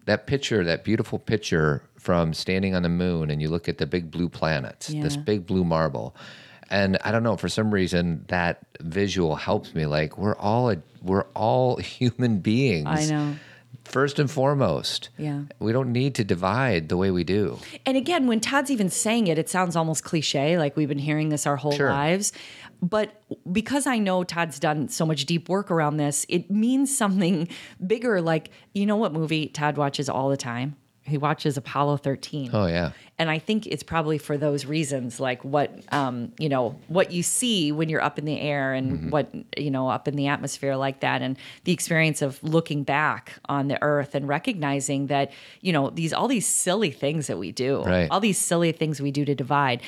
that 0.05 0.27
picture, 0.27 0.63
that 0.63 0.83
beautiful 0.83 1.19
picture 1.19 1.83
from 1.97 2.33
standing 2.33 2.75
on 2.75 2.83
the 2.83 2.89
moon, 2.89 3.29
and 3.31 3.41
you 3.41 3.49
look 3.49 3.69
at 3.69 3.77
the 3.77 3.85
big 3.85 4.11
blue 4.11 4.27
planets, 4.29 4.87
this 4.87 5.15
big 5.15 5.45
blue 5.45 5.63
marble. 5.63 6.15
And 6.69 6.97
I 7.05 7.11
don't 7.11 7.23
know, 7.23 7.37
for 7.37 7.47
some 7.49 7.71
reason, 7.71 8.25
that 8.27 8.59
visual 8.81 9.35
helps 9.35 9.73
me. 9.75 9.85
Like 9.85 10.17
we're 10.17 10.35
all 10.35 10.71
a, 10.71 10.77
we're 11.01 11.25
all 11.35 11.75
human 11.99 12.39
beings. 12.39 12.87
I 12.87 13.05
know. 13.05 13.35
First 13.85 14.17
and 14.17 14.29
foremost. 14.31 15.09
Yeah. 15.17 15.41
We 15.59 15.71
don't 15.73 15.91
need 15.91 16.15
to 16.15 16.23
divide 16.23 16.87
the 16.89 16.95
way 16.97 17.11
we 17.11 17.23
do. 17.23 17.59
And 17.85 17.97
again, 17.97 18.27
when 18.27 18.39
Todd's 18.39 18.71
even 18.71 18.89
saying 18.89 19.27
it, 19.27 19.37
it 19.37 19.49
sounds 19.49 19.75
almost 19.75 20.03
cliche, 20.03 20.57
like 20.57 20.75
we've 20.77 20.87
been 20.87 20.99
hearing 20.99 21.29
this 21.29 21.45
our 21.45 21.57
whole 21.57 21.73
Sure. 21.73 21.89
lives. 21.89 22.31
But 22.81 23.21
because 23.51 23.87
I 23.87 23.97
know 23.97 24.23
Todd's 24.23 24.59
done 24.59 24.89
so 24.89 25.05
much 25.05 25.25
deep 25.25 25.49
work 25.49 25.71
around 25.71 25.97
this, 25.97 26.25
it 26.29 26.49
means 26.51 26.95
something 26.95 27.47
bigger. 27.87 28.21
Like, 28.21 28.49
you 28.73 28.85
know 28.85 28.97
what 28.97 29.13
movie 29.13 29.47
Todd 29.47 29.77
watches 29.77 30.09
all 30.09 30.29
the 30.29 30.37
time? 30.37 30.75
He 31.05 31.17
watches 31.17 31.57
Apollo 31.57 31.97
13. 31.97 32.51
Oh 32.53 32.65
yeah. 32.65 32.91
And 33.19 33.29
I 33.29 33.37
think 33.37 33.67
it's 33.67 33.83
probably 33.83 34.17
for 34.17 34.37
those 34.37 34.65
reasons, 34.65 35.19
like 35.19 35.43
what 35.43 35.69
um, 35.93 36.31
you 36.39 36.47
know, 36.47 36.79
what 36.87 37.11
you 37.11 37.23
see 37.23 37.73
when 37.73 37.89
you're 37.89 38.01
up 38.01 38.17
in 38.17 38.23
the 38.23 38.39
air 38.39 38.73
and 38.73 38.91
Mm-hmm. 38.93 39.09
what 39.09 39.29
you 39.57 39.69
know 39.69 39.89
up 39.89 40.07
in 40.07 40.15
the 40.15 40.27
atmosphere 40.27 40.77
like 40.77 41.01
that, 41.01 41.21
and 41.21 41.37
the 41.65 41.73
experience 41.73 42.21
of 42.21 42.41
looking 42.41 42.83
back 42.83 43.33
on 43.49 43.67
the 43.67 43.77
Earth 43.83 44.15
and 44.15 44.29
recognizing 44.29 45.07
that 45.07 45.33
you 45.59 45.73
know 45.73 45.89
these 45.89 46.13
all 46.13 46.29
these 46.29 46.47
silly 46.47 46.91
things 46.91 47.27
that 47.27 47.37
we 47.37 47.51
do, 47.51 47.83
Right. 47.83 48.07
all 48.09 48.21
these 48.21 48.37
silly 48.37 48.71
things 48.71 49.01
we 49.01 49.11
do 49.11 49.25
to 49.25 49.35
divide. 49.35 49.81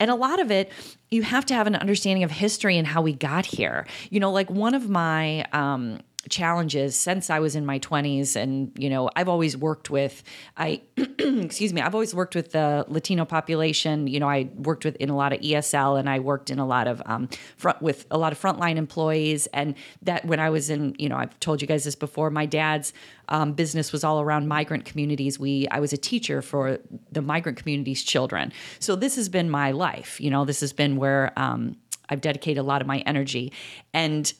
And 0.00 0.10
a 0.10 0.14
lot 0.14 0.40
of 0.40 0.50
it, 0.50 0.70
you 1.10 1.22
have 1.22 1.46
to 1.46 1.54
have 1.54 1.66
an 1.66 1.76
understanding 1.76 2.24
of 2.24 2.30
history 2.30 2.76
and 2.76 2.86
how 2.86 3.02
we 3.02 3.12
got 3.12 3.46
here. 3.46 3.86
You 4.10 4.20
know, 4.20 4.32
like 4.32 4.50
one 4.50 4.74
of 4.74 4.88
my 4.88 5.44
um, 5.52 6.00
challenges 6.28 6.96
since 6.96 7.30
I 7.30 7.38
was 7.38 7.56
in 7.56 7.66
my 7.66 7.78
20s, 7.78 8.36
and, 8.36 8.72
you 8.78 8.88
know, 8.90 9.10
I've 9.16 9.28
always 9.28 9.56
worked 9.56 9.90
with, 9.90 10.22
I, 10.56 10.82
excuse 10.96 11.72
me, 11.72 11.80
I've 11.80 11.94
always 11.94 12.14
worked 12.14 12.34
with 12.34 12.52
the 12.52 12.84
Latino 12.88 13.24
population. 13.24 14.06
You 14.06 14.20
know, 14.20 14.28
I 14.28 14.48
worked 14.56 14.84
with 14.84 14.96
in 14.96 15.10
a 15.10 15.16
lot 15.16 15.32
of 15.32 15.40
ESL 15.40 15.98
and 15.98 16.08
I 16.08 16.18
worked 16.18 16.50
in 16.50 16.58
a 16.58 16.66
lot 16.66 16.86
of 16.86 17.02
um, 17.06 17.28
front 17.56 17.82
with 17.82 18.06
a 18.10 18.18
lot 18.18 18.32
of 18.32 18.40
frontline 18.40 18.76
employees. 18.76 19.46
And 19.48 19.74
that 20.02 20.24
when 20.24 20.40
I 20.40 20.50
was 20.50 20.70
in, 20.70 20.94
you 20.98 21.08
know, 21.08 21.16
I've 21.16 21.38
told 21.40 21.60
you 21.60 21.68
guys 21.68 21.84
this 21.84 21.94
before, 21.94 22.30
my 22.30 22.46
dad's 22.46 22.92
um, 23.28 23.52
business 23.52 23.92
was 23.92 24.04
all 24.04 24.20
around 24.20 24.48
migrant 24.48 24.84
communities. 24.84 25.38
We, 25.38 25.66
I 25.70 25.80
was 25.80 25.92
a 25.92 25.96
teacher 25.96 26.42
for 26.42 26.78
the 27.10 27.22
migrant 27.22 27.58
communities' 27.58 28.02
children. 28.02 28.52
So 28.78 28.96
this 28.96 29.16
has 29.16 29.28
been 29.28 29.50
my 29.50 29.70
life. 29.70 30.20
You 30.20 30.30
know, 30.30 30.44
this 30.44 30.60
has 30.60 30.72
been 30.72 30.96
where 30.96 31.32
um, 31.36 31.76
I've 32.08 32.20
dedicated 32.20 32.58
a 32.58 32.62
lot 32.62 32.80
of 32.80 32.86
my 32.86 32.98
energy. 33.00 33.52
And 33.92 34.32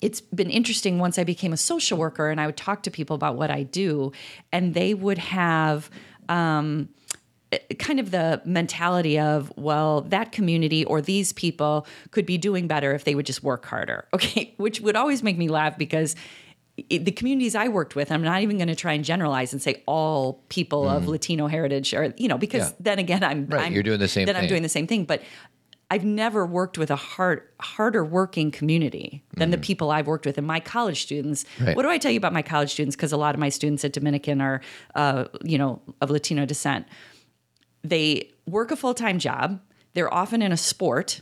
it's 0.00 0.20
been 0.20 0.50
interesting 0.50 0.98
once 0.98 1.18
I 1.18 1.24
became 1.24 1.52
a 1.52 1.56
social 1.56 1.98
worker 1.98 2.30
and 2.30 2.40
I 2.40 2.46
would 2.46 2.56
talk 2.56 2.82
to 2.84 2.90
people 2.90 3.14
about 3.14 3.36
what 3.36 3.50
I 3.50 3.62
do, 3.64 4.12
and 4.52 4.74
they 4.74 4.94
would 4.94 5.18
have 5.18 5.90
um, 6.28 6.88
kind 7.78 8.00
of 8.00 8.10
the 8.10 8.40
mentality 8.44 9.18
of, 9.18 9.52
well, 9.56 10.02
that 10.02 10.32
community 10.32 10.84
or 10.84 11.00
these 11.00 11.32
people 11.32 11.86
could 12.12 12.24
be 12.24 12.38
doing 12.38 12.66
better 12.66 12.94
if 12.94 13.04
they 13.04 13.14
would 13.14 13.26
just 13.26 13.42
work 13.42 13.66
harder. 13.66 14.06
Okay, 14.14 14.54
which 14.58 14.80
would 14.80 14.96
always 14.96 15.22
make 15.22 15.38
me 15.38 15.48
laugh 15.48 15.78
because 15.78 16.14
the 16.88 17.10
communities 17.10 17.54
I 17.54 17.68
worked 17.68 17.96
with, 17.96 18.12
I'm 18.12 18.22
not 18.22 18.42
even 18.42 18.56
going 18.58 18.68
to 18.68 18.74
try 18.74 18.92
and 18.92 19.04
generalize 19.04 19.52
and 19.52 19.60
say 19.60 19.82
all 19.86 20.44
people 20.48 20.88
of 20.88 21.06
Latino 21.08 21.46
heritage 21.46 21.92
or 21.94 22.14
you 22.16 22.28
know 22.28 22.38
because 22.38 22.68
Yeah. 22.70 22.76
then 22.80 22.98
again 22.98 23.24
I'm 23.24 23.46
Right, 23.46 23.66
I'm, 23.66 23.72
you're 23.72 23.82
doing 23.82 23.98
the 23.98 24.08
same 24.08 24.26
Then 24.26 24.36
I'm 24.36 24.46
doing 24.46 24.62
the 24.62 24.68
same 24.68 24.86
thing, 24.86 25.04
but 25.04 25.22
I've 25.92 26.04
never 26.04 26.46
worked 26.46 26.78
with 26.78 26.90
a 26.90 26.96
hard, 26.96 27.42
harder 27.60 28.04
working 28.04 28.50
community 28.52 29.24
than 29.36 29.50
the 29.50 29.58
people 29.58 29.90
I've 29.90 30.06
worked 30.06 30.24
with. 30.24 30.38
And 30.38 30.46
my 30.46 30.60
college 30.60 31.02
students, 31.02 31.44
Mm-hmm. 31.44 31.64
Right. 31.66 31.76
what 31.76 31.82
do 31.82 31.88
I 31.90 31.98
tell 31.98 32.12
you 32.12 32.18
about 32.18 32.32
my 32.32 32.42
college 32.42 32.70
students? 32.72 32.94
Because 32.94 33.12
a 33.12 33.16
lot 33.16 33.34
of 33.34 33.40
my 33.40 33.48
students 33.48 33.84
at 33.84 33.92
Dominican 33.92 34.40
are, 34.40 34.60
uh, 34.94 35.24
you 35.42 35.58
know, 35.58 35.82
of 36.00 36.10
Latino 36.10 36.46
descent. 36.46 36.86
They 37.82 38.30
work 38.46 38.70
a 38.70 38.76
full 38.76 38.94
time 38.94 39.18
job. 39.18 39.60
They're 39.94 40.12
often 40.12 40.42
in 40.42 40.52
a 40.52 40.56
sport. 40.56 41.20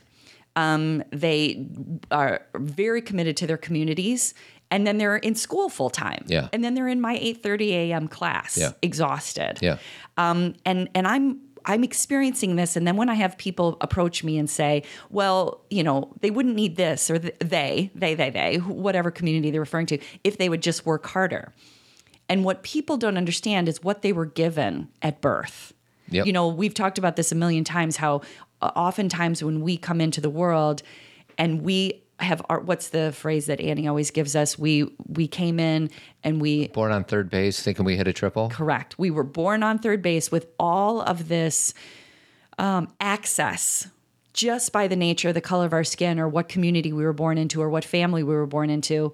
Um, 0.57 1.05
they 1.13 1.67
are 2.11 2.43
very 2.57 3.01
committed 3.01 3.37
to 3.39 3.47
their 3.47 3.57
communities, 3.57 4.35
and 4.73 4.87
then 4.87 4.99
they're 4.99 5.17
in 5.17 5.35
school 5.37 5.69
full 5.69 5.89
time. 5.91 6.25
Yeah. 6.27 6.49
and 6.53 6.65
then 6.65 6.75
they're 6.75 6.89
in 6.89 7.01
my 7.01 7.17
eight 7.21 7.43
thirty 7.45 7.75
a.m. 7.75 8.09
class, 8.09 8.59
Yeah. 8.59 8.73
exhausted 8.83 9.59
Yeah. 9.63 9.79
um, 10.17 10.55
and 10.67 10.89
and 10.97 11.07
I'm 11.07 11.39
I'm 11.69 11.85
experiencing 11.85 12.57
this, 12.57 12.77
and 12.77 12.87
then 12.87 12.97
when 12.97 13.09
I 13.11 13.15
have 13.15 13.37
people 13.37 13.77
approach 13.81 14.25
me 14.25 14.39
and 14.39 14.49
say, 14.49 14.83
"Well, 15.11 15.61
you 15.71 15.85
know, 15.85 16.15
they 16.21 16.31
wouldn't 16.31 16.57
need 16.57 16.77
this," 16.77 17.11
or 17.11 17.19
th- 17.19 17.37
they, 17.39 17.91
they, 17.95 18.15
they, 18.15 18.31
they, 18.31 18.57
whatever 18.57 19.11
community 19.11 19.51
they're 19.51 19.61
referring 19.61 19.87
to, 19.87 19.99
if 20.25 20.39
they 20.39 20.49
would 20.49 20.63
just 20.63 20.87
work 20.87 21.07
harder. 21.07 21.53
And 22.29 22.45
what 22.45 22.63
people 22.63 22.97
don't 22.97 23.17
understand 23.17 23.69
is 23.69 23.83
what 23.83 24.03
they 24.03 24.13
were 24.13 24.27
given 24.27 24.89
at 25.03 25.21
birth. 25.21 25.75
Yep. 26.11 26.27
You 26.27 26.33
know, 26.33 26.49
we've 26.49 26.75
talked 26.75 26.99
about 26.99 27.17
this 27.17 27.33
a 27.33 27.35
million 27.35 27.65
times. 27.65 27.99
How 27.99 28.23
uh, 28.63 28.71
oftentimes 28.75 29.45
when 29.45 29.61
we 29.61 29.77
come 29.77 30.01
into 30.01 30.21
the 30.21 30.31
world, 30.31 30.83
and 31.37 31.63
we 31.63 32.03
have 32.21 32.43
our 32.49 32.61
what's 32.61 32.89
the 32.89 33.13
phrase 33.13 33.47
that 33.47 33.61
Annie 33.61 33.87
always 33.87 34.11
gives 34.11 34.35
us? 34.35 34.59
We 34.59 34.91
we 35.07 35.29
came 35.29 35.61
in 35.61 35.91
and 36.25 36.41
we 36.41 36.69
Born 36.69 36.93
on 36.93 37.05
third 37.05 37.31
base, 37.31 37.63
thinking 37.63 37.85
we 37.85 37.97
hit 37.97 38.09
a 38.09 38.13
triple. 38.13 38.49
Correct. 38.51 38.99
We 38.99 39.11
were 39.11 39.25
born 39.25 39.63
on 39.63 39.79
third 39.79 40.03
base 40.03 40.31
with 40.31 40.47
all 40.59 41.01
of 41.01 41.29
this 41.29 41.75
um, 42.59 42.89
access 43.01 43.89
just 44.33 44.73
by 44.73 44.87
the 44.89 44.97
nature, 44.97 45.33
the 45.33 45.41
color 45.41 45.67
of 45.67 45.73
our 45.73 45.85
skin, 45.85 46.19
or 46.19 46.29
what 46.29 46.49
community 46.49 46.93
we 46.93 47.05
were 47.05 47.13
born 47.13 47.39
into, 47.39 47.61
or 47.61 47.69
what 47.69 47.85
family 47.85 48.23
we 48.23 48.35
were 48.35 48.47
born 48.47 48.71
into, 48.71 49.13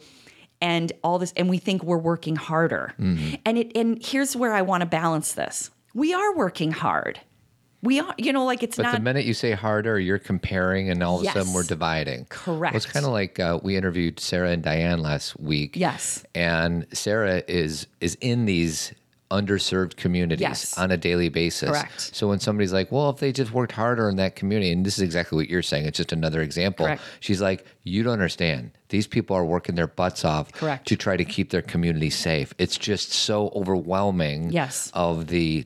and 0.60 0.92
all 1.02 1.18
this. 1.18 1.32
And 1.36 1.48
we 1.48 1.58
think 1.58 1.82
we're 1.82 1.98
working 1.98 2.36
harder. 2.36 2.94
And 2.98 3.58
it. 3.58 3.72
And 3.76 4.02
here's 4.04 4.34
where 4.34 4.52
I 4.52 4.62
want 4.62 4.80
to 4.80 4.86
balance 4.86 5.32
this: 5.32 5.70
we 5.94 6.14
are 6.14 6.34
working 6.34 6.72
hard. 6.72 7.20
We 7.84 8.00
are. 8.00 8.14
You 8.18 8.32
know, 8.32 8.44
like 8.44 8.62
it's 8.62 8.76
But 8.76 8.82
not. 8.84 8.94
the 8.94 9.00
minute 9.00 9.24
you 9.26 9.34
say 9.34 9.52
harder, 9.52 10.00
you're 10.00 10.18
comparing, 10.18 10.88
and 10.90 11.02
all 11.02 11.20
of 11.20 11.26
a 11.26 11.30
sudden 11.30 11.52
we're 11.52 11.62
dividing. 11.62 12.26
Correct. 12.30 12.72
Well, 12.72 12.76
it's 12.78 12.86
kind 12.86 13.04
of 13.06 13.12
like 13.12 13.38
uh, 13.38 13.60
we 13.62 13.76
interviewed 13.76 14.18
Sarah 14.18 14.50
and 14.50 14.62
Diane 14.62 15.00
last 15.00 15.38
week. 15.38 15.76
Yes. 15.76 16.24
And 16.34 16.86
Sarah 16.92 17.42
is 17.46 17.86
is 18.00 18.16
in 18.20 18.46
these 18.46 18.92
underserved 19.30 19.96
communities 19.96 20.42
Yes. 20.42 20.78
on 20.78 20.90
a 20.92 20.96
daily 20.96 21.28
basis. 21.28 21.68
Correct. 21.70 22.00
So 22.14 22.28
when 22.28 22.38
somebody's 22.38 22.72
like, 22.72 22.92
"Well, 22.92 23.10
if 23.10 23.16
they 23.18 23.32
just 23.32 23.52
worked 23.52 23.72
harder 23.72 24.08
in 24.08 24.16
that 24.16 24.36
community," 24.36 24.70
and 24.70 24.84
this 24.86 24.96
is 24.96 25.02
exactly 25.02 25.36
what 25.36 25.48
you're 25.48 25.62
saying, 25.62 25.86
it's 25.86 25.96
just 25.96 26.12
another 26.12 26.40
example. 26.40 26.86
Correct. 26.86 27.02
She's 27.20 27.40
like, 27.40 27.66
"You 27.82 28.02
don't 28.02 28.12
understand. 28.12 28.70
These 28.90 29.06
people 29.08 29.34
are 29.34 29.44
working 29.44 29.74
their 29.74 29.88
butts 29.88 30.24
off 30.24 30.52
Correct. 30.52 30.86
to 30.88 30.96
try 30.96 31.16
to 31.16 31.24
keep 31.24 31.50
their 31.50 31.62
community 31.62 32.10
safe. 32.10 32.54
It's 32.58 32.76
just 32.78 33.12
so 33.12 33.50
overwhelming. 33.56 34.50
Yes. 34.52 34.90
Of 34.94 35.26
the 35.28 35.64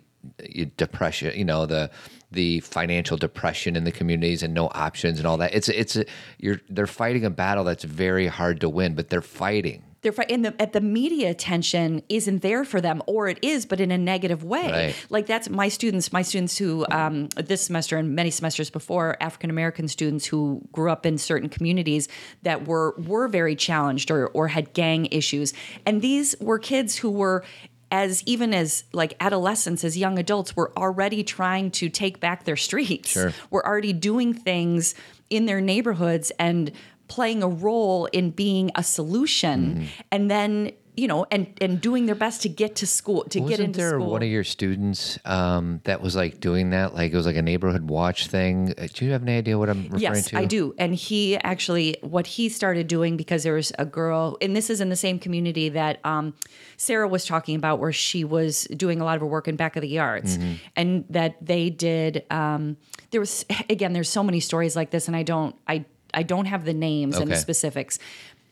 depression, 0.77 1.37
you 1.37 1.45
know, 1.45 1.67
the 1.67 1.91
the 2.31 2.61
financial 2.61 3.17
depression 3.17 3.75
in 3.77 3.85
the 3.85 3.93
communities 3.93 4.43
and 4.43 4.53
no 4.53 4.67
options 4.75 5.19
and 5.19 5.27
all 5.27 5.37
that. 5.38 5.55
It's 5.55 5.69
it's 5.69 5.97
a, 5.97 6.05
you're 6.38 6.61
they're 6.69 6.87
fighting 6.87 7.25
a 7.25 7.31
battle 7.31 7.64
that's 7.64 7.85
very 7.85 8.27
hard 8.27 8.61
to 8.61 8.69
win, 8.69 8.95
but 8.95 9.09
they're 9.09 9.23
fighting. 9.23 9.83
they're 10.02 10.13
fi- 10.13 10.27
and 10.31 10.44
the 10.44 10.55
at 10.63 10.73
the 10.73 10.81
media 10.81 11.31
attention 11.31 12.02
isn't 12.09 12.40
there 12.42 12.65
for 12.65 12.81
them 12.81 13.02
or 13.07 13.27
it 13.29 13.38
is 13.42 13.67
but 13.67 13.81
in 13.81 13.90
a 13.90 13.98
negative 13.98 14.44
way 14.44 14.71
Right. 14.71 15.07
like 15.11 15.27
that's 15.27 15.48
my 15.50 15.69
students 15.69 16.13
my 16.13 16.23
students 16.23 16.57
who 16.57 16.87
um, 16.92 17.27
this 17.35 17.63
semester 17.63 17.96
and 17.96 18.15
many 18.15 18.31
semesters 18.31 18.71
before 18.71 19.17
african 19.21 19.50
american 19.50 19.88
students 19.88 20.25
who 20.25 20.63
grew 20.71 20.88
up 20.92 21.05
in 21.05 21.19
certain 21.19 21.48
communities 21.48 22.07
that 22.44 22.69
were 22.69 22.94
were 23.13 23.27
very 23.27 23.57
challenged 23.57 24.13
or 24.13 24.29
or 24.29 24.46
had 24.46 24.73
gang 24.73 25.07
issues 25.07 25.52
and 25.85 26.00
these 26.00 26.37
were 26.40 26.61
kids 26.61 26.96
who 26.96 27.11
were 27.11 27.42
as 27.91 28.23
even 28.27 28.53
as 28.53 28.85
like 28.93 29.15
adolescents 29.21 29.83
as 29.85 29.97
young 29.97 30.19
adults 30.19 30.55
were 30.55 30.71
already 30.77 31.25
trying 31.25 31.71
to 31.71 31.89
take 31.89 32.21
back 32.21 32.45
their 32.45 32.57
streets 32.57 33.11
Sure. 33.11 33.33
were 33.51 33.67
already 33.67 33.93
doing 33.93 34.35
things 34.35 34.95
in 35.31 35.47
their 35.47 35.61
neighborhoods 35.61 36.31
and 36.39 36.71
playing 37.09 37.43
a 37.43 37.49
role 37.49 38.05
in 38.07 38.31
being 38.31 38.71
a 38.75 38.83
solution 38.83 39.75
Mm-hmm. 39.75 39.85
and 40.13 40.31
then 40.31 40.73
you 40.99 41.07
know 41.07 41.25
and 41.31 41.46
and 41.61 41.81
doing 41.81 42.07
their 42.07 42.15
best 42.15 42.42
to 42.42 42.49
get 42.49 42.75
to 42.77 42.87
school 42.87 43.23
to 43.25 43.38
Wasn't 43.40 43.49
get 43.59 43.65
into 43.65 43.79
there 43.79 43.90
school 43.90 44.11
one 44.11 44.23
of 44.23 44.29
your 44.29 44.42
students 44.44 45.19
um, 45.25 45.81
that 45.85 46.03
was 46.03 46.17
like 46.17 46.40
doing 46.40 46.71
that? 46.71 46.94
Like 46.94 47.13
it 47.13 47.17
was 47.17 47.27
like 47.27 47.37
a 47.37 47.42
neighborhood 47.42 47.88
watch 47.88 48.27
thing. 48.27 48.75
Uh, 48.77 48.88
Do 48.92 49.05
you 49.05 49.13
have 49.13 49.23
any 49.23 49.37
idea 49.37 49.57
what 49.59 49.69
I'm 49.71 49.85
referring 49.85 50.01
Yes, 50.01 50.27
to? 50.31 50.38
I 50.38 50.44
do. 50.44 50.75
And 50.79 50.94
he 50.94 51.37
actually, 51.38 51.96
what 52.03 52.27
he 52.27 52.49
started 52.49 52.88
doing 52.88 53.17
because 53.17 53.42
there 53.44 53.55
was 53.55 53.73
a 53.79 53.85
girl, 53.85 54.37
and 54.42 54.57
this 54.57 54.71
is 54.71 54.81
in 54.81 54.88
the 54.88 54.96
same 54.96 55.19
community 55.19 55.69
that 55.71 56.01
um, 56.05 56.35
Sarah 56.77 57.09
was 57.09 57.25
talking 57.25 57.55
about, 57.57 57.79
where 57.79 57.92
she 57.92 58.25
was 58.25 58.65
doing 58.77 59.01
a 59.01 59.05
lot 59.05 59.15
of 59.17 59.21
her 59.21 59.27
work 59.27 59.46
in 59.49 59.57
back 59.57 59.77
of 59.77 59.83
the 59.83 59.88
yards, 59.88 60.37
Mm-hmm. 60.38 60.53
and 60.77 61.05
that 61.11 61.37
they 61.40 61.71
did. 61.71 62.25
Um, 62.31 62.77
there 63.11 63.21
was 63.21 63.44
again, 63.71 63.92
there's 63.92 64.11
so 64.11 64.23
many 64.23 64.40
stories 64.40 64.75
like 64.75 64.90
this, 64.90 65.07
and 65.07 65.17
I 65.17 65.23
don't, 65.23 65.55
I, 65.67 65.85
I 66.13 66.23
don't 66.23 66.46
have 66.46 66.65
the 66.65 66.75
names 66.75 67.17
and 67.19 67.31
the 67.31 67.37
specifics. 67.37 67.99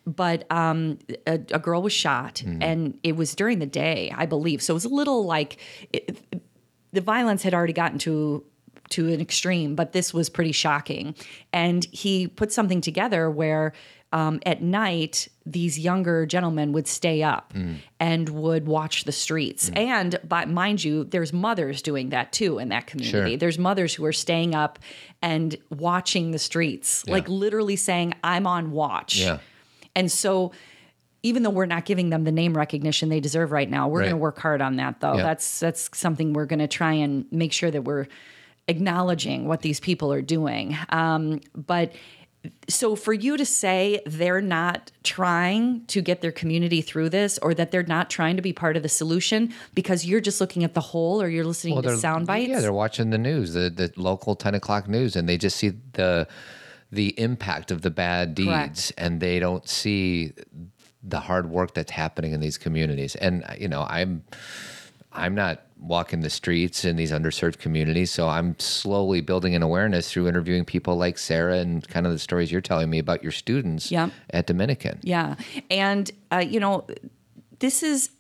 But 0.07 0.51
um, 0.53 0.99
a, 1.27 1.35
a 1.51 1.59
girl 1.59 1.83
was 1.83 1.93
shot, 1.93 2.37
Mm-hmm. 2.47 2.63
and 2.63 2.99
it 3.03 3.17
was 3.17 3.35
during 3.35 3.59
the 3.59 3.67
day, 3.67 4.13
I 4.17 4.27
believe. 4.27 4.63
So 4.63 4.73
it 4.73 4.77
was 4.77 4.85
a 4.85 4.89
little 4.95 5.25
like 5.27 5.59
it, 5.93 6.17
the 6.93 7.01
violence 7.01 7.43
had 7.43 7.55
already 7.55 7.73
gotten 7.73 7.99
to 8.01 8.45
to 8.91 9.13
an 9.13 9.21
extreme, 9.21 9.75
but 9.75 9.91
this 9.93 10.15
was 10.15 10.29
pretty 10.29 10.53
shocking. 10.53 11.17
And 11.53 11.85
he 11.91 12.29
put 12.29 12.53
something 12.53 12.81
together 12.81 13.29
where 13.29 13.73
um, 14.13 14.39
at 14.47 14.63
night 14.63 15.27
these 15.45 15.77
younger 15.77 16.25
gentlemen 16.25 16.71
would 16.71 16.87
stay 16.87 17.25
up 17.25 17.53
Mm. 17.53 17.79
and 17.99 18.29
would 18.29 18.69
watch 18.69 19.03
the 19.03 19.11
streets. 19.11 19.73
And 19.75 20.21
but 20.23 20.49
mind 20.49 20.85
you, 20.85 21.03
there's 21.03 21.33
mothers 21.33 21.83
doing 21.83 22.11
that 22.11 22.33
too 22.33 22.59
in 22.61 22.69
that 22.69 22.87
community. 22.87 23.31
Sure. 23.33 23.37
There's 23.39 23.59
mothers 23.59 23.93
who 23.95 24.05
are 24.05 24.13
staying 24.13 24.55
up 24.55 24.79
and 25.21 25.57
watching 25.69 26.31
the 26.31 26.39
streets, 26.39 27.05
like 27.09 27.29
literally 27.29 27.75
saying, 27.75 28.15
"I'm 28.23 28.47
on 28.47 28.71
watch." 28.71 29.19
Yeah. 29.19 29.39
And 29.97 30.13
so 30.13 30.53
even 31.25 31.43
though 31.43 31.51
we're 31.51 31.67
not 31.67 31.85
giving 31.87 32.11
them 32.11 32.23
the 32.23 32.31
name 32.31 32.57
recognition 32.57 33.09
they 33.09 33.19
deserve 33.19 33.51
right 33.51 33.69
now, 33.69 33.89
we're 33.89 34.01
Right. 34.01 34.05
going 34.11 34.17
to 34.21 34.23
work 34.23 34.39
hard 34.39 34.61
on 34.63 34.77
that 34.77 35.01
though. 35.01 35.17
Yeah. 35.17 35.23
That's 35.25 35.59
that's 35.59 35.91
something 35.99 36.33
we're 36.35 36.47
going 36.47 36.61
to 36.61 36.69
try 36.69 36.93
and 36.93 37.25
make 37.33 37.53
sure 37.53 37.71
that 37.73 37.83
we're 37.83 38.07
acknowledging 38.69 39.47
what 39.49 39.63
these 39.63 39.81
people 39.81 40.13
are 40.13 40.23
doing. 40.23 40.77
Um, 40.91 41.41
but 41.55 41.93
so 42.69 42.95
for 42.95 43.13
you 43.13 43.37
to 43.37 43.45
say 43.45 44.01
they're 44.07 44.41
not 44.41 44.93
trying 45.03 45.85
to 45.87 46.01
get 46.01 46.21
their 46.21 46.31
community 46.31 46.81
through 46.81 47.09
this 47.09 47.39
or 47.39 47.55
that 47.55 47.71
they're 47.73 47.83
not 47.83 48.09
trying 48.09 48.37
to 48.37 48.43
be 48.43 48.53
part 48.53 48.77
of 48.77 48.83
the 48.85 48.89
solution 48.89 49.53
because 49.75 50.05
you're 50.07 50.21
just 50.21 50.41
looking 50.41 50.63
at 50.63 50.75
the 50.75 50.81
whole 50.81 51.21
or 51.21 51.29
you're 51.29 51.45
listening 51.45 51.81
to 51.83 51.97
sound 51.97 52.27
bites 52.27 52.49
Yeah, 52.49 52.61
they're 52.61 52.73
watching 52.73 53.11
the 53.11 53.19
news, 53.19 53.53
the 53.55 53.69
the 53.71 53.93
local 53.97 54.37
ten 54.37 54.55
o'clock 54.55 54.89
news, 54.89 55.17
and 55.17 55.29
they 55.29 55.37
just 55.39 55.57
see 55.57 55.73
the 55.95 56.29
the 56.97 57.19
impact 57.21 57.71
of 57.71 57.83
the 57.83 57.91
bad 57.91 58.35
deeds, 58.35 58.49
Correct. 58.49 58.93
and 58.99 59.21
they 59.21 59.39
don't 59.39 59.69
see 59.69 60.33
the 61.03 61.21
hard 61.21 61.49
work 61.49 61.75
that's 61.75 61.93
happening 61.93 62.33
in 62.33 62.41
these 62.41 62.59
communities. 62.59 63.15
And 63.15 63.45
you 63.59 63.69
know, 63.69 63.87
I'm 63.89 64.25
I'm 65.13 65.35
not 65.35 65.63
walking 65.79 66.21
the 66.21 66.31
streets 66.31 66.85
in 66.85 66.97
these 66.97 67.13
underserved 67.13 67.59
communities, 67.59 68.11
so 68.11 68.29
I'm 68.29 68.59
slowly 68.59 69.21
building 69.21 69.55
an 69.55 69.63
awareness 69.63 70.11
through 70.11 70.27
interviewing 70.27 70.65
people 70.65 70.97
like 70.97 71.19
Sarah 71.19 71.59
and 71.59 71.87
kind 71.87 72.07
of 72.07 72.13
the 72.13 72.19
stories 72.19 72.51
you're 72.51 72.61
telling 72.61 72.91
me 72.91 72.99
about 72.99 73.23
your 73.23 73.33
students 73.33 73.93
at 74.31 74.47
Dominican. 74.47 74.99
Yeah. 75.03 75.37
And, 75.71 76.11
uh, 76.33 76.39
you 76.39 76.61
know, 76.61 76.87
this 77.59 77.83
is 77.83 78.11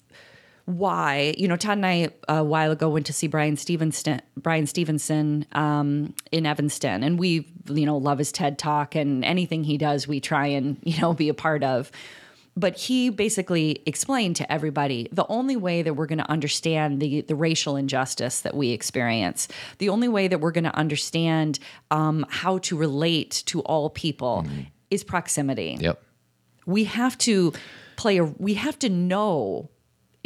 why, 0.67 1.35
you 1.39 1.47
know, 1.49 1.57
Todd 1.57 1.79
and 1.79 1.87
I 1.87 2.11
a 2.29 2.45
while 2.45 2.73
ago 2.73 2.89
went 2.89 3.07
to 3.07 3.13
see 3.13 3.29
Bryan 3.29 3.57
Stevenson, 3.57 4.21
Bryan 4.37 4.67
Stevenson 4.67 5.47
um, 5.53 6.13
in 6.33 6.45
Evanston. 6.45 7.03
And 7.05 7.19
we, 7.19 7.49
you 7.69 7.87
know, 7.87 7.97
love 7.97 8.19
his 8.19 8.33
TED 8.33 8.59
talk 8.59 8.97
and 8.97 9.25
anything 9.25 9.63
he 9.63 9.79
does, 9.79 10.09
we 10.09 10.21
try 10.21 10.49
and, 10.49 10.79
you 10.83 11.01
know, 11.01 11.15
be 11.15 11.29
a 11.29 11.35
part 11.35 11.63
of. 11.63 11.91
But 12.59 12.77
he 12.77 13.11
basically 13.11 13.83
explained 13.87 14.37
to 14.37 14.51
everybody 14.51 15.09
the 15.13 15.27
only 15.29 15.57
way 15.57 15.83
that 15.83 15.95
we're 15.95 16.07
going 16.07 16.19
to 16.19 16.31
understand 16.31 17.01
the, 17.01 17.21
the 17.21 17.35
racial 17.37 17.77
injustice 17.77 18.41
that 18.41 18.55
we 18.57 18.71
experience, 18.71 19.47
the 19.79 19.91
only 19.91 20.09
way 20.09 20.27
that 20.27 20.41
we're 20.41 20.53
going 20.53 20.65
to 20.65 20.75
understand 20.75 21.59
um, 21.91 22.25
how 22.29 22.59
to 22.59 22.77
relate 22.77 23.43
to 23.47 23.61
all 23.61 23.91
people 23.91 24.47
is 24.91 25.05
proximity 25.05 25.77
Yep. 25.81 26.03
we 26.65 26.85
have 26.85 27.19
to 27.19 27.53
play 27.97 28.19
a 28.19 28.25
we 28.25 28.55
have 28.55 28.79
to 28.79 28.89
know 28.89 29.69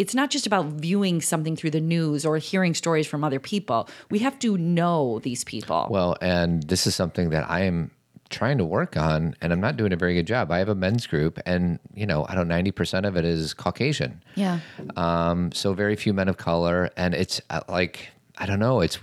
it's 0.01 0.15
not 0.15 0.31
just 0.31 0.47
about 0.47 0.65
viewing 0.67 1.21
something 1.21 1.55
through 1.57 1.71
the 1.71 1.81
news 1.81 2.25
or 2.25 2.39
hearing 2.39 2.75
stories 2.75 3.07
from 3.07 3.23
other 3.23 3.39
people 3.39 3.89
we 4.11 4.19
have 4.21 4.39
to 4.39 4.57
know 4.57 5.21
these 5.21 5.45
people 5.45 5.87
Well, 5.91 6.17
and 6.21 6.63
this 6.65 6.87
is 6.87 6.95
something 6.95 7.31
that 7.31 7.49
I 7.51 7.61
am 7.63 7.91
trying 8.31 8.59
to 8.59 8.65
work 8.65 8.97
on, 8.97 9.35
and 9.41 9.53
I'm 9.53 9.61
not 9.61 9.77
doing 9.77 9.93
a 9.93 9.97
very 9.97 10.15
good 10.15 10.27
job. 10.27 10.51
I 10.51 10.59
have 10.59 10.69
a 10.69 10.75
men's 10.75 11.07
group, 11.07 11.39
and 11.45 11.79
you 11.95 12.07
know, 12.07 12.27
I 12.29 12.35
don't. 12.35 12.49
Ninety 12.49 12.71
percent 12.71 13.05
of 13.05 13.17
it 13.17 13.25
is 13.25 13.55
Caucasian, 13.55 14.23
yeah 14.37 14.61
um, 14.97 15.53
so 15.53 15.75
very 15.75 15.97
few 15.97 16.13
men 16.15 16.29
of 16.29 16.37
color, 16.37 16.91
and 16.97 17.15
it's 17.15 17.41
uh, 17.51 17.61
like 17.69 18.09
I 18.39 18.47
don't 18.47 18.61
know. 18.61 18.81
It's 18.81 18.99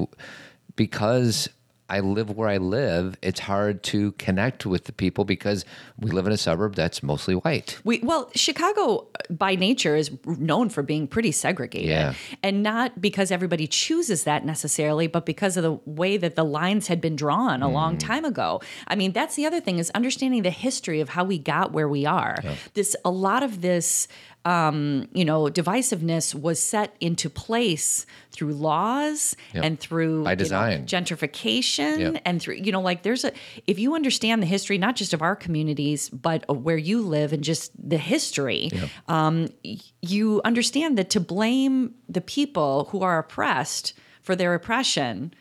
because 0.75 1.49
I 1.89 2.01
live 2.01 2.29
where 2.35 2.49
I 2.49 2.57
live. 2.57 3.15
It's 3.21 3.39
hard 3.39 3.81
to 3.83 4.11
connect 4.13 4.65
with 4.65 4.85
the 4.85 4.91
people 4.91 5.23
because 5.23 5.63
we 5.99 6.11
live 6.11 6.25
in 6.27 6.33
a 6.33 6.37
suburb 6.37 6.75
that's 6.75 7.01
mostly 7.01 7.35
white. 7.35 7.79
we 7.83 7.99
well 8.03 8.29
chicago 8.35 9.07
uh, 9.15 9.33
by 9.33 9.55
nature 9.55 9.95
is 9.95 10.11
known 10.25 10.69
for 10.69 10.83
being 10.83 11.07
pretty 11.07 11.31
segregated 11.31 11.89
Yeah. 11.89 12.13
and 12.43 12.61
not 12.63 12.99
because 13.01 13.31
everybody 13.31 13.67
chooses 13.67 14.23
that 14.25 14.45
necessarily 14.45 15.07
but 15.07 15.25
because 15.25 15.55
of 15.57 15.63
the 15.63 15.73
way 15.85 16.17
that 16.17 16.35
the 16.35 16.43
lines 16.43 16.87
had 16.87 16.99
been 17.01 17.15
drawn 17.15 17.61
a 17.63 17.69
long 17.69 17.97
time 17.97 18.25
ago 18.25 18.61
i 18.87 18.95
mean 18.95 19.11
that's 19.13 19.35
the 19.35 19.45
other 19.45 19.61
thing 19.61 19.79
is 19.79 19.89
understanding 19.91 20.43
the 20.43 20.49
history 20.49 20.99
of 21.01 21.09
how 21.09 21.23
we 21.23 21.37
got 21.39 21.71
where 21.71 21.87
we 21.87 22.05
are 22.05 22.37
this 22.73 22.95
a 23.05 23.09
lot 23.11 23.43
of 23.43 23.61
this 23.61 24.07
um, 24.47 25.07
you 25.13 25.25
know, 25.25 25.43
divisiveness 25.45 26.33
was 26.33 26.57
set 26.61 26.95
into 27.01 27.29
place 27.29 28.05
through 28.31 28.53
laws 28.53 29.35
and 29.53 29.79
through 29.79 30.23
By 30.23 30.31
you 30.31 30.35
know, 30.37 30.43
design. 30.43 30.85
gentrification 30.85 31.99
Yep. 31.99 32.21
and 32.25 32.41
through 32.41 32.55
you 32.55 32.71
know 32.71 32.81
like 32.81 33.03
there's 33.03 33.23
a 33.25 33.31
if 33.65 33.77
you 33.79 33.95
understand 33.95 34.41
the 34.41 34.45
history 34.47 34.77
not 34.77 34.95
just 34.95 35.13
of 35.13 35.21
our 35.21 35.35
communities 35.35 36.09
but 36.09 36.45
where 36.65 36.77
you 36.77 37.01
live 37.01 37.33
and 37.33 37.43
just 37.43 37.71
the 37.77 37.97
history 37.97 38.69
um, 39.07 39.47
you 40.01 40.41
understand 40.45 40.97
that 40.97 41.09
to 41.11 41.19
blame 41.19 41.93
the 42.07 42.21
people 42.21 42.85
who 42.91 43.01
are 43.01 43.17
oppressed 43.19 43.93
for 44.21 44.35
their 44.35 44.53
oppression 44.53 45.33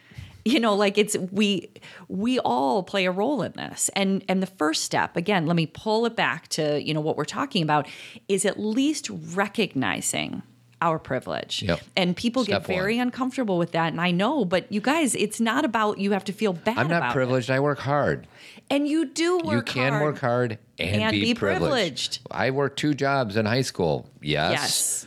you 0.46 0.60
know 0.60 0.74
like 0.74 0.96
it's 0.96 1.16
we 1.32 1.68
we 2.08 2.38
all 2.40 2.82
play 2.82 3.04
a 3.04 3.10
role 3.10 3.42
in 3.42 3.52
this 3.52 3.90
and 3.96 4.24
and 4.28 4.42
the 4.42 4.46
first 4.46 4.84
step 4.84 5.16
again 5.16 5.46
let 5.46 5.56
me 5.56 5.66
pull 5.66 6.06
it 6.06 6.14
back 6.16 6.46
to 6.48 6.80
you 6.82 6.94
know 6.94 7.00
what 7.00 7.16
we're 7.16 7.24
talking 7.24 7.62
about 7.62 7.88
is 8.28 8.44
at 8.46 8.58
least 8.58 9.10
recognizing 9.34 10.42
our 10.82 10.98
privilege 10.98 11.62
Yep. 11.62 11.80
and 11.96 12.14
people 12.16 12.44
Step 12.44 12.62
get 12.62 12.66
very 12.76 12.98
uncomfortable 12.98 13.56
with 13.58 13.72
that 13.72 13.88
and 13.92 14.00
i 14.00 14.10
know 14.10 14.44
but 14.44 14.70
you 14.70 14.80
guys 14.80 15.14
it's 15.14 15.40
not 15.40 15.64
about 15.64 15.98
you 15.98 16.12
have 16.12 16.24
to 16.24 16.32
feel 16.32 16.52
bad 16.52 16.76
I'm 16.78 16.88
not 16.88 17.12
privileged. 17.12 17.50
I 17.50 17.60
work 17.60 17.78
hard. 17.78 18.26
and 18.70 18.86
you 18.86 19.06
do 19.06 19.38
work 19.38 19.68
you 19.68 19.74
can 19.74 19.92
hard. 19.94 20.04
work 20.04 20.18
hard 20.18 20.58
and, 20.78 21.02
and 21.02 21.12
be, 21.12 21.22
be 21.22 21.34
privileged. 21.34 22.20
privileged. 22.20 22.20
I 22.30 22.50
worked 22.50 22.78
two 22.78 22.92
jobs 22.92 23.36
in 23.38 23.46
high 23.46 23.62
school. 23.62 24.06
Yes. 24.20 24.52
yes 24.52 25.06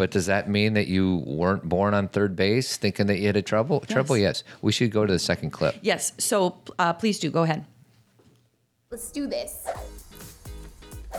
But 0.00 0.12
does 0.12 0.24
that 0.26 0.48
mean 0.48 0.72
that 0.72 0.86
you 0.86 1.22
weren't 1.26 1.68
born 1.68 1.92
on 1.92 2.08
third 2.08 2.34
base 2.34 2.78
thinking 2.78 3.06
that 3.08 3.18
you 3.18 3.26
had 3.26 3.36
a 3.36 3.42
trouble? 3.42 3.80
Trouble, 3.80 4.16
yes. 4.16 4.44
We 4.62 4.72
should 4.72 4.90
go 4.90 5.04
to 5.04 5.12
the 5.12 5.18
second 5.18 5.50
clip. 5.50 5.76
yes 5.82 6.14
so 6.16 6.56
uh, 6.78 6.94
please 6.94 7.18
do 7.18 7.30
go 7.30 7.42
ahead 7.42 7.66
Let's 8.90 9.12
do 9.12 9.26
this. 9.26 9.66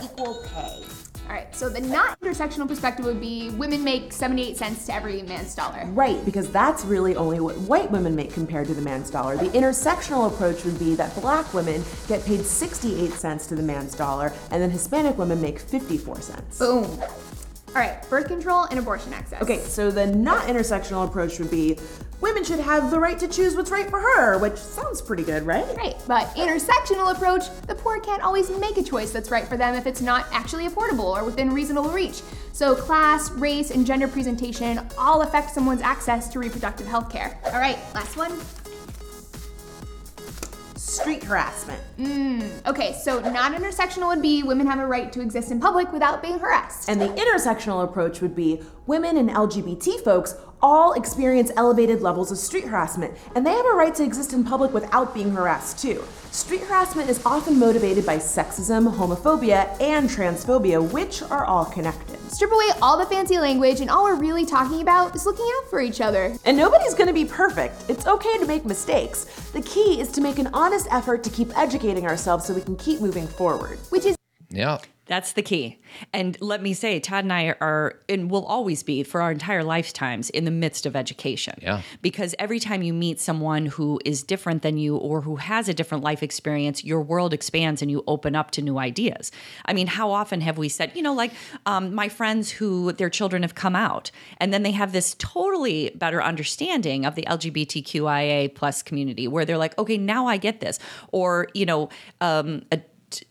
Equal 0.02 0.44
pay. 0.52 0.82
All 1.28 1.32
right, 1.32 1.54
so 1.54 1.68
the 1.68 1.80
not 1.80 2.20
intersectional 2.20 2.66
perspective 2.66 3.06
would 3.06 3.20
be 3.20 3.50
women 3.50 3.84
make 3.84 4.12
78 4.12 4.56
cents 4.56 4.86
to 4.86 4.94
every 4.94 5.22
man's 5.22 5.54
dollar. 5.54 5.86
Right, 5.86 6.22
because 6.24 6.50
that's 6.50 6.84
really 6.84 7.14
only 7.14 7.38
what 7.40 7.56
white 7.58 7.90
women 7.90 8.16
make 8.16 8.34
compared 8.34 8.66
to 8.66 8.74
the 8.74 8.82
man's 8.82 9.10
dollar. 9.10 9.36
The 9.36 9.48
intersectional 9.50 10.26
approach 10.26 10.64
would 10.64 10.78
be 10.78 10.96
that 10.96 11.14
black 11.20 11.54
women 11.54 11.84
get 12.08 12.24
paid 12.26 12.44
68 12.44 13.12
cents 13.12 13.46
to 13.46 13.54
the 13.54 13.62
man's 13.62 13.94
dollar, 13.94 14.32
and 14.50 14.60
then 14.60 14.70
Hispanic 14.70 15.16
women 15.16 15.40
make 15.40 15.60
54 15.60 16.20
cents. 16.20 16.58
Boom. 16.58 17.00
All 17.74 17.80
right, 17.80 18.08
birth 18.10 18.28
control 18.28 18.64
and 18.64 18.78
abortion 18.78 19.14
access. 19.14 19.40
Okay, 19.40 19.60
so 19.60 19.90
the 19.90 20.06
not 20.06 20.46
intersectional 20.46 21.06
approach 21.06 21.38
would 21.38 21.50
be 21.50 21.78
women 22.20 22.44
should 22.44 22.60
have 22.60 22.90
the 22.90 23.00
right 23.00 23.18
to 23.18 23.26
choose 23.26 23.56
what's 23.56 23.70
right 23.70 23.88
for 23.88 23.98
her, 23.98 24.38
which 24.38 24.56
sounds 24.56 25.00
pretty 25.00 25.22
good, 25.22 25.44
right? 25.44 25.64
Right, 25.76 25.96
but 26.06 26.26
intersectional 26.36 27.12
approach, 27.12 27.44
the 27.66 27.74
poor 27.74 27.98
can't 27.98 28.22
always 28.22 28.50
make 28.50 28.76
a 28.76 28.82
choice 28.82 29.10
that's 29.10 29.30
right 29.30 29.48
for 29.48 29.56
them 29.56 29.74
if 29.74 29.86
it's 29.86 30.02
not 30.02 30.26
actually 30.32 30.68
affordable 30.68 31.16
or 31.16 31.24
within 31.24 31.50
reasonable 31.50 31.90
reach. 31.90 32.22
So 32.52 32.74
class, 32.74 33.30
race, 33.32 33.70
and 33.70 33.86
gender 33.86 34.06
presentation 34.06 34.80
all 34.98 35.22
affect 35.22 35.50
someone's 35.50 35.80
access 35.80 36.28
to 36.28 36.38
reproductive 36.38 36.86
health 36.86 37.10
care. 37.10 37.38
All 37.46 37.52
right, 37.52 37.78
last 37.94 38.16
one. 38.18 38.38
Street 40.92 41.24
harassment. 41.24 41.80
Mm, 41.98 42.66
okay, 42.66 42.92
so 42.92 43.18
non 43.20 43.54
intersectional 43.54 44.08
would 44.08 44.20
be 44.20 44.42
women 44.42 44.66
have 44.66 44.78
a 44.78 44.86
right 44.86 45.10
to 45.12 45.22
exist 45.22 45.50
in 45.50 45.58
public 45.58 45.90
without 45.90 46.20
being 46.20 46.38
harassed. 46.38 46.88
And 46.90 47.00
the 47.00 47.08
intersectional 47.08 47.82
approach 47.82 48.20
would 48.20 48.36
be 48.36 48.60
women 48.86 49.16
and 49.16 49.30
LGBT 49.30 50.04
folks 50.04 50.34
all 50.60 50.92
experience 50.92 51.50
elevated 51.56 52.02
levels 52.02 52.30
of 52.30 52.36
street 52.36 52.64
harassment, 52.64 53.16
and 53.34 53.46
they 53.46 53.52
have 53.52 53.64
a 53.64 53.74
right 53.74 53.94
to 53.94 54.04
exist 54.04 54.34
in 54.34 54.44
public 54.44 54.72
without 54.74 55.14
being 55.14 55.32
harassed 55.32 55.78
too. 55.78 56.04
Street 56.30 56.60
harassment 56.60 57.08
is 57.08 57.24
often 57.24 57.58
motivated 57.58 58.04
by 58.04 58.16
sexism, 58.16 58.94
homophobia, 58.94 59.74
and 59.80 60.10
transphobia, 60.10 60.92
which 60.92 61.22
are 61.22 61.44
all 61.46 61.64
connected. 61.64 62.11
Strip 62.32 62.50
away 62.50 62.70
all 62.80 62.96
the 62.96 63.04
fancy 63.04 63.38
language, 63.38 63.80
and 63.82 63.90
all 63.90 64.04
we're 64.04 64.14
really 64.14 64.46
talking 64.46 64.80
about 64.80 65.14
is 65.14 65.26
looking 65.26 65.44
out 65.58 65.68
for 65.68 65.82
each 65.82 66.00
other. 66.00 66.34
And 66.46 66.56
nobody's 66.56 66.94
gonna 66.94 67.12
be 67.12 67.26
perfect. 67.26 67.84
It's 67.90 68.06
okay 68.06 68.38
to 68.38 68.46
make 68.46 68.64
mistakes. 68.64 69.24
The 69.52 69.60
key 69.60 70.00
is 70.00 70.10
to 70.12 70.22
make 70.22 70.38
an 70.38 70.48
honest 70.54 70.88
effort 70.90 71.22
to 71.24 71.30
keep 71.30 71.56
educating 71.58 72.06
ourselves 72.06 72.46
so 72.46 72.54
we 72.54 72.62
can 72.62 72.76
keep 72.76 73.02
moving 73.02 73.26
forward. 73.28 73.78
Which 73.90 74.06
is 74.06 74.16
Yeah. 74.48 74.78
That's 75.06 75.32
the 75.32 75.42
key. 75.42 75.80
And 76.12 76.40
let 76.40 76.62
me 76.62 76.72
say, 76.72 77.00
Todd 77.00 77.24
and 77.24 77.32
I 77.32 77.54
are, 77.60 77.98
and 78.08 78.30
will 78.30 78.46
always 78.46 78.84
be 78.84 79.02
for 79.02 79.20
our 79.20 79.32
entire 79.32 79.64
lifetimes, 79.64 80.30
in 80.30 80.44
the 80.44 80.50
midst 80.50 80.86
of 80.86 80.94
education. 80.94 81.54
Yeah. 81.60 81.82
Because 82.00 82.36
every 82.38 82.60
time 82.60 82.82
you 82.82 82.94
meet 82.94 83.18
someone 83.18 83.66
who 83.66 84.00
is 84.04 84.22
different 84.22 84.62
than 84.62 84.78
you 84.78 84.96
or 84.96 85.20
who 85.20 85.36
has 85.36 85.68
a 85.68 85.74
different 85.74 86.04
life 86.04 86.22
experience, 86.22 86.84
your 86.84 87.00
world 87.00 87.34
expands 87.34 87.82
and 87.82 87.90
you 87.90 88.04
open 88.06 88.36
up 88.36 88.52
to 88.52 88.62
new 88.62 88.78
ideas. 88.78 89.32
I 89.66 89.72
mean, 89.72 89.88
how 89.88 90.12
often 90.12 90.40
have 90.40 90.56
we 90.56 90.68
said, 90.68 90.92
you 90.94 91.02
know, 91.02 91.14
like 91.14 91.32
um, 91.66 91.94
my 91.94 92.08
friends 92.08 92.50
who 92.50 92.92
their 92.92 93.10
children 93.10 93.42
have 93.42 93.56
come 93.56 93.74
out 93.74 94.12
and 94.38 94.54
then 94.54 94.62
they 94.62 94.70
have 94.70 94.92
this 94.92 95.16
totally 95.18 95.90
better 95.96 96.22
understanding 96.22 97.04
of 97.04 97.16
the 97.16 97.22
LGBTQIA 97.22 98.54
plus 98.54 98.82
community 98.82 99.26
where 99.26 99.44
they're 99.44 99.58
like, 99.58 99.76
okay, 99.78 99.98
now 99.98 100.26
I 100.26 100.36
get 100.36 100.60
this. 100.60 100.78
Or, 101.10 101.48
you 101.54 101.66
know, 101.66 101.88
um, 102.20 102.62
a 102.70 102.80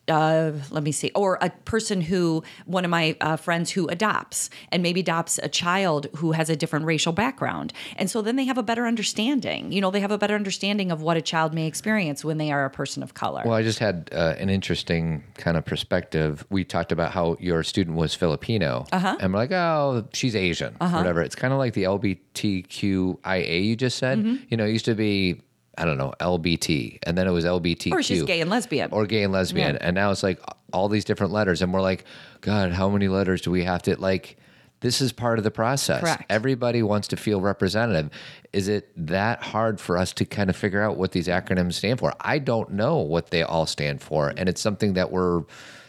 uh, 0.07 0.51
let 0.71 0.83
me 0.83 0.91
see, 0.91 1.11
or 1.15 1.37
a 1.41 1.49
person 1.65 2.01
who, 2.01 2.43
one 2.65 2.83
of 2.85 2.91
my 2.91 3.15
uh, 3.21 3.37
friends 3.37 3.71
who 3.71 3.87
adopts 3.87 4.49
and 4.71 4.81
maybe 4.83 4.99
adopts 5.01 5.39
a 5.41 5.49
child 5.49 6.07
who 6.17 6.33
has 6.33 6.49
a 6.49 6.55
different 6.55 6.85
racial 6.85 7.13
background. 7.13 7.73
And 7.95 8.09
so 8.09 8.21
then 8.21 8.35
they 8.35 8.45
have 8.45 8.57
a 8.57 8.63
better 8.63 8.85
understanding. 8.85 9.71
You 9.71 9.81
know, 9.81 9.91
they 9.91 9.99
have 10.01 10.11
a 10.11 10.17
better 10.17 10.35
understanding 10.35 10.91
of 10.91 11.01
what 11.01 11.17
a 11.17 11.21
child 11.21 11.53
may 11.53 11.65
experience 11.67 12.23
when 12.25 12.37
they 12.37 12.51
are 12.51 12.65
a 12.65 12.69
person 12.69 13.03
of 13.03 13.13
color. 13.13 13.41
Well, 13.45 13.55
I 13.55 13.63
just 13.63 13.79
had 13.79 14.09
uh, 14.11 14.35
an 14.37 14.49
interesting 14.49 15.23
kind 15.35 15.57
of 15.57 15.65
perspective. 15.65 16.45
We 16.49 16.63
talked 16.63 16.91
about 16.91 17.11
how 17.11 17.37
your 17.39 17.63
student 17.63 17.95
was 17.97 18.13
Filipino, 18.15 18.85
uh-huh. 18.91 19.17
and 19.19 19.33
we're 19.33 19.39
like, 19.39 19.51
oh, 19.51 20.07
she's 20.13 20.35
Asian, 20.35 20.75
Uh-huh. 20.79 20.97
whatever. 20.97 21.21
It's 21.21 21.35
kind 21.35 21.53
of 21.53 21.59
like 21.59 21.73
the 21.73 21.83
LBTQIA 21.83 23.63
you 23.63 23.75
just 23.75 23.97
said. 23.97 24.19
Mm-hmm. 24.19 24.43
You 24.49 24.57
know, 24.57 24.65
it 24.65 24.71
used 24.71 24.85
to 24.85 24.95
be, 24.95 25.41
I 25.77 25.85
don't 25.85 25.97
know, 25.97 26.13
LBT, 26.19 26.99
and 27.03 27.17
then 27.17 27.27
it 27.27 27.31
was 27.31 27.45
LBTQ. 27.45 27.91
or 27.93 28.03
she's 28.03 28.23
gay 28.23 28.41
and 28.41 28.49
lesbian. 28.49 28.91
Or 28.91 29.05
gay 29.05 29.23
and 29.23 29.31
lesbian. 29.31 29.75
Yeah. 29.75 29.81
And 29.87 29.95
now 29.95 30.11
it's 30.11 30.21
like 30.23 30.39
all 30.73 30.89
these 30.89 31.05
different 31.05 31.31
letters. 31.31 31.61
And 31.61 31.73
we're 31.73 31.81
like, 31.81 32.03
God, 32.41 32.71
how 32.73 32.89
many 32.89 33.07
letters 33.07 33.41
do 33.41 33.51
we 33.51 33.63
have 33.63 33.81
to, 33.83 33.95
like, 33.99 34.37
this 34.81 34.99
is 34.99 35.11
part 35.11 35.37
of 35.37 35.43
the 35.43 35.51
process. 35.51 36.01
Correct. 36.01 36.23
Everybody 36.27 36.81
wants 36.81 37.07
to 37.09 37.15
feel 37.15 37.39
representative. 37.39 38.09
Is 38.51 38.67
it 38.67 38.89
that 38.97 39.43
hard 39.43 39.79
for 39.79 39.95
us 39.95 40.11
to 40.13 40.25
kind 40.25 40.49
of 40.49 40.55
figure 40.55 40.81
out 40.81 40.97
what 40.97 41.11
these 41.11 41.27
acronyms 41.27 41.73
stand 41.73 41.99
for? 41.99 42.13
I 42.19 42.39
don't 42.39 42.71
know 42.71 42.97
what 42.97 43.29
they 43.29 43.43
all 43.43 43.67
stand 43.67 44.01
for. 44.01 44.33
And 44.35 44.49
it's 44.49 44.59
something 44.59 44.93
that 44.93 45.11
we're, 45.11 45.43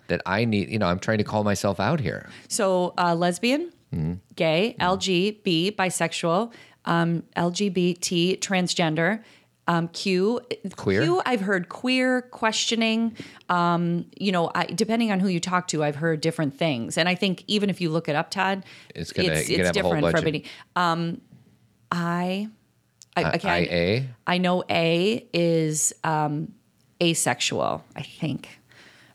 that 0.08 0.20
I 0.26 0.44
need, 0.44 0.68
you 0.68 0.78
know, 0.78 0.86
I'm 0.86 0.98
trying 0.98 1.18
to 1.18 1.24
call 1.24 1.42
myself 1.42 1.80
out 1.80 2.00
here. 2.00 2.28
So 2.48 2.92
uh, 2.98 3.14
lesbian, 3.14 3.72
Mm-hmm. 3.94 4.14
gay, 4.36 4.74
LG, 4.80 5.42
B, 5.42 5.74
bisexual, 5.78 6.52
um, 6.86 7.24
LGBT, 7.36 8.38
transgender. 8.40 9.22
Um, 9.72 9.88
Q, 9.88 10.40
Queer? 10.76 11.02
Q, 11.02 11.22
I've 11.24 11.40
heard 11.40 11.68
queer, 11.68 12.22
questioning. 12.22 13.16
Um, 13.48 14.04
you 14.18 14.30
know, 14.32 14.50
I, 14.54 14.66
depending 14.66 15.10
on 15.12 15.18
who 15.20 15.28
you 15.28 15.40
talk 15.40 15.68
to, 15.68 15.82
I've 15.82 15.96
heard 15.96 16.20
different 16.20 16.58
things. 16.58 16.98
And 16.98 17.08
I 17.08 17.14
think 17.14 17.42
even 17.46 17.70
if 17.70 17.80
you 17.80 17.88
look 17.90 18.08
it 18.08 18.14
up, 18.16 18.30
Todd, 18.30 18.64
It's 18.94 19.12
gonna- 19.12 19.28
it's, 19.32 19.48
it's 19.48 19.70
different 19.72 20.02
for 20.12 20.16
everybody. 20.18 20.44
Um, 20.76 21.20
I, 21.90 22.48
I, 23.16 23.22
I- 23.24 23.32
okay, 23.36 23.48
I- 23.48 24.34
I 24.34 24.38
know 24.38 24.62
A 24.68 25.26
is 25.32 25.92
um, 26.04 26.52
asexual, 27.02 27.82
I 27.96 28.02
think. 28.02 28.48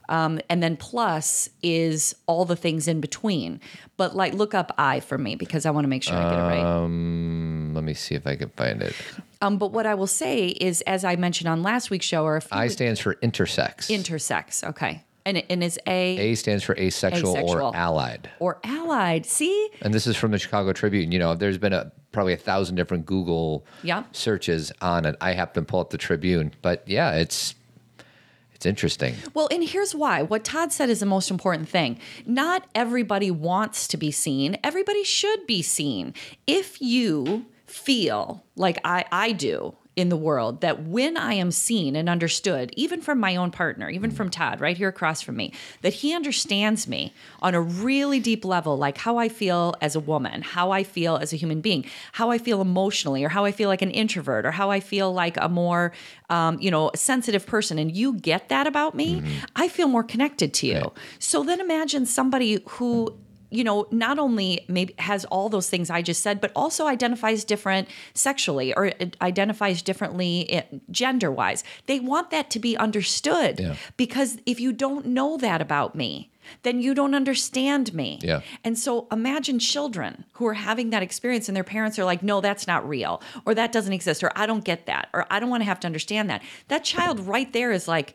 Um, 0.09 0.39
and 0.49 0.63
then 0.63 0.77
plus 0.77 1.49
is 1.61 2.15
all 2.27 2.45
the 2.45 2.55
things 2.55 2.87
in 2.87 3.01
between. 3.01 3.59
But 3.97 4.15
like, 4.15 4.33
look 4.33 4.53
up 4.53 4.73
I 4.77 4.99
for 5.01 5.17
me 5.17 5.35
because 5.35 5.65
I 5.65 5.71
want 5.71 5.83
to 5.85 5.89
make 5.89 6.03
sure 6.03 6.15
I 6.15 6.29
get 6.29 6.39
it 6.39 6.41
right. 6.43 6.63
Um, 6.63 7.71
let 7.73 7.83
me 7.83 7.93
see 7.93 8.15
if 8.15 8.25
I 8.25 8.35
can 8.35 8.49
find 8.49 8.81
it. 8.81 8.93
Um, 9.41 9.57
but 9.57 9.71
what 9.71 9.85
I 9.85 9.93
will 9.95 10.07
say 10.07 10.47
is, 10.47 10.81
as 10.81 11.03
I 11.03 11.15
mentioned 11.15 11.47
on 11.49 11.61
last 11.61 11.89
week's 11.89 12.05
show, 12.05 12.23
or 12.25 12.39
few 12.41 12.57
I 12.57 12.67
stands 12.69 12.99
for 12.99 13.15
intersex. 13.15 13.89
intersex. 13.91 14.63
Okay, 14.69 15.03
and 15.25 15.43
and 15.49 15.63
is 15.63 15.79
A, 15.87 16.17
A 16.31 16.35
stands 16.35 16.63
for 16.63 16.75
asexual, 16.77 17.35
Asexual. 17.37 17.61
or 17.67 17.75
allied. 17.75 18.29
or 18.39 18.59
allied? 18.63 19.25
See, 19.25 19.69
And 19.81 19.93
this 19.93 20.07
is 20.07 20.15
from 20.15 20.31
the 20.31 20.39
Chicago 20.39 20.73
Tribune. 20.73 21.11
You 21.11 21.19
know, 21.19 21.35
there's 21.35 21.57
been 21.59 21.73
a 21.73 21.91
probably 22.11 22.33
a 22.33 22.37
thousand 22.37 22.75
different 22.77 23.05
Google 23.05 23.63
Yeah. 23.83 24.05
searches 24.11 24.71
on 24.81 25.05
it. 25.05 25.15
I 25.21 25.33
happen 25.33 25.65
to 25.65 25.67
pull 25.69 25.81
up 25.81 25.91
the 25.91 25.97
Tribune, 25.99 26.51
but 26.63 26.81
yeah, 26.87 27.11
it's 27.13 27.53
it's 28.57 28.65
interesting. 28.65 29.15
Well, 29.35 29.47
and 29.51 29.63
here's 29.63 29.93
why. 29.93 30.23
What 30.23 30.43
Todd 30.43 30.71
said 30.71 30.89
is 30.89 30.99
the 30.99 31.05
most 31.05 31.29
important 31.29 31.69
thing. 31.69 31.99
Not 32.25 32.67
everybody 32.73 33.29
wants 33.29 33.87
to 33.89 33.97
be 33.97 34.09
seen. 34.09 34.57
Everybody 34.63 35.03
should 35.03 35.45
be 35.45 35.61
seen. 35.61 36.15
If 36.47 36.81
you 36.81 37.45
feel 37.67 38.43
like 38.55 38.79
I, 38.83 39.05
I 39.11 39.31
do 39.31 39.75
in 39.97 40.09
the 40.09 40.15
world 40.15 40.61
that 40.61 40.83
when 40.83 41.17
I 41.17 41.33
am 41.33 41.49
seen 41.51 41.95
and 41.95 42.07
understood, 42.07 42.71
even 42.77 43.01
from 43.01 43.19
my 43.19 43.35
own 43.35 43.49
partner, 43.49 43.89
even 43.89 44.11
from 44.11 44.29
Todd 44.29 44.61
right 44.61 44.77
here 44.77 44.89
across 44.89 45.23
from 45.23 45.35
me, 45.35 45.51
that 45.81 45.91
he 45.91 46.13
understands 46.13 46.87
me 46.87 47.13
on 47.41 47.55
a 47.55 47.59
really 47.59 48.19
deep 48.19 48.45
level, 48.45 48.77
like 48.77 48.99
how 48.99 49.17
I 49.17 49.27
feel 49.27 49.73
as 49.81 49.95
a 49.95 49.99
woman, 49.99 50.43
how 50.43 50.69
I 50.69 50.83
feel 50.83 51.17
as 51.17 51.33
a 51.33 51.35
human 51.35 51.61
being, 51.61 51.83
how 52.11 52.29
I 52.29 52.37
feel 52.37 52.61
emotionally, 52.61 53.23
or 53.23 53.29
how 53.29 53.43
I 53.43 53.51
feel 53.51 53.69
like 53.69 53.81
an 53.81 53.89
introvert, 53.89 54.45
or 54.45 54.51
how 54.51 54.69
I 54.69 54.79
feel 54.79 55.11
like 55.11 55.35
a 55.37 55.49
more, 55.49 55.91
um, 56.29 56.59
you 56.61 56.69
know, 56.69 56.91
sensitive 56.93 57.47
person, 57.47 57.79
and 57.79 57.97
you 57.97 58.13
get 58.13 58.49
that 58.49 58.67
about 58.67 58.93
me, 58.93 59.23
I 59.55 59.67
feel 59.67 59.87
more 59.87 60.03
connected 60.03 60.53
to 60.53 60.67
you. 60.67 60.93
So 61.17 61.41
then 61.43 61.59
imagine 61.59 62.05
somebody 62.05 62.59
who 62.67 63.17
you 63.49 63.63
know, 63.63 63.87
not 63.91 64.19
only 64.19 64.65
maybe 64.67 64.93
has 64.99 65.25
all 65.25 65.49
those 65.49 65.69
things 65.69 65.89
I 65.89 66.01
just 66.01 66.21
said, 66.21 66.41
but 66.41 66.51
also 66.55 66.85
identifies 66.87 67.43
different 67.43 67.87
sexually 68.13 68.73
or 68.73 68.85
it 68.87 69.15
identifies 69.21 69.81
differently 69.81 70.51
eh, 70.51 70.63
gender 70.91 71.31
wise. 71.31 71.63
They 71.85 71.99
want 71.99 72.29
that 72.31 72.49
to 72.51 72.59
be 72.59 72.75
understood 72.77 73.59
Yeah. 73.59 73.75
because 73.95 74.37
if 74.45 74.59
you 74.59 74.73
don't 74.73 75.05
know 75.07 75.37
that 75.37 75.61
about 75.61 75.95
me, 75.95 76.29
then 76.63 76.81
you 76.81 76.93
don't 76.93 77.13
understand 77.13 77.93
me. 77.93 78.19
Yeah. 78.21 78.39
And 78.63 78.77
so 78.79 79.07
imagine 79.11 79.59
children 79.59 80.23
who 80.33 80.47
are 80.47 80.53
having 80.53 80.91
that 80.91 81.03
experience 81.03 81.49
and 81.49 81.55
their 81.55 81.63
parents 81.65 81.99
are 81.99 82.05
like, 82.05 82.23
no, 82.23 82.39
that's 82.41 82.67
not 82.67 82.87
real, 82.87 83.21
or 83.45 83.53
that 83.55 83.71
doesn't 83.73 83.91
exist, 83.91 84.23
or 84.23 84.31
I 84.35 84.45
don't 84.45 84.63
get 84.63 84.85
that, 84.85 85.09
or 85.13 85.25
I 85.29 85.39
don't 85.41 85.49
want 85.49 85.61
to 85.61 85.65
have 85.65 85.79
to 85.81 85.87
understand 85.87 86.29
that. 86.29 86.41
That 86.69 86.85
child 86.85 87.19
right 87.19 87.51
there 87.51 87.71
is 87.73 87.87
like, 87.87 88.13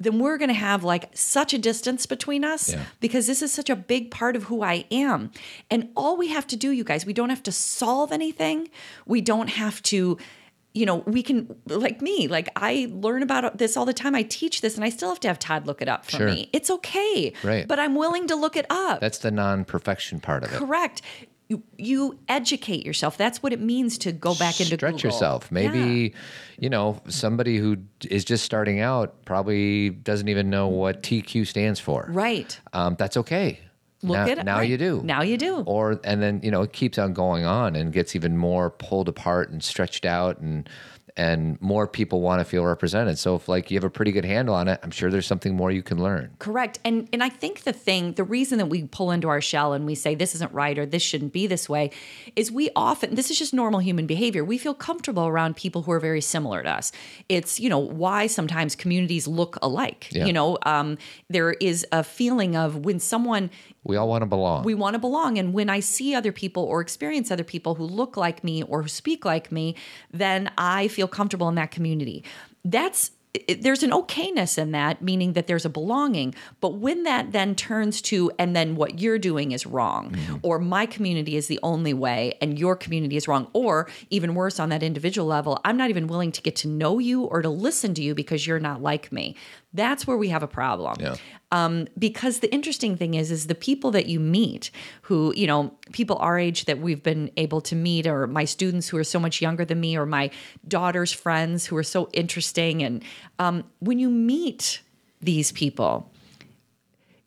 then 0.00 0.18
we're 0.18 0.38
going 0.38 0.48
to 0.48 0.54
have 0.54 0.82
like 0.82 1.10
such 1.14 1.52
a 1.52 1.58
distance 1.58 2.06
between 2.06 2.42
us 2.42 2.72
Yeah. 2.72 2.84
because 3.00 3.26
this 3.26 3.42
is 3.42 3.52
such 3.52 3.68
a 3.68 3.76
big 3.76 4.10
part 4.10 4.34
of 4.34 4.44
who 4.44 4.62
I 4.62 4.86
am. 4.90 5.30
And 5.70 5.90
all 5.94 6.16
we 6.16 6.28
have 6.28 6.46
to 6.48 6.56
do, 6.56 6.70
you 6.70 6.84
guys, 6.84 7.04
we 7.04 7.12
don't 7.12 7.28
have 7.30 7.42
to 7.44 7.52
solve 7.52 8.10
anything. 8.10 8.68
We 9.06 9.20
don't 9.20 9.48
have 9.50 9.82
to, 9.84 10.16
you 10.72 10.86
know, 10.86 10.96
we 11.06 11.22
can, 11.22 11.54
like 11.66 12.00
me, 12.00 12.28
like 12.28 12.48
I 12.56 12.88
learn 12.90 13.22
about 13.22 13.58
this 13.58 13.76
all 13.76 13.84
the 13.84 13.92
time. 13.92 14.14
I 14.14 14.22
teach 14.22 14.62
this 14.62 14.76
and 14.76 14.84
I 14.84 14.88
still 14.88 15.10
have 15.10 15.20
to 15.20 15.28
have 15.28 15.38
Todd 15.38 15.66
look 15.66 15.82
it 15.82 15.88
up 15.88 16.06
for 16.06 16.16
Sure. 16.16 16.26
me. 16.30 16.48
It's 16.52 16.70
okay. 16.70 17.32
Right. 17.44 17.68
But 17.68 17.78
I'm 17.78 17.94
willing 17.94 18.26
to 18.28 18.36
look 18.36 18.56
it 18.56 18.66
up. 18.70 19.00
That's 19.00 19.18
the 19.18 19.30
non-perfection 19.30 20.20
part 20.20 20.44
of 20.44 20.52
it. 20.52 20.56
Correct. 20.56 21.02
You, 21.50 21.62
you 21.76 22.18
educate 22.28 22.86
yourself. 22.86 23.18
That's 23.18 23.42
what 23.42 23.52
it 23.52 23.60
means 23.60 23.98
to 23.98 24.12
go 24.12 24.36
back 24.36 24.60
into 24.60 24.76
Stretch 24.76 24.94
Google. 24.94 25.10
yourself. 25.10 25.50
Maybe, 25.50 26.14
you 26.58 26.70
know, 26.70 27.02
somebody 27.08 27.58
who 27.58 27.78
is 28.08 28.24
just 28.24 28.44
starting 28.44 28.80
out 28.80 29.24
probably 29.24 29.90
doesn't 29.90 30.28
even 30.28 30.48
know 30.48 30.68
what 30.68 31.02
TQ 31.02 31.48
stands 31.48 31.80
for. 31.80 32.06
Right. 32.08 32.58
Um, 32.72 32.94
that's 32.96 33.16
okay. 33.16 33.58
Look 34.02 34.16
now, 34.16 34.22
at 34.22 34.38
it. 34.38 34.44
now 34.44 34.58
right. 34.58 34.68
you 34.68 34.78
do. 34.78 35.02
Now 35.04 35.22
you 35.22 35.36
do. 35.36 35.62
or 35.66 36.00
and 36.04 36.22
then 36.22 36.40
you 36.42 36.50
know 36.50 36.62
it 36.62 36.72
keeps 36.72 36.98
on 36.98 37.12
going 37.12 37.44
on 37.44 37.76
and 37.76 37.92
gets 37.92 38.16
even 38.16 38.38
more 38.38 38.70
pulled 38.70 39.08
apart 39.08 39.50
and 39.50 39.62
stretched 39.62 40.06
out 40.06 40.38
and 40.38 40.70
and 41.20 41.60
more 41.60 41.86
people 41.86 42.22
want 42.22 42.40
to 42.40 42.44
feel 42.46 42.64
represented. 42.64 43.18
So 43.18 43.36
if 43.36 43.46
like 43.46 43.70
you 43.70 43.76
have 43.76 43.84
a 43.84 43.90
pretty 43.90 44.10
good 44.10 44.24
handle 44.24 44.54
on 44.54 44.68
it, 44.68 44.80
I'm 44.82 44.90
sure 44.90 45.10
there's 45.10 45.26
something 45.26 45.54
more 45.54 45.70
you 45.70 45.82
can 45.82 46.02
learn. 46.02 46.30
Correct. 46.38 46.78
And 46.82 47.08
and 47.12 47.22
I 47.22 47.28
think 47.28 47.64
the 47.64 47.74
thing, 47.74 48.14
the 48.14 48.24
reason 48.24 48.56
that 48.58 48.66
we 48.66 48.84
pull 48.84 49.10
into 49.10 49.28
our 49.28 49.42
shell 49.42 49.74
and 49.74 49.84
we 49.84 49.94
say 49.94 50.14
this 50.14 50.34
isn't 50.34 50.52
right 50.52 50.78
or 50.78 50.86
this 50.86 51.02
shouldn't 51.02 51.32
be 51.34 51.46
this 51.46 51.68
way 51.68 51.90
is 52.36 52.50
we 52.50 52.70
often 52.74 53.14
this 53.14 53.30
is 53.30 53.38
just 53.38 53.52
normal 53.52 53.80
human 53.80 54.06
behavior. 54.06 54.42
We 54.44 54.56
feel 54.56 54.72
comfortable 54.74 55.26
around 55.26 55.56
people 55.56 55.82
who 55.82 55.92
are 55.92 56.00
very 56.00 56.22
similar 56.22 56.62
to 56.62 56.70
us. 56.70 56.90
It's, 57.28 57.60
you 57.60 57.68
know, 57.68 57.78
why 57.78 58.26
sometimes 58.26 58.74
communities 58.74 59.28
look 59.28 59.58
alike. 59.60 60.08
Yeah. 60.10 60.24
You 60.24 60.32
know, 60.32 60.56
um, 60.64 60.96
there 61.28 61.52
is 61.52 61.86
a 61.92 62.02
feeling 62.02 62.56
of 62.56 62.84
when 62.86 62.98
someone 62.98 63.50
We 63.84 63.96
all 63.96 64.08
want 64.08 64.22
to 64.22 64.26
belong. 64.26 64.64
we 64.64 64.74
want 64.74 64.94
to 64.94 64.98
belong. 64.98 65.36
And 65.38 65.52
when 65.52 65.68
I 65.68 65.80
see 65.80 66.14
other 66.14 66.32
people 66.32 66.62
or 66.64 66.80
experience 66.80 67.30
other 67.30 67.44
people 67.44 67.74
who 67.74 67.84
look 67.84 68.16
like 68.16 68.42
me 68.42 68.62
or 68.62 68.82
who 68.82 68.88
speak 68.88 69.24
like 69.24 69.50
me, 69.52 69.74
then 70.22 70.50
I 70.56 70.88
feel 70.88 71.08
comfortable 71.10 71.48
in 71.48 71.54
that 71.56 71.70
community. 71.70 72.24
That's 72.64 73.12
there's 73.60 73.82
an 73.82 73.90
okayness 73.90 74.58
in 74.58 74.72
that, 74.72 75.02
meaning 75.02 75.34
that 75.34 75.46
there's 75.46 75.64
a 75.64 75.68
belonging. 75.68 76.34
But 76.60 76.74
when 76.74 77.04
that 77.04 77.32
then 77.32 77.54
turns 77.54 78.02
to, 78.02 78.30
and 78.38 78.56
then 78.56 78.74
what 78.74 78.98
you're 78.98 79.18
doing 79.18 79.52
is 79.52 79.66
wrong, 79.66 80.10
mm-hmm. 80.10 80.36
or 80.42 80.58
my 80.58 80.86
community 80.86 81.36
is 81.36 81.46
the 81.46 81.60
only 81.62 81.94
way, 81.94 82.36
and 82.40 82.58
your 82.58 82.74
community 82.74 83.16
is 83.16 83.28
wrong, 83.28 83.48
or 83.52 83.88
even 84.10 84.34
worse 84.34 84.58
on 84.58 84.68
that 84.70 84.82
individual 84.82 85.28
level, 85.28 85.60
I'm 85.64 85.76
not 85.76 85.90
even 85.90 86.08
willing 86.08 86.32
to 86.32 86.42
get 86.42 86.56
to 86.56 86.68
know 86.68 86.98
you 86.98 87.22
or 87.22 87.40
to 87.42 87.48
listen 87.48 87.94
to 87.94 88.02
you 88.02 88.14
because 88.14 88.46
you're 88.46 88.58
not 88.58 88.82
like 88.82 89.12
me. 89.12 89.36
That's 89.72 90.06
where 90.06 90.16
we 90.16 90.28
have 90.30 90.42
a 90.42 90.48
problem 90.48 90.96
Yeah. 91.00 91.14
um, 91.52 91.86
because 91.96 92.40
the 92.40 92.52
interesting 92.52 92.96
thing 92.96 93.14
is 93.14 93.30
is 93.30 93.46
the 93.46 93.54
people 93.54 93.90
that 93.92 94.06
you 94.06 94.18
meet 94.18 94.70
who 95.02 95.32
you 95.36 95.46
know 95.46 95.72
people 95.92 96.16
our 96.16 96.38
age 96.38 96.64
that 96.64 96.78
we've 96.80 97.02
been 97.02 97.30
able 97.36 97.60
to 97.62 97.76
meet 97.76 98.06
or 98.06 98.26
my 98.26 98.44
students 98.44 98.88
who 98.88 98.96
are 98.96 99.04
so 99.04 99.20
much 99.20 99.40
younger 99.40 99.64
than 99.64 99.78
me 99.80 99.96
or 99.96 100.06
my 100.06 100.30
daughter's 100.66 101.12
friends 101.12 101.66
who 101.66 101.76
are 101.76 101.84
so 101.84 102.08
interesting 102.12 102.82
and 102.82 103.02
um, 103.38 103.62
when 103.78 103.98
you 103.98 104.10
meet 104.10 104.80
these 105.22 105.52
people 105.52 106.10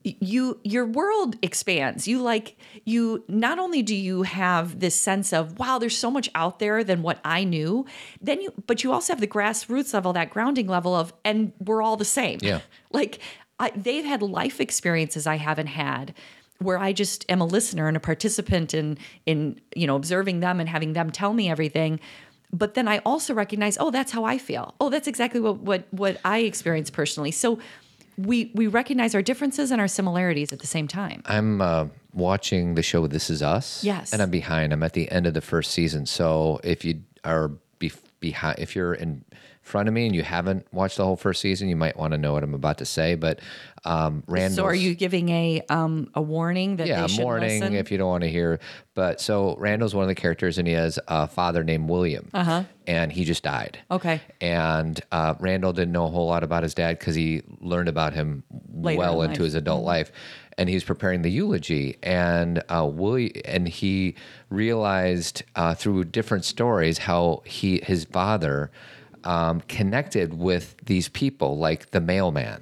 you 0.04 0.60
your 0.64 0.86
world 0.86 1.36
expands. 1.42 2.08
You 2.08 2.22
like 2.22 2.58
you 2.84 3.24
not 3.28 3.60
only 3.60 3.82
do 3.82 3.96
you 3.96 4.24
have 4.24 4.80
this 4.80 5.00
sense 5.00 5.32
of 5.32 5.58
wow 5.60 5.78
there's 5.78 5.98
so 5.98 6.12
much 6.12 6.30
out 6.36 6.60
there 6.60 6.84
than 6.84 7.02
what 7.02 7.20
i 7.24 7.44
knew 7.44 7.86
then 8.22 8.42
you 8.42 8.54
but 8.68 8.84
you 8.84 8.92
also 8.92 9.14
have 9.14 9.22
the 9.22 9.28
grassroots 9.28 9.94
level 9.94 10.14
that 10.14 10.30
grounding 10.30 10.68
level 10.68 10.94
of 10.94 11.14
and 11.24 11.54
we're 11.60 11.82
all 11.82 11.98
the 11.98 12.06
same. 12.06 12.40
Yeah. 12.42 12.60
like 12.92 13.20
I, 13.60 13.72
they've 13.76 14.04
had 14.04 14.22
life 14.22 14.60
experiences 14.60 15.26
i 15.26 15.38
haven't 15.38 15.68
had 15.68 16.14
where 16.60 16.78
i 16.78 16.92
just 16.92 17.26
am 17.30 17.40
a 17.40 17.46
listener 17.46 17.88
and 17.88 17.96
a 17.96 18.02
participant 18.02 18.74
in 18.74 18.98
in 19.26 19.60
you 19.76 19.88
know 19.88 19.96
observing 19.96 20.42
them 20.42 20.60
and 20.60 20.68
having 20.68 20.94
them 20.94 21.10
tell 21.12 21.34
me 21.34 21.50
everything. 21.50 22.00
But 22.52 22.76
then 22.76 22.88
i 22.88 23.00
also 23.00 23.34
recognize 23.34 23.78
oh 23.80 23.90
that's 23.90 24.12
how 24.12 24.26
i 24.26 24.38
feel. 24.38 24.76
Oh 24.82 24.90
that's 24.90 25.08
exactly 25.08 25.40
what 25.40 25.60
what 25.60 25.88
what 25.92 26.18
i 26.26 26.40
experience 26.40 26.90
personally. 26.90 27.32
So 27.32 27.60
we 28.18 28.52
we 28.54 28.68
recognize 28.68 29.16
our 29.16 29.22
differences 29.22 29.72
and 29.72 29.82
our 29.82 29.88
similarities 29.88 30.54
at 30.54 30.60
the 30.60 30.68
same 30.68 30.88
time. 30.88 31.22
I'm 31.26 31.62
uh, 31.62 31.88
watching 32.14 32.76
the 32.76 32.84
show 32.84 33.08
This 33.08 33.30
Is 33.30 33.42
Us. 33.42 33.84
Yes. 33.84 34.14
And 34.14 34.22
I'm 34.22 34.30
behind. 34.30 34.74
I'm 34.74 34.84
at 34.84 34.94
the 34.94 35.10
end 35.12 35.28
of 35.28 35.34
the 35.34 35.42
first 35.42 35.72
season. 35.72 36.06
So 36.06 36.60
if 36.64 36.86
you 36.86 37.02
are 37.24 37.50
be- 37.80 37.92
behind, 38.20 38.60
if 38.60 38.76
you're 38.76 38.94
in 38.94 39.24
front 39.64 39.88
of 39.88 39.94
me 39.94 40.06
and 40.06 40.14
you 40.16 40.22
haven't 40.24 40.72
watched 40.72 40.98
the 40.98 41.06
whole 41.06 41.16
first 41.16 41.42
season, 41.42 41.70
you 41.70 41.76
might 41.76 41.98
want 41.98 42.12
to 42.12 42.18
know 42.18 42.34
what 42.34 42.44
I'm 42.44 42.54
about 42.54 42.78
to 42.80 42.86
say. 42.86 43.16
But 43.16 43.40
um, 43.86 44.24
Randall. 44.28 44.58
So 44.58 44.66
are 44.66 44.76
you 44.76 44.94
giving 44.96 45.30
a 45.30 45.62
um 45.70 46.10
a 46.14 46.22
warning 46.22 46.78
that 46.78 46.88
Yeah, 46.88 47.08
they 47.08 47.22
morning 47.22 47.62
listen? 47.62 47.76
if 47.76 47.92
you 47.92 47.98
don't 47.98 48.10
want 48.10 48.24
to 48.24 48.30
hear. 48.30 48.60
But 48.94 49.20
so 49.20 49.56
Randall's 49.58 49.96
one 49.96 50.04
of 50.04 50.08
the 50.08 50.16
characters, 50.16 50.58
and 50.58 50.68
he 50.68 50.74
has 50.74 51.00
a 51.08 51.28
father 51.28 51.64
named 51.64 51.90
William, 51.90 52.30
uh-huh. 52.34 52.64
and 52.88 53.12
he 53.12 53.26
just 53.26 53.44
died. 53.44 53.80
Okay. 53.90 54.22
And 54.40 55.02
uh, 55.12 55.34
Randall 55.40 55.74
didn't 55.74 55.92
know 55.92 56.06
a 56.06 56.10
whole 56.10 56.28
lot 56.28 56.44
about 56.44 56.64
his 56.64 56.74
dad 56.74 57.00
because 57.00 57.16
he 57.16 57.42
learned 57.60 57.90
about 57.90 58.14
him 58.14 58.44
Later 58.74 59.00
well 59.00 59.22
in 59.22 59.32
into 59.32 59.42
life. 59.42 59.46
his 59.48 59.56
adult 59.56 59.84
life, 59.84 60.12
and 60.58 60.70
he 60.70 60.76
was 60.76 60.84
preparing 60.84 61.22
the 61.24 61.32
eulogy. 61.32 61.98
And 62.04 62.62
uh, 62.70 62.86
William, 62.92 63.32
and 63.46 63.68
he 63.68 64.16
realized 64.50 65.44
uh, 65.56 65.74
through 65.74 66.06
different 66.06 66.46
stories 66.46 67.00
how 67.00 67.42
he 67.46 67.82
his 67.84 68.06
father. 68.06 68.72
Um, 69.26 69.62
connected 69.62 70.34
with 70.34 70.76
these 70.86 71.08
people 71.10 71.58
like 71.58 71.92
the 71.92 72.02
mailman 72.02 72.62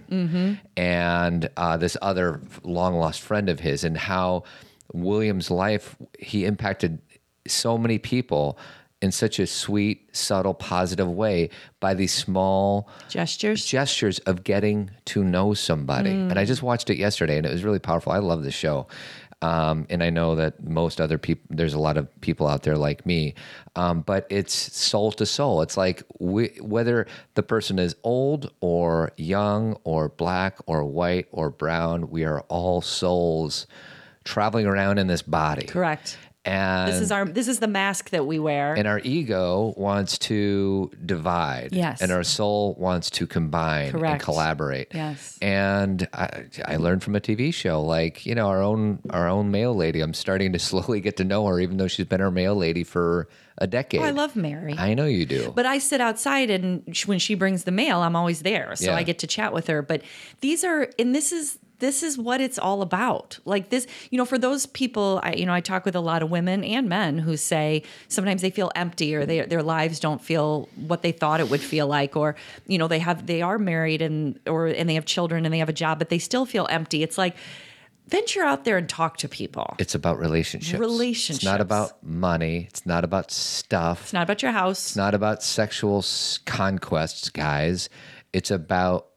and 0.78 1.49
uh, 1.57 1.78
this 1.78 1.97
other 2.01 2.39
long 2.64 2.95
lost 2.95 3.22
friend 3.22 3.49
of 3.49 3.59
his, 3.59 3.84
and 3.84 3.97
how 3.97 4.43
William's 4.93 5.49
life 5.49 5.95
he 6.20 6.45
impacted 6.45 6.99
so 7.47 7.78
many 7.78 7.97
people 7.97 8.59
in 9.01 9.12
such 9.12 9.39
a 9.39 9.47
sweet, 9.47 10.07
subtle, 10.16 10.53
positive 10.53 11.09
way 11.09 11.49
by 11.80 11.95
these 11.95 12.14
small 12.14 12.88
Gestures. 13.09 13.66
gestures 13.66 14.20
of 14.20 14.43
getting 14.43 14.91
to 15.05 15.24
know 15.24 15.55
somebody. 15.55 16.12
And 16.12 16.38
I 16.38 16.45
just 16.45 16.62
watched 16.62 16.89
it 16.91 16.97
yesterday 16.97 17.38
and 17.38 17.45
it 17.45 17.51
was 17.51 17.64
really 17.64 17.80
powerful. 17.80 18.12
I 18.12 18.20
love 18.20 18.43
the 18.43 18.51
show. 18.51 18.86
Um, 19.42 19.88
and 19.89 20.04
I 20.04 20.12
know 20.12 20.36
that 20.36 20.64
most 20.64 21.02
other 21.02 21.18
people, 21.18 21.44
there's 21.50 21.74
a 21.74 21.80
lot 21.80 21.98
of 21.98 22.08
people 22.22 22.48
out 22.48 22.62
there 22.62 22.78
like 22.78 23.06
me, 23.06 23.34
um, 23.76 24.02
but 24.02 24.28
it's 24.30 24.54
soul 24.54 25.12
to 25.14 25.26
soul. 25.26 25.62
It's 25.62 25.78
like 25.78 26.04
we, 26.20 26.50
whether 26.62 27.08
the 27.34 27.42
person 27.42 27.80
is 27.80 27.96
old 28.04 28.52
or 28.60 29.12
young 29.18 29.78
or 29.84 30.10
black 30.10 30.58
or 30.68 30.84
white 30.84 31.28
or 31.32 31.50
brown, 31.50 32.12
we 32.12 32.24
are 32.24 32.42
all 32.42 32.82
souls 32.82 33.66
traveling 34.24 34.68
around 34.68 35.00
in 35.00 35.08
this 35.08 35.24
body. 35.24 35.66
Correct. 35.66 36.18
And 36.44 36.92
This 36.92 37.02
is 37.02 37.12
our 37.12 37.26
this 37.26 37.48
is 37.48 37.60
the 37.60 37.68
mask 37.68 38.10
that 38.10 38.26
we 38.26 38.39
wear. 38.39 38.74
and 38.74 38.88
our 38.88 39.00
ego 39.04 39.76
wants 39.78 40.18
to 40.20 40.89
divide. 41.06 41.70
Yes. 41.72 42.02
And 42.02 42.12
our 42.12 42.24
soul 42.24 42.74
wants 42.80 43.12
to 43.12 43.28
combine 43.28 43.96
and 43.96 44.20
collaborate. 44.20 44.88
Yes. 44.94 45.38
And 45.42 46.08
I, 46.14 46.46
I 46.66 46.78
learned 46.78 47.04
from 47.04 47.16
a 47.16 47.20
TV 47.20 47.54
show, 47.54 47.84
like 47.84 48.26
you 48.26 48.34
know, 48.34 48.48
our 48.48 48.62
own 48.64 49.00
our 49.12 49.28
own 49.28 49.52
mail 49.52 49.76
lady. 49.76 50.02
I'm 50.02 50.16
starting 50.16 50.52
to 50.54 50.60
slowly 50.72 51.00
get 51.00 51.18
to 51.18 51.24
know 51.24 51.46
her, 51.46 51.60
even 51.60 51.78
though 51.78 51.88
she's 51.88 52.08
been 52.08 52.22
our 52.22 52.32
mail 52.32 52.56
lady 52.56 52.84
for 52.84 53.28
a 53.60 53.68
decade. 53.68 54.02
Oh, 54.02 54.06
I 54.06 54.10
love 54.10 54.36
Mary. 54.36 54.76
I 54.76 54.96
know 54.96 55.06
you 55.06 55.28
do. 55.28 55.52
But 55.56 55.68
I 55.68 55.78
sit 55.78 56.02
outside, 56.02 56.50
and 56.50 56.84
sh- 56.96 57.06
when 57.06 57.20
she 57.20 57.36
brings 57.36 57.66
the 57.66 57.72
mail, 57.72 58.00
I'm 58.00 58.16
always 58.16 58.42
there, 58.42 58.76
so 58.76 58.86
Yeah. 58.86 58.96
I 58.98 59.04
get 59.04 59.20
to 59.20 59.28
chat 59.28 59.54
with 59.54 59.68
her. 59.68 59.84
But 59.84 60.02
these 60.39 60.64
are, 60.64 60.89
and 60.98 61.14
this 61.14 61.32
is 61.32 61.60
this 61.82 62.04
is 62.04 62.18
what 62.18 62.40
it's 62.40 62.58
all 62.58 62.82
about. 62.82 63.38
Like 63.44 63.70
this, 63.70 63.86
you 64.10 64.18
know, 64.18 64.24
for 64.24 64.38
those 64.38 64.66
people, 64.66 65.20
I, 65.22 65.34
you 65.34 65.46
know, 65.46 65.54
I 65.54 65.60
talk 65.60 65.84
with 65.84 65.96
a 65.96 66.00
lot 66.00 66.24
of 66.24 66.32
women 66.32 66.64
and 66.64 66.88
men 66.88 67.18
who 67.18 67.36
say 67.36 67.84
sometimes 68.08 68.42
they 68.42 68.52
feel 68.52 68.72
empty 68.76 69.14
or 69.14 69.26
they, 69.26 69.42
their 69.42 69.64
lives 69.64 70.00
don't 70.00 70.22
feel 70.22 70.70
what 70.76 71.02
they 71.02 71.12
thought 71.12 71.42
it 71.42 71.50
would 71.50 71.60
feel 71.60 71.88
like, 71.88 72.16
or 72.16 72.36
you 72.68 72.78
know, 72.78 72.88
they 72.88 73.00
have 73.00 73.28
they 73.28 73.42
are 73.42 73.60
married 73.60 74.02
and 74.02 74.40
or 74.48 74.68
and 74.68 74.88
they 74.90 74.94
have 74.96 75.06
children 75.06 75.44
and 75.44 75.54
they 75.54 75.60
have 75.60 75.70
a 75.70 75.74
job, 75.74 76.00
but 76.00 76.10
they 76.10 76.20
still 76.20 76.46
feel 76.46 76.68
empty. 76.70 77.04
It's 77.04 77.18
like 77.18 77.36
venture 78.08 78.44
out 78.44 78.64
there 78.64 78.78
and 78.78 78.88
talk 78.88 79.18
to 79.18 79.28
people. 79.28 79.76
it's 79.80 79.96
about 79.96 80.20
relationships. 80.20 80.80
Relationships. 80.80 81.38
It's 81.38 81.46
not 81.46 81.62
about 81.62 82.04
money. 82.04 82.68
It's 82.70 82.86
not 82.86 83.04
about 83.04 83.32
stuff. 83.32 84.04
It's 84.04 84.14
not 84.14 84.24
about 84.24 84.42
your 84.42 84.52
house. 84.52 84.88
It's 84.88 84.96
not 84.96 85.14
about 85.16 85.42
sexual 85.44 86.06
conquests, 86.46 87.30
guys. 87.30 87.90
It's 88.34 88.52
about 88.52 89.08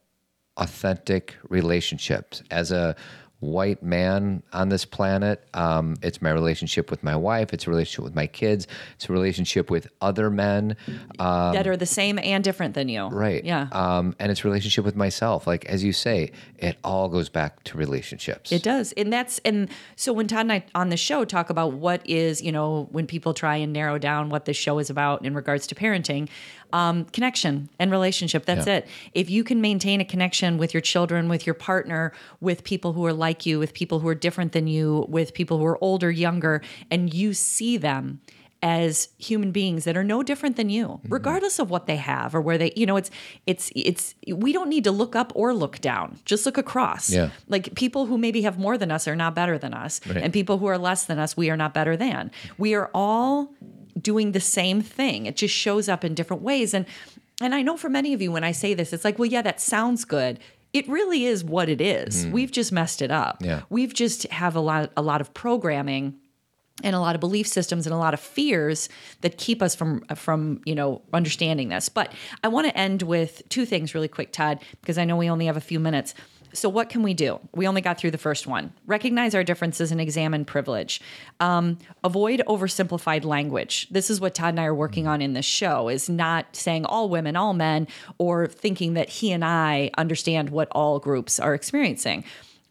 authentic 0.57 1.37
relationships. 1.49 2.43
As 2.51 2.71
a 2.71 2.97
white 3.45 3.83
man 3.83 4.43
on 4.53 4.69
this 4.69 4.85
planet, 4.85 5.47
um, 5.55 5.97
it's 6.03 6.23
my 6.23 6.31
relationship 6.31 6.91
with 6.91 7.03
my 7.03 7.15
wife. 7.15 7.53
It's 7.53 7.67
a 7.67 7.71
relationship 7.71 8.05
with 8.05 8.15
my 8.15 8.27
kids. 8.27 8.67
It's 8.95 9.09
a 9.09 9.13
relationship 9.13 9.71
with 9.71 9.89
other 10.01 10.31
men. 10.31 10.77
that 11.19 11.67
are 11.67 11.77
the 11.77 11.87
same 11.87 12.19
and 12.19 12.43
different 12.43 12.75
than 12.75 12.89
you. 12.89 13.07
Right. 13.07 13.45
Yeah. 13.45 13.69
Um, 13.73 14.17
and 14.19 14.33
it's 14.33 14.45
relationship 14.45 14.85
with 14.85 14.97
myself. 14.97 15.47
Like 15.47 15.67
as 15.67 15.85
you 15.85 15.93
say, 15.93 16.33
it 16.59 16.79
all 16.83 17.09
goes 17.09 17.29
back 17.29 17.63
to 17.65 17.79
relationships. 17.79 18.51
It 18.51 18.63
does. 18.63 18.93
And 18.93 19.13
that's 19.13 19.39
and 19.45 19.69
so 19.97 20.13
when 20.13 20.27
Todd 20.27 20.41
and 20.41 20.53
I 20.53 20.65
on 20.75 20.89
the 20.89 20.97
show 20.97 21.25
talk 21.25 21.51
about 21.51 21.75
what 21.75 22.07
is, 22.09 22.41
you 22.41 22.53
know, 22.53 22.89
when 22.91 23.07
people 23.07 23.35
try 23.35 23.57
and 23.57 23.73
narrow 23.73 23.99
down 23.99 24.31
what 24.31 24.47
the 24.47 24.55
show 24.55 24.79
is 24.79 24.91
about 24.91 25.25
in 25.25 25.35
regards 25.35 25.67
to 25.69 25.75
parenting, 25.75 26.29
um, 26.75 27.05
connection 27.17 27.69
and 27.79 27.91
relationship. 27.91 28.45
That's 28.47 28.67
Yeah. 28.67 28.79
it. 28.79 28.89
If 29.15 29.31
you 29.31 29.45
can 29.45 29.61
maintain 29.61 30.01
a 30.01 30.05
connection 30.05 30.59
with 30.59 30.75
your 30.75 30.81
children, 30.81 31.29
with 31.29 31.47
your 31.47 31.55
partner, 31.55 32.13
with 32.41 32.65
people 32.65 32.93
who 32.95 33.07
are 33.07 33.13
like 33.13 33.47
you, 33.47 33.59
with 33.61 33.73
people 33.75 34.01
who 34.01 34.09
are 34.09 34.15
different 34.27 34.51
than 34.53 34.67
you, 34.67 35.07
with 35.09 35.35
people 35.35 35.57
who 35.59 35.65
are 35.67 35.79
older, 35.81 36.11
younger, 36.11 36.61
and 36.91 37.15
you 37.15 37.33
see 37.33 37.77
them 37.77 38.21
as 38.61 39.09
human 39.19 39.53
beings 39.53 39.85
that 39.85 39.95
are 39.97 40.03
no 40.03 40.23
different 40.23 40.57
than 40.57 40.71
you 40.71 40.87
Mm-hmm. 40.89 41.13
regardless 41.13 41.59
of 41.59 41.69
what 41.71 41.87
they 41.87 41.97
have 41.97 42.35
or 42.35 42.41
where 42.41 42.57
they 42.57 42.73
you 42.75 42.87
know 42.87 42.97
it's 42.97 43.11
it's 43.47 43.71
it's 43.77 44.15
we 44.45 44.55
don't 44.55 44.71
need 44.71 44.85
to 44.85 44.91
look 44.91 45.15
up 45.15 45.33
or 45.35 45.53
look 45.53 45.81
down 45.83 46.19
just 46.25 46.47
look 46.47 46.57
across 46.57 47.11
Yeah. 47.11 47.29
like 47.47 47.75
people 47.75 48.07
who 48.07 48.17
maybe 48.17 48.41
have 48.43 48.59
more 48.59 48.79
than 48.79 48.91
us 48.91 49.07
are 49.07 49.17
not 49.17 49.35
better 49.35 49.59
than 49.59 49.75
us 49.75 50.01
Right. 50.09 50.17
and 50.25 50.33
people 50.33 50.57
who 50.59 50.67
are 50.67 50.79
less 50.79 51.05
than 51.05 51.19
us 51.19 51.37
we 51.37 51.51
are 51.51 51.59
not 51.59 51.75
better 51.75 51.95
than 51.95 52.31
we 52.57 52.75
are 52.75 52.89
all 52.95 53.51
doing 54.01 54.33
the 54.33 54.41
same 54.41 54.83
thing. 54.83 55.27
It 55.27 55.37
just 55.37 55.55
shows 55.55 55.89
up 55.89 56.05
in 56.05 56.15
different 56.15 56.43
ways. 56.43 56.75
And 56.75 56.87
and 57.41 57.55
i 57.55 57.63
know 57.63 57.77
for 57.77 57.89
many 57.89 58.15
of 58.15 58.23
you 58.23 58.31
when 58.31 58.45
i 58.45 58.53
say 58.53 58.75
this 58.75 58.93
it's 58.93 59.05
like 59.05 59.19
well 59.19 59.27
yeah 59.27 59.43
that 59.43 59.61
sounds 59.61 60.05
good. 60.05 60.39
It 60.73 60.89
really 60.89 61.25
is 61.25 61.45
what 61.45 61.69
it 61.69 61.81
is. 61.81 62.27
Mm. 62.27 62.33
We've 62.33 62.51
just 62.51 62.73
messed 62.73 63.01
it 63.01 63.13
up. 63.13 63.37
Yeah. 63.41 63.63
we've 63.71 63.95
just 63.95 64.25
have 64.33 64.57
a 64.57 64.61
lot 64.61 64.91
a 64.97 65.03
lot 65.03 65.21
of 65.21 65.33
programming 65.33 66.15
and 66.83 66.97
a 66.97 66.99
lot 66.99 67.15
of 67.15 67.21
belief 67.21 67.47
systems 67.47 67.87
and 67.87 67.95
a 67.95 67.97
lot 67.97 68.15
of 68.15 68.19
fears 68.19 68.89
that 69.21 69.39
keep 69.39 69.63
us 69.63 69.77
from 69.77 70.01
from 70.17 70.61
you 70.65 70.75
know 70.75 71.03
understanding 71.13 71.69
this. 71.69 71.89
But 71.89 72.13
i 72.43 72.49
want 72.49 72.67
to 72.67 72.77
end 72.77 73.03
with 73.03 73.43
two 73.49 73.65
things 73.67 73.95
really 73.95 74.09
quick 74.09 74.33
todd 74.33 74.59
because 74.81 74.99
i 74.99 75.05
know 75.05 75.17
we 75.17 75.31
only 75.31 75.47
have 75.47 75.57
a 75.57 75.61
few 75.61 75.79
minutes 75.79 76.15
so 76.55 76.69
what 76.69 76.89
can 76.89 77.03
we 77.03 77.15
do? 77.15 77.41
We 77.55 77.67
only 77.67 77.81
got 77.81 77.99
through 77.99 78.13
the 78.13 78.19
first 78.19 78.47
one. 78.47 78.73
Recognize 78.87 79.35
our 79.35 79.45
differences 79.45 79.93
and 79.93 80.01
examine 80.01 80.45
privilege. 80.45 81.01
Um, 81.41 81.79
avoid 82.03 82.43
oversimplified 82.47 83.25
language. 83.25 83.89
This 83.91 84.11
is 84.11 84.21
what 84.21 84.35
todd 84.35 84.51
and 84.51 84.61
i 84.61 84.65
are 84.65 84.75
working 84.75 85.07
on 85.07 85.21
in 85.21 85.33
this 85.33 85.45
show 85.45 85.89
is 85.89 86.09
not 86.09 86.55
saying 86.55 86.85
all 86.85 87.09
women 87.09 87.37
all 87.37 87.55
men 87.55 87.87
or 88.19 88.47
thinking 88.47 88.95
that 88.95 89.09
he 89.09 89.33
and 89.33 89.45
i 89.45 89.91
understand 89.99 90.51
what 90.51 90.69
all 90.73 90.99
groups 90.99 91.41
are 91.41 91.55
experiencing 91.55 92.25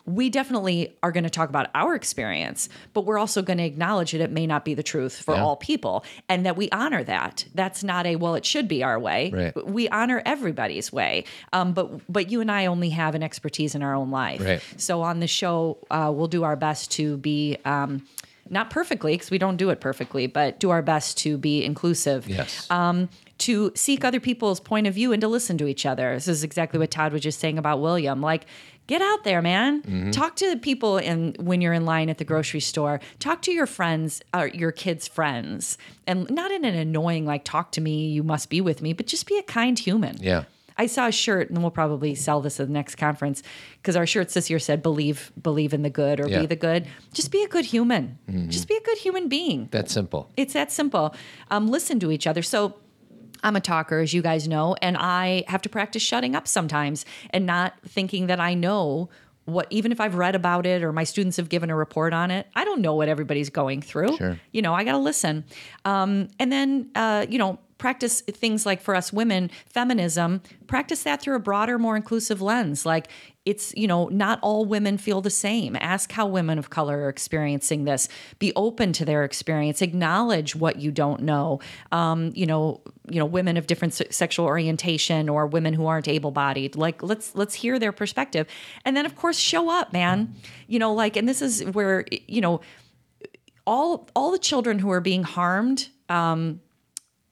we 0.05 0.29
definitely 0.29 0.93
are 1.01 1.11
going 1.13 1.23
to 1.23 1.29
talk 1.29 1.47
about 1.47 1.69
our 1.73 1.95
experience, 1.95 2.67
but 2.93 3.05
we're 3.05 3.17
also 3.17 3.41
going 3.41 3.57
to 3.57 3.63
acknowledge 3.63 4.11
that 4.11 4.19
it 4.19 4.31
may 4.31 4.45
not 4.45 4.65
be 4.65 4.73
the 4.73 4.83
truth 4.83 5.21
for 5.21 5.33
Yeah. 5.35 5.43
all 5.43 5.55
people 5.55 6.03
and 6.27 6.45
that 6.45 6.57
we 6.57 6.69
honor 6.71 7.03
that. 7.05 7.45
That's 7.55 7.83
not 7.85 8.05
a, 8.05 8.17
well, 8.17 8.35
it 8.35 8.45
should 8.45 8.67
be 8.67 8.83
our 8.83 8.99
way. 8.99 9.31
Right. 9.33 9.65
We 9.65 9.87
honor 9.87 10.21
everybody's 10.25 10.91
way. 10.91 11.23
Um, 11.53 11.71
but, 11.71 12.01
but 12.11 12.29
you 12.29 12.41
and 12.41 12.51
I 12.51 12.65
only 12.65 12.89
have 12.89 13.15
an 13.15 13.23
expertise 13.23 13.75
in 13.75 13.81
our 13.83 13.95
own 13.95 14.11
life. 14.11 14.41
Right. 14.43 14.61
So 14.75 15.01
on 15.03 15.21
the 15.21 15.27
show, 15.27 15.77
uh, 15.89 16.11
we'll 16.13 16.27
do 16.27 16.43
our 16.43 16.57
best 16.57 16.91
to 16.93 17.15
be, 17.17 17.57
um, 17.63 18.05
not 18.49 18.69
perfectly, 18.69 19.13
because 19.13 19.31
we 19.31 19.37
don't 19.37 19.55
do 19.55 19.69
it 19.69 19.79
perfectly, 19.79 20.27
but 20.27 20.59
do 20.59 20.69
our 20.69 20.81
best 20.81 21.17
to 21.19 21.37
be 21.37 21.63
inclusive 21.63 22.27
Yes. 22.27 22.69
um, 22.69 23.07
to 23.39 23.71
seek 23.73 24.03
other 24.05 24.19
people's 24.19 24.59
point 24.59 24.85
of 24.85 24.93
view 24.93 25.11
and 25.13 25.21
to 25.21 25.27
listen 25.27 25.57
to 25.57 25.65
each 25.65 25.85
other. 25.85 26.13
This 26.13 26.27
is 26.27 26.43
exactly 26.43 26.77
what 26.77 26.91
Todd 26.91 27.13
was 27.13 27.21
just 27.21 27.39
saying 27.39 27.57
about 27.57 27.79
William. 27.81 28.21
Like, 28.21 28.45
get 28.87 29.01
out 29.01 29.23
there, 29.23 29.41
man. 29.41 29.81
Mm-hmm. 29.81 30.11
Talk 30.11 30.35
to 30.37 30.49
the 30.49 30.57
people 30.57 30.97
in 30.97 31.35
when 31.39 31.61
you're 31.61 31.73
in 31.73 31.85
line 31.85 32.09
at 32.09 32.17
the 32.17 32.25
grocery 32.25 32.59
store. 32.59 32.99
Talk 33.19 33.41
to 33.43 33.51
your 33.51 33.65
friends, 33.67 34.21
or 34.33 34.47
your 34.47 34.71
kids' 34.71 35.07
friends, 35.07 35.77
and 36.07 36.29
not 36.29 36.51
in 36.51 36.65
an 36.65 36.75
annoying 36.75 37.25
like 37.25 37.43
"talk 37.43 37.71
to 37.73 37.81
me, 37.81 38.07
you 38.07 38.23
must 38.23 38.49
be 38.49 38.61
with 38.61 38.81
me," 38.81 38.93
but 38.93 39.07
just 39.07 39.27
be 39.27 39.37
a 39.37 39.43
kind 39.43 39.77
human. 39.79 40.17
Yeah. 40.19 40.43
I 40.75 40.87
saw 40.87 41.05
a 41.05 41.11
shirt, 41.11 41.51
and 41.51 41.59
we'll 41.61 41.69
probably 41.69 42.15
sell 42.15 42.41
this 42.41 42.59
at 42.59 42.65
the 42.65 42.73
next 42.73 42.95
conference 42.95 43.43
because 43.77 43.95
our 43.95 44.07
shirts 44.07 44.33
this 44.33 44.49
year 44.49 44.57
said 44.57 44.81
"believe, 44.81 45.31
believe 45.41 45.71
in 45.73 45.83
the 45.83 45.89
good" 45.91 46.19
or 46.19 46.27
Yeah. 46.27 46.39
"be 46.41 46.45
the 46.47 46.55
good." 46.55 46.87
Just 47.13 47.31
be 47.31 47.43
a 47.43 47.47
good 47.47 47.65
human. 47.65 48.17
Mm-hmm. 48.27 48.49
Just 48.49 48.67
be 48.67 48.75
a 48.75 48.81
good 48.81 48.97
human 48.97 49.27
being. 49.29 49.67
That's 49.71 49.93
simple. 49.93 50.31
It's 50.35 50.53
that 50.53 50.71
simple. 50.71 51.13
Um, 51.51 51.67
listen 51.67 51.99
to 51.99 52.11
each 52.11 52.25
other. 52.25 52.41
So 52.41 52.73
I'm 53.43 53.55
a 53.55 53.61
talker, 53.61 53.99
as 53.99 54.13
you 54.13 54.21
guys 54.21 54.47
know, 54.47 54.75
and 54.81 54.97
I 54.97 55.43
have 55.47 55.61
to 55.63 55.69
practice 55.69 56.01
shutting 56.01 56.35
up 56.35 56.47
sometimes 56.47 57.05
and 57.29 57.45
not 57.45 57.73
thinking 57.85 58.27
that 58.27 58.39
I 58.39 58.53
know 58.53 59.09
what, 59.45 59.67
even 59.69 59.91
if 59.91 59.99
I've 59.99 60.15
read 60.15 60.35
about 60.35 60.65
it 60.65 60.83
or 60.83 60.93
my 60.93 61.03
students 61.03 61.37
have 61.37 61.49
given 61.49 61.69
a 61.69 61.75
report 61.75 62.13
on 62.13 62.31
it, 62.31 62.47
I 62.55 62.63
don't 62.63 62.81
know 62.81 62.95
what 62.95 63.09
everybody's 63.09 63.49
going 63.49 63.81
through. 63.81 64.15
Sure. 64.17 64.39
You 64.51 64.61
know, 64.61 64.73
I 64.73 64.85
got 64.85 64.93
to 64.93 64.99
listen. 64.99 65.43
Um, 65.83 66.29
and 66.39 66.51
then, 66.51 66.89
uh, 66.95 67.25
you 67.29 67.37
know, 67.37 67.59
practice 67.77 68.21
things 68.21 68.65
like 68.65 68.81
for 68.81 68.95
us 68.95 69.11
women, 69.11 69.49
feminism, 69.65 70.41
practice 70.67 71.03
that 71.03 71.21
through 71.21 71.35
a 71.35 71.39
broader, 71.39 71.77
more 71.77 71.95
inclusive 71.95 72.41
lens. 72.41 72.85
Like 72.85 73.07
it's, 73.45 73.73
you 73.75 73.87
know, 73.87 74.07
not 74.07 74.39
all 74.41 74.65
women 74.65 74.97
feel 74.97 75.19
the 75.21 75.29
same. 75.29 75.75
Ask 75.79 76.11
how 76.13 76.25
women 76.27 76.57
of 76.57 76.69
color 76.69 76.99
are 76.99 77.09
experiencing 77.09 77.83
this. 77.83 78.07
Be 78.39 78.53
open 78.55 78.93
to 78.93 79.05
their 79.05 79.23
experience. 79.23 79.81
Acknowledge 79.81 80.55
what 80.55 80.77
you 80.77 80.91
don't 80.91 81.21
know. 81.21 81.59
Um, 81.91 82.31
you 82.35 82.45
know, 82.45 82.81
you 83.09 83.19
know, 83.19 83.25
women 83.25 83.57
of 83.57 83.67
different 83.67 83.93
se- 83.93 84.11
sexual 84.11 84.45
orientation 84.45 85.27
or 85.27 85.45
women 85.45 85.73
who 85.73 85.87
aren't 85.87 86.07
able-bodied. 86.07 86.77
Like 86.77 87.03
let's 87.03 87.35
let's 87.35 87.53
hear 87.53 87.79
their 87.79 87.91
perspective. 87.91 88.47
And 88.85 88.95
then 88.95 89.05
of 89.05 89.15
course 89.15 89.37
show 89.37 89.69
up, 89.69 89.91
man. 89.91 90.35
You 90.67 90.79
know, 90.79 90.93
like 90.93 91.17
and 91.17 91.27
this 91.27 91.41
is 91.41 91.63
where, 91.65 92.05
you 92.27 92.39
know, 92.39 92.61
all 93.67 94.09
all 94.15 94.31
the 94.31 94.39
children 94.39 94.79
who 94.79 94.89
are 94.91 95.01
being 95.01 95.23
harmed 95.23 95.89
um, 96.09 96.61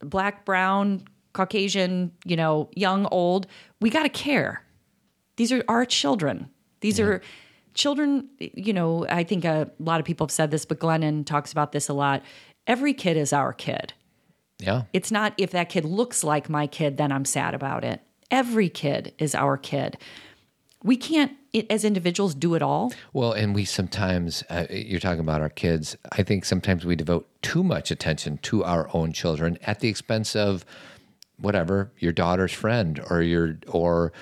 black 0.02 0.44
brown 0.44 1.04
caucasian 1.32 2.12
you 2.24 2.36
know 2.36 2.68
young 2.74 3.06
old 3.10 3.46
we 3.80 3.90
got 3.90 4.02
to 4.02 4.08
care. 4.08 4.62
These 5.36 5.50
are 5.52 5.64
our 5.68 5.84
children. 5.84 6.50
These 6.80 7.00
are 7.00 7.22
children 7.74 8.28
you 8.38 8.72
know 8.72 9.06
i 9.08 9.24
think 9.24 9.46
a 9.46 9.70
lot 9.78 9.98
of 9.98 10.04
people 10.04 10.26
have 10.26 10.30
said 10.30 10.50
this 10.50 10.66
but 10.66 10.78
glennon 10.78 11.24
talks 11.24 11.52
about 11.52 11.72
this 11.72 11.88
a 11.88 11.94
lot. 11.94 12.22
Every 12.66 12.92
kid 12.94 13.16
is 13.16 13.32
our 13.32 13.52
kid. 13.52 13.94
Yeah. 14.58 14.82
it's 14.92 15.10
not 15.10 15.34
if 15.38 15.50
that 15.50 15.70
kid 15.70 15.84
looks 15.84 16.22
like 16.22 16.48
my 16.48 16.66
kid 16.66 16.96
then 16.96 17.10
i'm 17.10 17.24
sad 17.24 17.54
about 17.54 17.84
it. 17.84 18.00
Every 18.30 18.68
kid 18.68 19.14
is 19.18 19.34
our 19.34 19.56
kid 19.56 19.96
we 20.84 20.96
can't 20.96 21.32
i- 21.54 21.66
as 21.70 21.84
individuals 21.84 22.34
do 22.34 22.54
it 22.54 22.62
all 22.62 22.92
Well, 23.12 23.32
and 23.32 23.54
we 23.54 23.64
sometimes, 23.64 24.42
uh, 24.50 24.66
you're 24.70 25.00
talking 25.00 25.20
about 25.20 25.40
our 25.40 25.48
kids. 25.48 25.96
I 26.12 26.22
think 26.22 26.44
sometimes 26.44 26.84
we 26.84 26.96
devote 26.96 27.28
too 27.42 27.62
much 27.62 27.90
attention 27.90 28.38
to 28.42 28.64
our 28.64 28.88
own 28.94 29.12
children 29.12 29.58
at 29.64 29.80
the 29.80 29.88
expense 29.88 30.34
of 30.34 30.64
whatever 31.38 31.90
your 31.98 32.12
daughter's 32.12 32.52
friend 32.52 33.00
or 33.10 33.22
your 33.22 33.58
or 33.68 34.12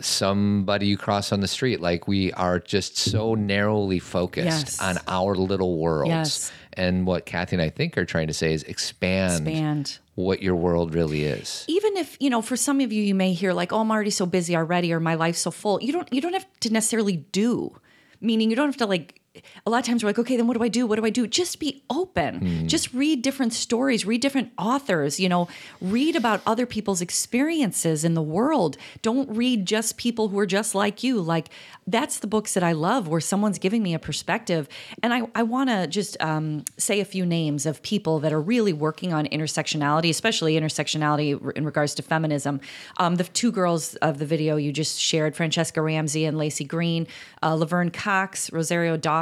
somebody 0.00 0.86
you 0.86 0.96
cross 0.96 1.32
on 1.32 1.40
the 1.40 1.48
street. 1.48 1.80
Like 1.80 2.08
we 2.08 2.32
are 2.32 2.58
just 2.58 2.96
so 2.96 3.34
narrowly 3.34 3.98
focused 3.98 4.46
Yes. 4.46 4.80
on 4.80 4.98
our 5.06 5.34
little 5.34 5.76
worlds. 5.78 6.08
Yes. 6.08 6.52
And 6.72 7.06
what 7.06 7.26
Cathy 7.26 7.56
and 7.56 7.62
I 7.62 7.68
think 7.68 7.98
are 7.98 8.06
trying 8.06 8.28
to 8.28 8.32
say 8.32 8.54
is 8.54 8.62
expand, 8.64 9.46
Expand. 9.46 9.98
What 10.14 10.42
your 10.42 10.54
world 10.54 10.94
really 10.94 11.24
is. 11.24 11.64
even 11.68 11.96
if 11.96 12.16
you 12.20 12.28
know 12.28 12.42
for 12.42 12.56
some 12.56 12.80
of 12.80 12.92
you 12.92 13.02
you 13.02 13.14
may 13.14 13.32
hear 13.32 13.52
like 13.52 13.72
oh 13.72 13.80
i'm 13.80 13.90
already 13.90 14.10
so 14.10 14.26
busy 14.26 14.54
already 14.54 14.92
or 14.92 15.00
my 15.00 15.14
life's 15.14 15.38
so 15.38 15.50
full 15.50 15.82
you 15.82 15.92
don't 15.92 16.12
you 16.12 16.20
don't 16.20 16.34
have 16.34 16.46
to 16.60 16.70
necessarily 16.70 17.16
do 17.16 17.74
meaning 18.20 18.50
you 18.50 18.56
don't 18.56 18.68
have 18.68 18.76
to 18.76 18.86
like 18.86 19.21
a 19.64 19.70
lot 19.70 19.78
of 19.78 19.86
times 19.86 20.02
we're 20.02 20.10
like 20.10 20.18
okay 20.18 20.36
then 20.36 20.46
what 20.46 20.56
do 20.56 20.62
i 20.62 20.68
do? 20.68 20.86
What 20.86 20.96
do 20.96 21.04
i 21.04 21.10
do? 21.10 21.26
Just 21.26 21.58
be 21.58 21.82
open. 21.88 22.68
Just 22.68 22.92
read 22.92 23.22
different 23.22 23.52
stories 23.52 24.04
read 24.04 24.20
different 24.20 24.52
authors 24.58 25.18
you 25.18 25.28
know 25.28 25.48
read 25.80 26.16
about 26.16 26.42
other 26.46 26.66
people's 26.66 27.00
experiences 27.00 28.04
in 28.04 28.14
the 28.14 28.22
world. 28.22 28.76
Don't 29.00 29.28
read 29.34 29.66
just 29.66 29.96
people 29.96 30.28
who 30.28 30.38
are 30.38 30.46
just 30.46 30.74
like 30.74 31.02
you. 31.02 31.20
Like 31.20 31.48
that's 31.86 32.20
the 32.20 32.26
books 32.26 32.54
that 32.54 32.62
i 32.62 32.72
love 32.72 33.08
where 33.08 33.20
someone's 33.20 33.58
giving 33.58 33.82
me 33.82 33.94
a 33.94 33.98
perspective. 33.98 34.68
And 35.02 35.14
i, 35.14 35.22
I 35.34 35.42
want 35.42 35.70
to 35.70 35.86
just 35.86 36.20
um, 36.22 36.64
say 36.76 37.00
a 37.00 37.04
few 37.04 37.24
names 37.24 37.64
of 37.66 37.82
people 37.82 38.20
that 38.20 38.32
are 38.32 38.40
really 38.40 38.72
working 38.72 39.12
on 39.12 39.26
intersectionality 39.26 40.10
especially 40.10 40.58
intersectionality 40.60 41.52
in 41.56 41.64
regards 41.64 41.94
to 41.94 42.02
feminism. 42.02 42.60
Um, 42.98 43.16
the 43.16 43.24
two 43.24 43.50
girls 43.50 43.94
of 43.96 44.18
the 44.18 44.26
video 44.26 44.56
you 44.56 44.72
just 44.72 44.98
shared 44.98 45.34
franchesca 45.34 45.82
ramsey 45.82 46.24
and 46.24 46.36
laci 46.36 46.66
green 46.66 47.06
uh, 47.42 47.54
laverne 47.54 47.90
cox 47.90 48.52
rosario 48.52 48.96
dawson 48.96 49.21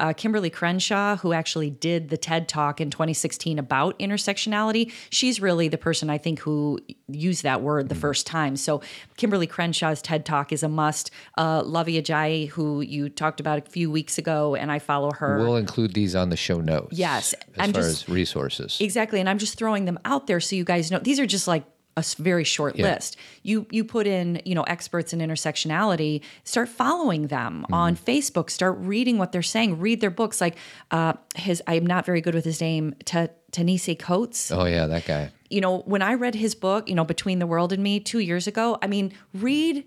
uh, 0.00 0.08
kimberlé 0.12 0.52
crenshaw 0.52 1.16
who 1.16 1.32
actually 1.32 1.70
did 1.70 2.08
the 2.08 2.16
ted 2.16 2.48
talk 2.48 2.80
in 2.80 2.90
2016 2.90 3.58
about 3.58 3.98
intersectionality 3.98 4.92
she's 5.10 5.40
really 5.40 5.68
the 5.68 5.78
person 5.78 6.08
i 6.10 6.18
think 6.18 6.38
who 6.40 6.78
used 7.08 7.42
that 7.42 7.62
word 7.62 7.88
the 7.88 7.94
first 7.94 8.26
time 8.26 8.56
so 8.56 8.80
kimberlé 9.18 9.48
crenshaw's 9.48 10.00
ted 10.02 10.24
talk 10.24 10.52
is 10.52 10.62
a 10.62 10.68
must 10.68 11.10
uh, 11.38 11.62
Luvvie 11.62 12.00
ajayi 12.02 12.48
who 12.50 12.80
you 12.80 13.08
talked 13.08 13.40
about 13.40 13.58
a 13.58 13.70
few 13.70 13.90
weeks 13.90 14.18
ago 14.18 14.54
and 14.54 14.70
i 14.72 14.78
follow 14.78 15.10
her 15.12 15.38
We'll 15.38 15.56
include 15.56 15.94
these 15.94 16.14
on 16.14 16.30
the 16.30 16.36
show 16.36 16.60
notes. 16.60 16.96
Yes, 16.98 17.32
As 17.34 17.40
I'm 17.58 17.72
far 17.72 17.82
just- 17.82 18.08
as 18.08 18.08
resources. 18.08 18.78
Exactly, 18.80 19.20
and 19.20 19.28
I'm 19.28 19.38
just 19.38 19.58
throwing 19.58 19.84
them 19.84 19.98
out 20.04 20.26
there 20.26 20.40
so 20.40 20.56
you 20.56 20.64
guys 20.64 20.90
know. 20.90 20.98
These 20.98 21.20
are 21.20 21.26
just 21.26 21.46
like 21.46 21.64
a 21.96 22.04
very 22.18 22.44
short 22.44 22.76
Yeah. 22.76 22.92
list. 22.92 23.16
You 23.42 23.66
you 23.70 23.82
put 23.84 24.06
in 24.06 24.40
you 24.44 24.54
know 24.54 24.62
experts 24.64 25.12
in 25.12 25.20
intersectionality. 25.20 26.20
Start 26.44 26.68
following 26.68 27.28
them 27.28 27.62
Mm-hmm. 27.64 27.74
on 27.74 27.96
Facebook. 27.96 28.50
Start 28.50 28.76
reading 28.80 29.18
what 29.18 29.32
they're 29.32 29.42
saying. 29.42 29.78
Read 29.80 30.00
their 30.00 30.10
books. 30.10 30.40
Like 30.40 30.56
uh, 30.90 31.14
his, 31.36 31.62
I'm 31.66 31.86
not 31.86 32.04
very 32.04 32.20
good 32.20 32.34
with 32.34 32.44
his 32.44 32.60
name. 32.60 32.94
Ta 33.04 33.28
Tanisi 33.52 33.98
Coates. 33.98 34.52
oh, 34.52 34.66
yeah, 34.66 34.86
that 34.86 35.06
guy. 35.06 35.30
You 35.48 35.60
know, 35.62 35.78
when 35.86 36.02
I 36.02 36.14
read 36.14 36.34
his 36.34 36.54
book, 36.54 36.88
you 36.88 36.94
know, 36.94 37.04
Between 37.04 37.38
the 37.38 37.46
World 37.46 37.72
and 37.72 37.82
Me 37.82 38.00
two 38.00 38.18
years 38.18 38.46
ago. 38.46 38.76
I 38.82 38.86
mean, 38.88 39.12
read 39.32 39.84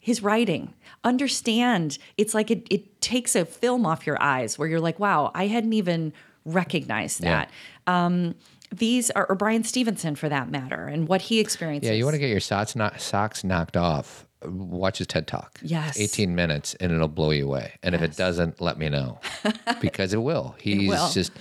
his 0.00 0.22
writing 0.22 0.72
understand 1.04 1.98
it's 2.16 2.32
like 2.34 2.50
it, 2.50 2.66
it 2.70 3.00
takes 3.00 3.34
a 3.34 3.44
film 3.44 3.84
off 3.84 4.06
your 4.06 4.16
eyes 4.22 4.56
where 4.58 4.68
you're 4.68 4.80
like 4.80 4.98
wow 4.98 5.30
i 5.34 5.46
hadn't 5.48 5.72
even 5.72 6.12
recognized 6.44 7.22
Yeah. 7.22 7.46
that 7.86 7.92
um, 7.92 8.34
these 8.74 9.10
are 9.12 9.26
or 9.28 9.34
bryan 9.34 9.64
stevenson 9.64 10.14
for 10.14 10.28
that 10.28 10.50
matter 10.50 10.86
and 10.86 11.08
what 11.08 11.22
he 11.22 11.40
experiences 11.40 11.88
Yeah, 11.88 11.94
you 11.96 12.04
want 12.04 12.14
to 12.14 12.18
get 12.18 12.30
your 12.30 12.40
socks, 12.40 12.76
knock, 12.76 13.00
socks 13.00 13.44
knocked 13.44 13.76
off. 13.76 14.26
Watch 14.44 14.98
his 14.98 15.08
TED 15.08 15.26
Talk. 15.26 15.58
Yes. 15.62 15.98
18 15.98 16.32
minutes 16.34 16.74
and 16.74 16.92
it'll 16.92 17.08
blow 17.08 17.30
you 17.32 17.46
away. 17.46 17.72
And 17.82 17.94
if 17.94 18.02
it 18.02 18.16
doesn't, 18.16 18.60
let 18.60 18.78
me 18.78 18.88
know 18.88 19.18
because 19.80 20.14
it 20.14 20.22
will. 20.22 20.54
He's 20.60 20.88
will. 20.88 21.10
just 21.10 21.32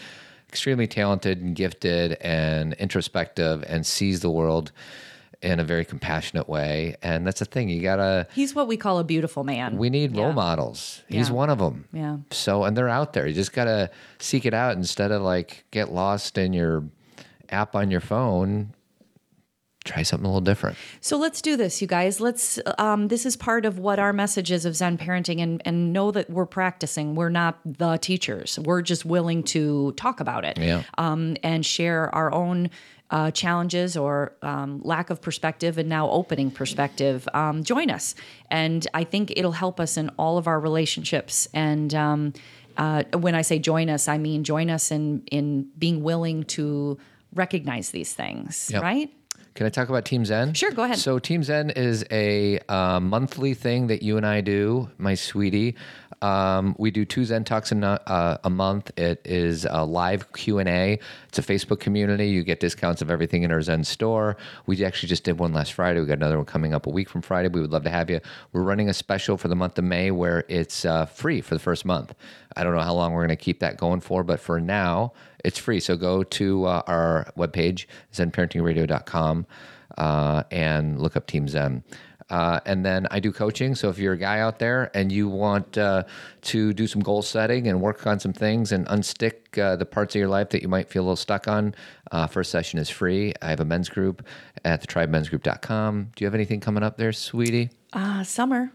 extremely 0.50 0.88
talented 0.88 1.40
and 1.42 1.56
gifted 1.56 2.14
and 2.22 2.74
introspective 2.74 3.64
and 3.68 3.86
sees 3.86 4.22
the 4.22 4.32
world 4.32 4.72
in 5.44 5.60
a 5.60 5.64
very 5.64 5.86
compassionate 5.86 6.50
way. 6.50 6.96
And 7.04 7.28
that's 7.28 7.38
the 7.38 7.46
thing. 7.46 7.70
You 7.70 7.84
got 7.84 7.98
to, 7.98 8.26
he's 8.34 8.56
what 8.56 8.68
we 8.68 8.78
call 8.78 8.98
a 8.98 9.04
beautiful 9.04 9.44
man 9.44 9.78
we 9.78 9.92
need 9.92 10.18
role 10.18 10.30
Yeah. 10.30 10.34
models. 10.34 11.04
He's 11.08 11.30
Yeah. 11.30 11.36
one 11.36 11.52
of 11.52 11.60
them. 11.60 11.86
Yeah. 11.94 12.18
So, 12.32 12.64
and 12.64 12.76
they're 12.76 12.90
out 12.90 13.14
there. 13.14 13.28
You 13.28 13.36
just 13.36 13.54
got 13.54 13.66
to 13.66 13.92
seek 14.18 14.48
it 14.48 14.56
out 14.56 14.76
instead 14.76 15.12
of 15.12 15.22
like 15.22 15.66
get 15.70 15.92
lost 15.92 16.40
in 16.40 16.54
your 16.54 16.84
app 17.50 17.76
on 17.76 17.92
your 17.92 18.02
phone. 18.02 18.74
try 19.86 20.04
something 20.04 20.26
a 20.26 20.28
little 20.28 20.42
different. 20.42 20.76
So 21.00 21.18
let's 21.18 21.42
do 21.42 21.56
this, 21.56 21.82
you 21.82 21.88
guys. 21.88 22.20
Let's. 22.20 22.60
Um, 22.78 23.08
this 23.08 23.26
is 23.26 23.38
part 23.38 23.66
of 23.66 23.80
what 23.80 24.00
our 24.00 24.12
message 24.12 24.52
is 24.52 24.66
of 24.66 24.76
Zen 24.76 24.98
parenting, 24.98 25.42
and 25.42 25.62
and 25.66 25.94
know 25.94 26.12
that 26.12 26.30
we're 26.30 26.46
practicing. 26.46 27.16
We're 27.16 27.30
not 27.30 27.60
the 27.66 27.96
teachers. 27.98 28.60
We're 28.60 28.82
just 28.82 29.06
willing 29.06 29.44
to 29.44 29.94
talk 29.94 30.20
about 30.20 30.44
it, 30.44 30.58
Yeah. 30.58 30.84
um, 30.98 31.38
and 31.44 31.66
share 31.66 32.14
our 32.14 32.34
own. 32.34 32.70
Uh, 33.10 33.32
challenges 33.32 33.96
or 33.96 34.34
um, 34.42 34.82
lack 34.84 35.10
of 35.10 35.22
perspective, 35.22 35.78
and 35.78 35.88
now 35.88 36.10
opening 36.10 36.52
perspective. 36.52 37.26
Um, 37.34 37.64
join 37.64 37.90
us, 37.90 38.16
and 38.52 38.86
I 38.94 39.06
think 39.06 39.32
it'll 39.38 39.54
help 39.54 39.80
us 39.80 39.96
in 39.96 40.10
all 40.20 40.38
of 40.38 40.46
our 40.46 40.60
relationships. 40.60 41.48
And 41.54 41.96
um, 41.96 42.34
uh, 42.76 43.04
when 43.18 43.34
I 43.34 43.44
say 43.44 43.60
join 43.60 43.90
us, 43.90 44.10
I 44.10 44.18
mean 44.18 44.44
join 44.44 44.70
us 44.70 44.92
in 44.92 45.24
in 45.32 45.70
being 45.78 46.04
willing 46.04 46.44
to 46.60 46.98
recognize 47.34 47.92
these 47.92 48.14
things, 48.14 48.70
Yep. 48.72 48.82
right? 48.84 49.10
Can 49.54 49.66
I 49.66 49.70
talk 49.70 49.90
about 49.90 50.06
Team 50.06 50.24
Zen? 50.24 50.54
Sure, 50.54 50.70
go 50.72 50.84
ahead. 50.84 51.00
So 51.00 51.18
Team 51.18 51.42
Zen 51.44 51.72
is 51.72 52.06
a 52.12 52.60
uh, 52.70 53.00
monthly 53.00 53.56
thing 53.56 53.88
that 53.88 54.04
you 54.04 54.16
and 54.18 54.26
I 54.26 54.42
do, 54.42 54.90
my 55.00 55.16
sweetie. 55.16 55.76
Um, 56.22 56.76
we 56.80 56.90
do 56.92 57.06
two 57.06 57.26
Zen 57.26 57.44
talks 57.44 57.72
a, 57.72 57.78
uh, 58.10 58.38
a 58.44 58.50
month. 58.50 58.92
It 58.98 59.22
is 59.24 59.66
a 59.70 59.86
live 59.86 60.32
Q 60.34 60.60
and 60.60 60.68
A. 60.68 61.00
It's 61.28 61.38
a 61.38 61.42
Facebook 61.42 61.80
community. 61.80 62.28
You 62.30 62.44
get 62.44 62.60
discounts 62.60 63.02
of 63.02 63.12
everything 63.12 63.44
in 63.44 63.52
our 63.52 63.62
Zen 63.62 63.84
store. 63.84 64.38
We 64.66 64.84
actually 64.84 65.10
just 65.10 65.24
did 65.24 65.38
one 65.38 65.54
last 65.54 65.74
Friday. 65.74 66.00
We 66.00 66.08
got 66.08 66.18
another 66.18 66.38
one 66.38 66.46
coming 66.46 66.74
up 66.74 66.88
a 66.88 66.90
week 66.90 67.10
from 67.10 67.22
Friday. 67.22 67.50
We 67.50 67.62
would 67.62 67.72
love 67.72 67.84
to 67.84 67.90
have 67.90 68.10
you. 68.10 68.20
We're 68.52 68.64
running 68.64 68.90
a 68.90 68.94
special 68.94 69.38
for 69.38 69.48
the 69.48 69.56
month 69.56 69.78
of 69.78 69.84
May 69.84 70.12
where 70.12 70.44
it's 70.48 70.86
uh, 70.86 71.06
free 71.06 71.42
for 71.42 71.54
the 71.54 71.60
first 71.60 71.86
month. 71.86 72.16
I 72.56 72.64
don't 72.64 72.74
know 72.74 72.82
how 72.82 72.96
long 72.96 73.14
we're 73.14 73.26
going 73.26 73.38
to 73.38 73.44
keep 73.44 73.60
that 73.60 73.78
going 73.78 74.02
for, 74.02 74.24
but 74.24 74.40
for 74.40 74.60
now, 74.60 75.14
it's 75.46 75.60
free. 75.60 75.80
So 75.80 75.96
go 75.96 76.24
to 76.24 76.66
uh, 76.66 76.82
our 76.88 77.32
webpage, 77.38 77.86
zenparentingradio.com, 78.14 79.46
uh, 79.98 80.44
and 80.50 81.00
look 81.00 81.16
up 81.16 81.28
Team 81.28 81.48
Zen. 81.48 81.84
Uh, 82.30 82.60
and 82.66 82.86
then 82.86 83.08
I 83.10 83.20
do 83.20 83.32
coaching. 83.32 83.74
So 83.76 83.90
if 83.90 83.98
you're 83.98 84.14
a 84.14 84.18
guy 84.18 84.40
out 84.40 84.60
there 84.60 84.92
and 84.94 85.12
you 85.12 85.30
want 85.30 85.78
uh, 85.78 86.04
to 86.42 86.74
do 86.74 86.86
some 86.88 87.02
goal 87.02 87.22
setting 87.22 87.68
and 87.68 87.82
work 87.82 88.06
on 88.06 88.20
some 88.20 88.34
things 88.34 88.72
and 88.72 88.86
unstick 88.88 89.58
uh, 89.58 89.76
the 89.78 89.86
parts 89.86 90.14
of 90.16 90.20
your 90.20 90.28
life 90.28 90.50
that 90.50 90.62
you 90.62 90.68
might 90.68 90.90
feel 90.90 91.04
a 91.04 91.06
little 91.06 91.16
stuck 91.16 91.48
on, 91.48 91.74
uh, 92.12 92.28
first 92.28 92.52
session 92.52 92.80
is 92.80 92.90
free. 92.90 93.34
I 93.42 93.50
have 93.50 93.62
a 93.62 93.66
men's 93.66 93.90
group 93.90 94.26
at 94.66 94.86
thetribemensgroup.com. 94.86 96.12
Do 96.16 96.24
you 96.24 96.28
have 96.28 96.36
anything 96.36 96.60
coming 96.60 96.84
up 96.84 96.98
there, 96.98 97.14
sweetie? 97.14 97.70
Uh, 97.94 98.24
summer. 98.24 98.72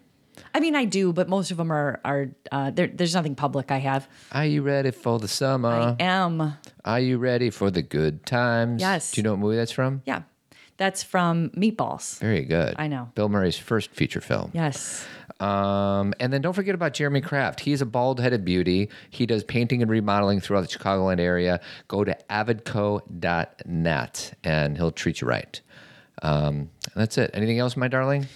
I 0.55 0.61
mean, 0.61 0.75
I 0.75 0.87
do, 0.87 1.13
but 1.13 1.29
most 1.29 1.51
of 1.51 1.57
them 1.59 1.71
are 1.71 2.01
are 2.05 2.31
uh, 2.51 2.71
there, 2.71 2.87
there's 2.87 3.15
nothing 3.15 3.35
public. 3.35 3.71
I 3.71 3.79
have. 3.79 4.09
Are 4.33 4.47
you 4.47 4.63
ready 4.63 4.91
for 4.91 5.19
the 5.19 5.29
summer? 5.29 5.69
I 5.69 5.97
am. 6.03 6.57
Are 6.85 7.01
you 7.01 7.19
ready 7.19 7.51
for 7.51 7.71
the 7.71 7.83
good 7.83 8.25
times? 8.25 8.81
Yes. 8.81 9.13
Do 9.13 9.21
you 9.21 9.23
know 9.25 9.33
what 9.33 9.41
movie 9.41 9.57
that's 9.57 9.73
from? 9.73 10.03
Yeah, 10.07 10.23
that's 10.77 11.03
from 11.03 11.51
Meatballs. 11.51 12.19
Very 12.19 12.45
good. 12.45 12.75
I 12.79 12.89
know. 12.89 13.11
Bill 13.15 13.29
Murray's 13.29 13.59
first 13.59 13.91
feature 13.91 14.21
film. 14.21 14.51
Yes. 14.55 15.07
Um, 15.41 16.15
and 16.21 16.33
then 16.33 16.41
don't 16.41 16.53
forget 16.53 16.75
about 16.75 16.95
Jeremy 16.95 17.21
Kraft. 17.21 17.61
He's 17.61 17.81
a 17.81 17.87
bald 17.87 18.21
headed 18.21 18.45
beauty. 18.45 18.89
He 19.11 19.27
does 19.27 19.45
painting 19.45 19.83
and 19.83 19.91
remodeling 19.91 20.41
throughout 20.41 20.63
the 20.63 20.69
Chicagoland 20.69 21.21
area. 21.21 21.61
Go 21.89 22.05
to 22.05 22.17
avidco.net 22.31 24.39
and 24.45 24.77
he'll 24.77 24.93
treat 24.93 25.21
you 25.21 25.27
right. 25.27 25.61
Um, 26.23 26.71
that's 26.95 27.19
it. 27.19 27.31
Anything 27.35 27.59
else, 27.59 27.77
my 27.77 27.89
darling? 27.89 28.27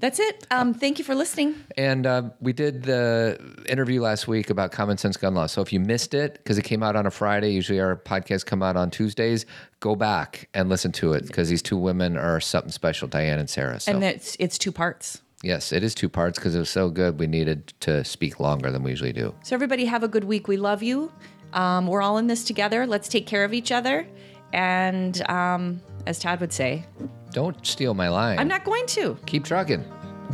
That's 0.00 0.20
it. 0.20 0.46
Um, 0.50 0.74
thank 0.74 0.98
you 0.98 1.04
for 1.04 1.14
listening. 1.14 1.56
And 1.76 2.06
uh, 2.06 2.30
we 2.40 2.52
did 2.52 2.84
the 2.84 3.38
interview 3.68 4.00
last 4.00 4.28
week 4.28 4.48
about 4.50 4.70
common 4.70 4.96
sense 4.96 5.16
gun 5.16 5.34
law. 5.34 5.46
So 5.46 5.60
if 5.60 5.72
you 5.72 5.80
missed 5.80 6.14
it, 6.14 6.34
because 6.34 6.56
it 6.56 6.62
came 6.62 6.82
out 6.84 6.94
on 6.94 7.06
a 7.06 7.10
Friday, 7.10 7.50
usually 7.52 7.80
our 7.80 7.96
podcasts 7.96 8.46
come 8.46 8.62
out 8.62 8.76
on 8.76 8.90
Tuesdays, 8.90 9.44
go 9.80 9.96
back 9.96 10.48
and 10.54 10.68
listen 10.68 10.92
to 10.92 11.14
it 11.14 11.26
because 11.26 11.48
these 11.48 11.62
two 11.62 11.76
women 11.76 12.16
are 12.16 12.40
something 12.40 12.70
special, 12.70 13.08
Diane 13.08 13.38
and 13.40 13.50
Sarah. 13.50 13.80
So 13.80 13.92
And 13.92 14.04
it's 14.04 14.36
it's 14.38 14.56
two 14.56 14.70
parts. 14.72 15.20
yes, 15.42 15.72
it 15.72 15.82
is 15.82 15.94
two 15.96 16.08
parts 16.08 16.38
because 16.38 16.54
it 16.54 16.60
was 16.60 16.70
so 16.70 16.90
good. 16.90 17.18
We 17.18 17.26
needed 17.26 17.72
to 17.80 18.04
speak 18.04 18.38
longer 18.38 18.70
than 18.70 18.82
we 18.84 18.90
usually 18.90 19.12
do. 19.12 19.34
So 19.42 19.54
everybody 19.56 19.84
have 19.86 20.04
a 20.04 20.08
good 20.08 20.24
week. 20.24 20.46
We 20.46 20.56
love 20.58 20.82
you. 20.82 21.10
Um, 21.52 21.86
we're 21.88 22.02
all 22.02 22.18
in 22.18 22.26
this 22.28 22.44
together. 22.44 22.86
Let's 22.86 23.08
take 23.08 23.26
care 23.26 23.42
of 23.44 23.52
each 23.52 23.72
other. 23.72 24.06
And 24.52 25.28
um, 25.28 25.80
as 26.08 26.18
Todd 26.18 26.40
would 26.40 26.52
say, 26.52 26.84
Don't 27.32 27.64
steal 27.64 27.92
my 27.94 28.08
line. 28.08 28.38
I'm 28.38 28.48
not 28.48 28.64
going 28.64 28.86
to. 28.86 29.16
Keep 29.26 29.44
trucking. 29.44 29.84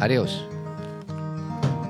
Adios. 0.01 0.41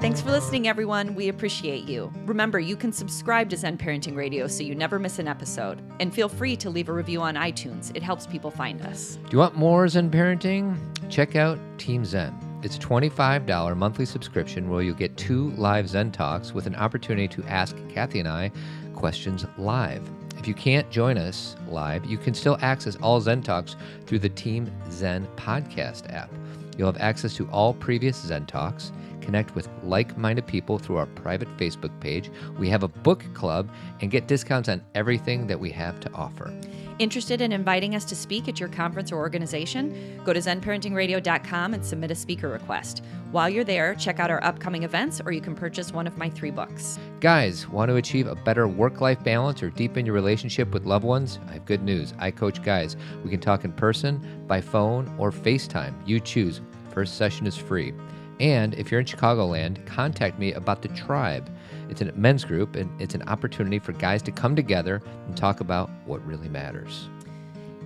Thanks 0.00 0.20
for 0.20 0.30
listening, 0.30 0.68
everyone. 0.68 1.14
We 1.14 1.28
appreciate 1.28 1.84
you. 1.84 2.12
Remember, 2.26 2.58
you 2.58 2.76
can 2.76 2.92
subscribe 2.92 3.48
to 3.50 3.56
Zen 3.56 3.78
Parenting 3.78 4.16
Radio 4.16 4.46
so 4.46 4.62
you 4.62 4.74
never 4.74 4.98
miss 4.98 5.18
an 5.18 5.28
episode. 5.28 5.80
And 6.00 6.12
feel 6.14 6.28
free 6.28 6.56
to 6.56 6.68
leave 6.68 6.88
a 6.88 6.92
review 6.92 7.22
on 7.22 7.36
iTunes, 7.36 7.94
it 7.94 8.02
helps 8.02 8.26
people 8.26 8.50
find 8.50 8.82
us. 8.82 9.16
Do 9.16 9.28
you 9.32 9.38
want 9.38 9.56
more 9.56 9.86
Zen 9.88 10.10
parenting? 10.10 10.78
Check 11.08 11.36
out 11.36 11.58
Team 11.78 12.04
Zen. 12.04 12.34
It's 12.62 12.76
a 12.76 12.80
$25 12.80 13.76
monthly 13.76 14.06
subscription 14.06 14.68
where 14.70 14.82
you'll 14.82 14.94
get 14.94 15.16
two 15.16 15.50
live 15.52 15.88
Zen 15.88 16.12
talks 16.12 16.52
with 16.52 16.66
an 16.66 16.74
opportunity 16.74 17.28
to 17.28 17.44
ask 17.44 17.76
Cathy 17.88 18.20
and 18.20 18.28
I 18.28 18.50
questions 18.94 19.46
live. 19.58 20.02
If 20.44 20.48
you 20.48 20.52
can't 20.52 20.90
join 20.90 21.16
us 21.16 21.56
live, 21.70 22.04
you 22.04 22.18
can 22.18 22.34
still 22.34 22.58
access 22.60 22.96
all 22.96 23.18
Zen 23.18 23.40
talks 23.40 23.76
through 24.04 24.18
the 24.18 24.28
Team 24.28 24.70
Zen 24.90 25.26
podcast 25.36 26.12
app. 26.12 26.30
You'll 26.76 26.92
have 26.92 27.00
access 27.00 27.34
to 27.36 27.48
all 27.48 27.72
previous 27.72 28.18
Zen 28.18 28.44
talks, 28.44 28.92
connect 29.22 29.54
with 29.54 29.70
like 29.82 30.18
minded 30.18 30.46
people 30.46 30.78
through 30.78 30.98
our 30.98 31.06
private 31.06 31.48
Facebook 31.56 31.98
page. 31.98 32.30
We 32.58 32.68
have 32.68 32.82
a 32.82 32.88
book 32.88 33.24
club 33.32 33.70
and 34.02 34.10
get 34.10 34.28
discounts 34.28 34.68
on 34.68 34.82
everything 34.94 35.46
that 35.46 35.58
we 35.58 35.70
have 35.70 35.98
to 36.00 36.12
offer. 36.12 36.52
Interested 37.00 37.40
in 37.40 37.50
inviting 37.50 37.96
us 37.96 38.04
to 38.04 38.14
speak 38.14 38.46
at 38.48 38.60
your 38.60 38.68
conference 38.68 39.10
or 39.10 39.16
organization? 39.16 40.20
Go 40.24 40.32
to 40.32 40.38
zenparentingradio.com 40.38 41.74
and 41.74 41.84
submit 41.84 42.12
a 42.12 42.14
speaker 42.14 42.48
request. 42.48 43.02
While 43.32 43.50
you're 43.50 43.64
there, 43.64 43.96
check 43.96 44.20
out 44.20 44.30
our 44.30 44.42
upcoming 44.44 44.84
events 44.84 45.20
or 45.26 45.32
you 45.32 45.40
can 45.40 45.56
purchase 45.56 45.92
one 45.92 46.06
of 46.06 46.16
my 46.16 46.30
three 46.30 46.52
books. 46.52 47.00
Guys, 47.18 47.68
want 47.68 47.88
to 47.88 47.96
achieve 47.96 48.28
a 48.28 48.36
better 48.36 48.68
work 48.68 49.00
life 49.00 49.22
balance 49.24 49.60
or 49.60 49.70
deepen 49.70 50.06
your 50.06 50.14
relationship 50.14 50.70
with 50.70 50.86
loved 50.86 51.04
ones? 51.04 51.40
I 51.48 51.54
have 51.54 51.66
good 51.66 51.82
news. 51.82 52.14
I 52.20 52.30
coach 52.30 52.62
guys. 52.62 52.96
We 53.24 53.30
can 53.30 53.40
talk 53.40 53.64
in 53.64 53.72
person, 53.72 54.44
by 54.46 54.60
phone, 54.60 55.12
or 55.18 55.32
FaceTime. 55.32 55.94
You 56.06 56.20
choose. 56.20 56.60
First 56.90 57.16
session 57.16 57.48
is 57.48 57.56
free. 57.56 57.92
And 58.38 58.74
if 58.74 58.90
you're 58.90 59.00
in 59.00 59.06
Chicagoland, 59.06 59.84
contact 59.84 60.38
me 60.38 60.52
about 60.52 60.82
the 60.82 60.88
tribe. 60.88 61.50
It's 61.88 62.00
a 62.00 62.12
men's 62.12 62.44
group, 62.44 62.76
and 62.76 62.90
it's 63.00 63.14
an 63.14 63.22
opportunity 63.28 63.78
for 63.78 63.92
guys 63.92 64.22
to 64.22 64.32
come 64.32 64.56
together 64.56 65.02
and 65.26 65.36
talk 65.36 65.60
about 65.60 65.90
what 66.06 66.24
really 66.26 66.48
matters. 66.48 67.08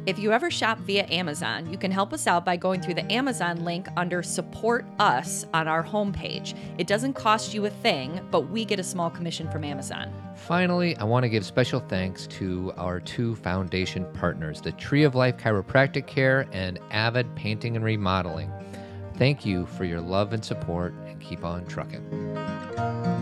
If 0.07 0.19
you 0.19 0.33
ever 0.33 0.51
shop 0.51 0.79
via 0.79 1.07
Amazon, 1.11 1.71
you 1.71 1.77
can 1.77 1.91
help 1.91 2.15
us 2.15 2.27
out 2.27 2.43
by 2.43 2.57
going 2.57 2.81
through 2.81 2.95
the 2.95 3.13
Amazon 3.13 3.63
link 3.63 3.89
under 3.95 4.23
Support 4.23 4.87
Us 4.99 5.45
on 5.53 5.69
our 5.69 5.85
homepage. 5.85 6.57
It 6.79 6.87
doesn't 6.87 7.13
cost 7.13 7.53
you 7.53 7.67
a 7.67 7.71
thing, 7.71 8.27
but 8.31 8.49
we 8.49 8.65
get 8.65 8.81
a 8.81 8.85
small 8.85 9.11
commission 9.11 9.51
from 9.51 9.65
Amazon. 9.65 10.11
Finally, 10.35 10.97
I 10.97 11.05
want 11.05 11.25
to 11.25 11.29
give 11.29 11.45
special 11.45 11.81
thanks 11.81 12.27
to 12.29 12.73
our 12.79 13.01
two 13.01 13.35
foundation 13.35 14.07
partners, 14.15 14.63
the 14.63 14.73
Tree 14.73 15.03
of 15.03 15.15
Life 15.15 15.37
Chiropractic 15.37 16.07
Care 16.07 16.47
and 16.53 16.79
Avid 16.91 17.35
Painting 17.35 17.77
and 17.77 17.85
Remodeling. 17.85 18.51
Thank 19.17 19.45
you 19.45 19.67
for 19.67 19.85
your 19.85 20.01
love 20.01 20.33
and 20.33 20.43
support, 20.43 20.95
and 21.07 21.21
keep 21.21 21.45
on 21.45 21.67
trucking. 21.67 23.18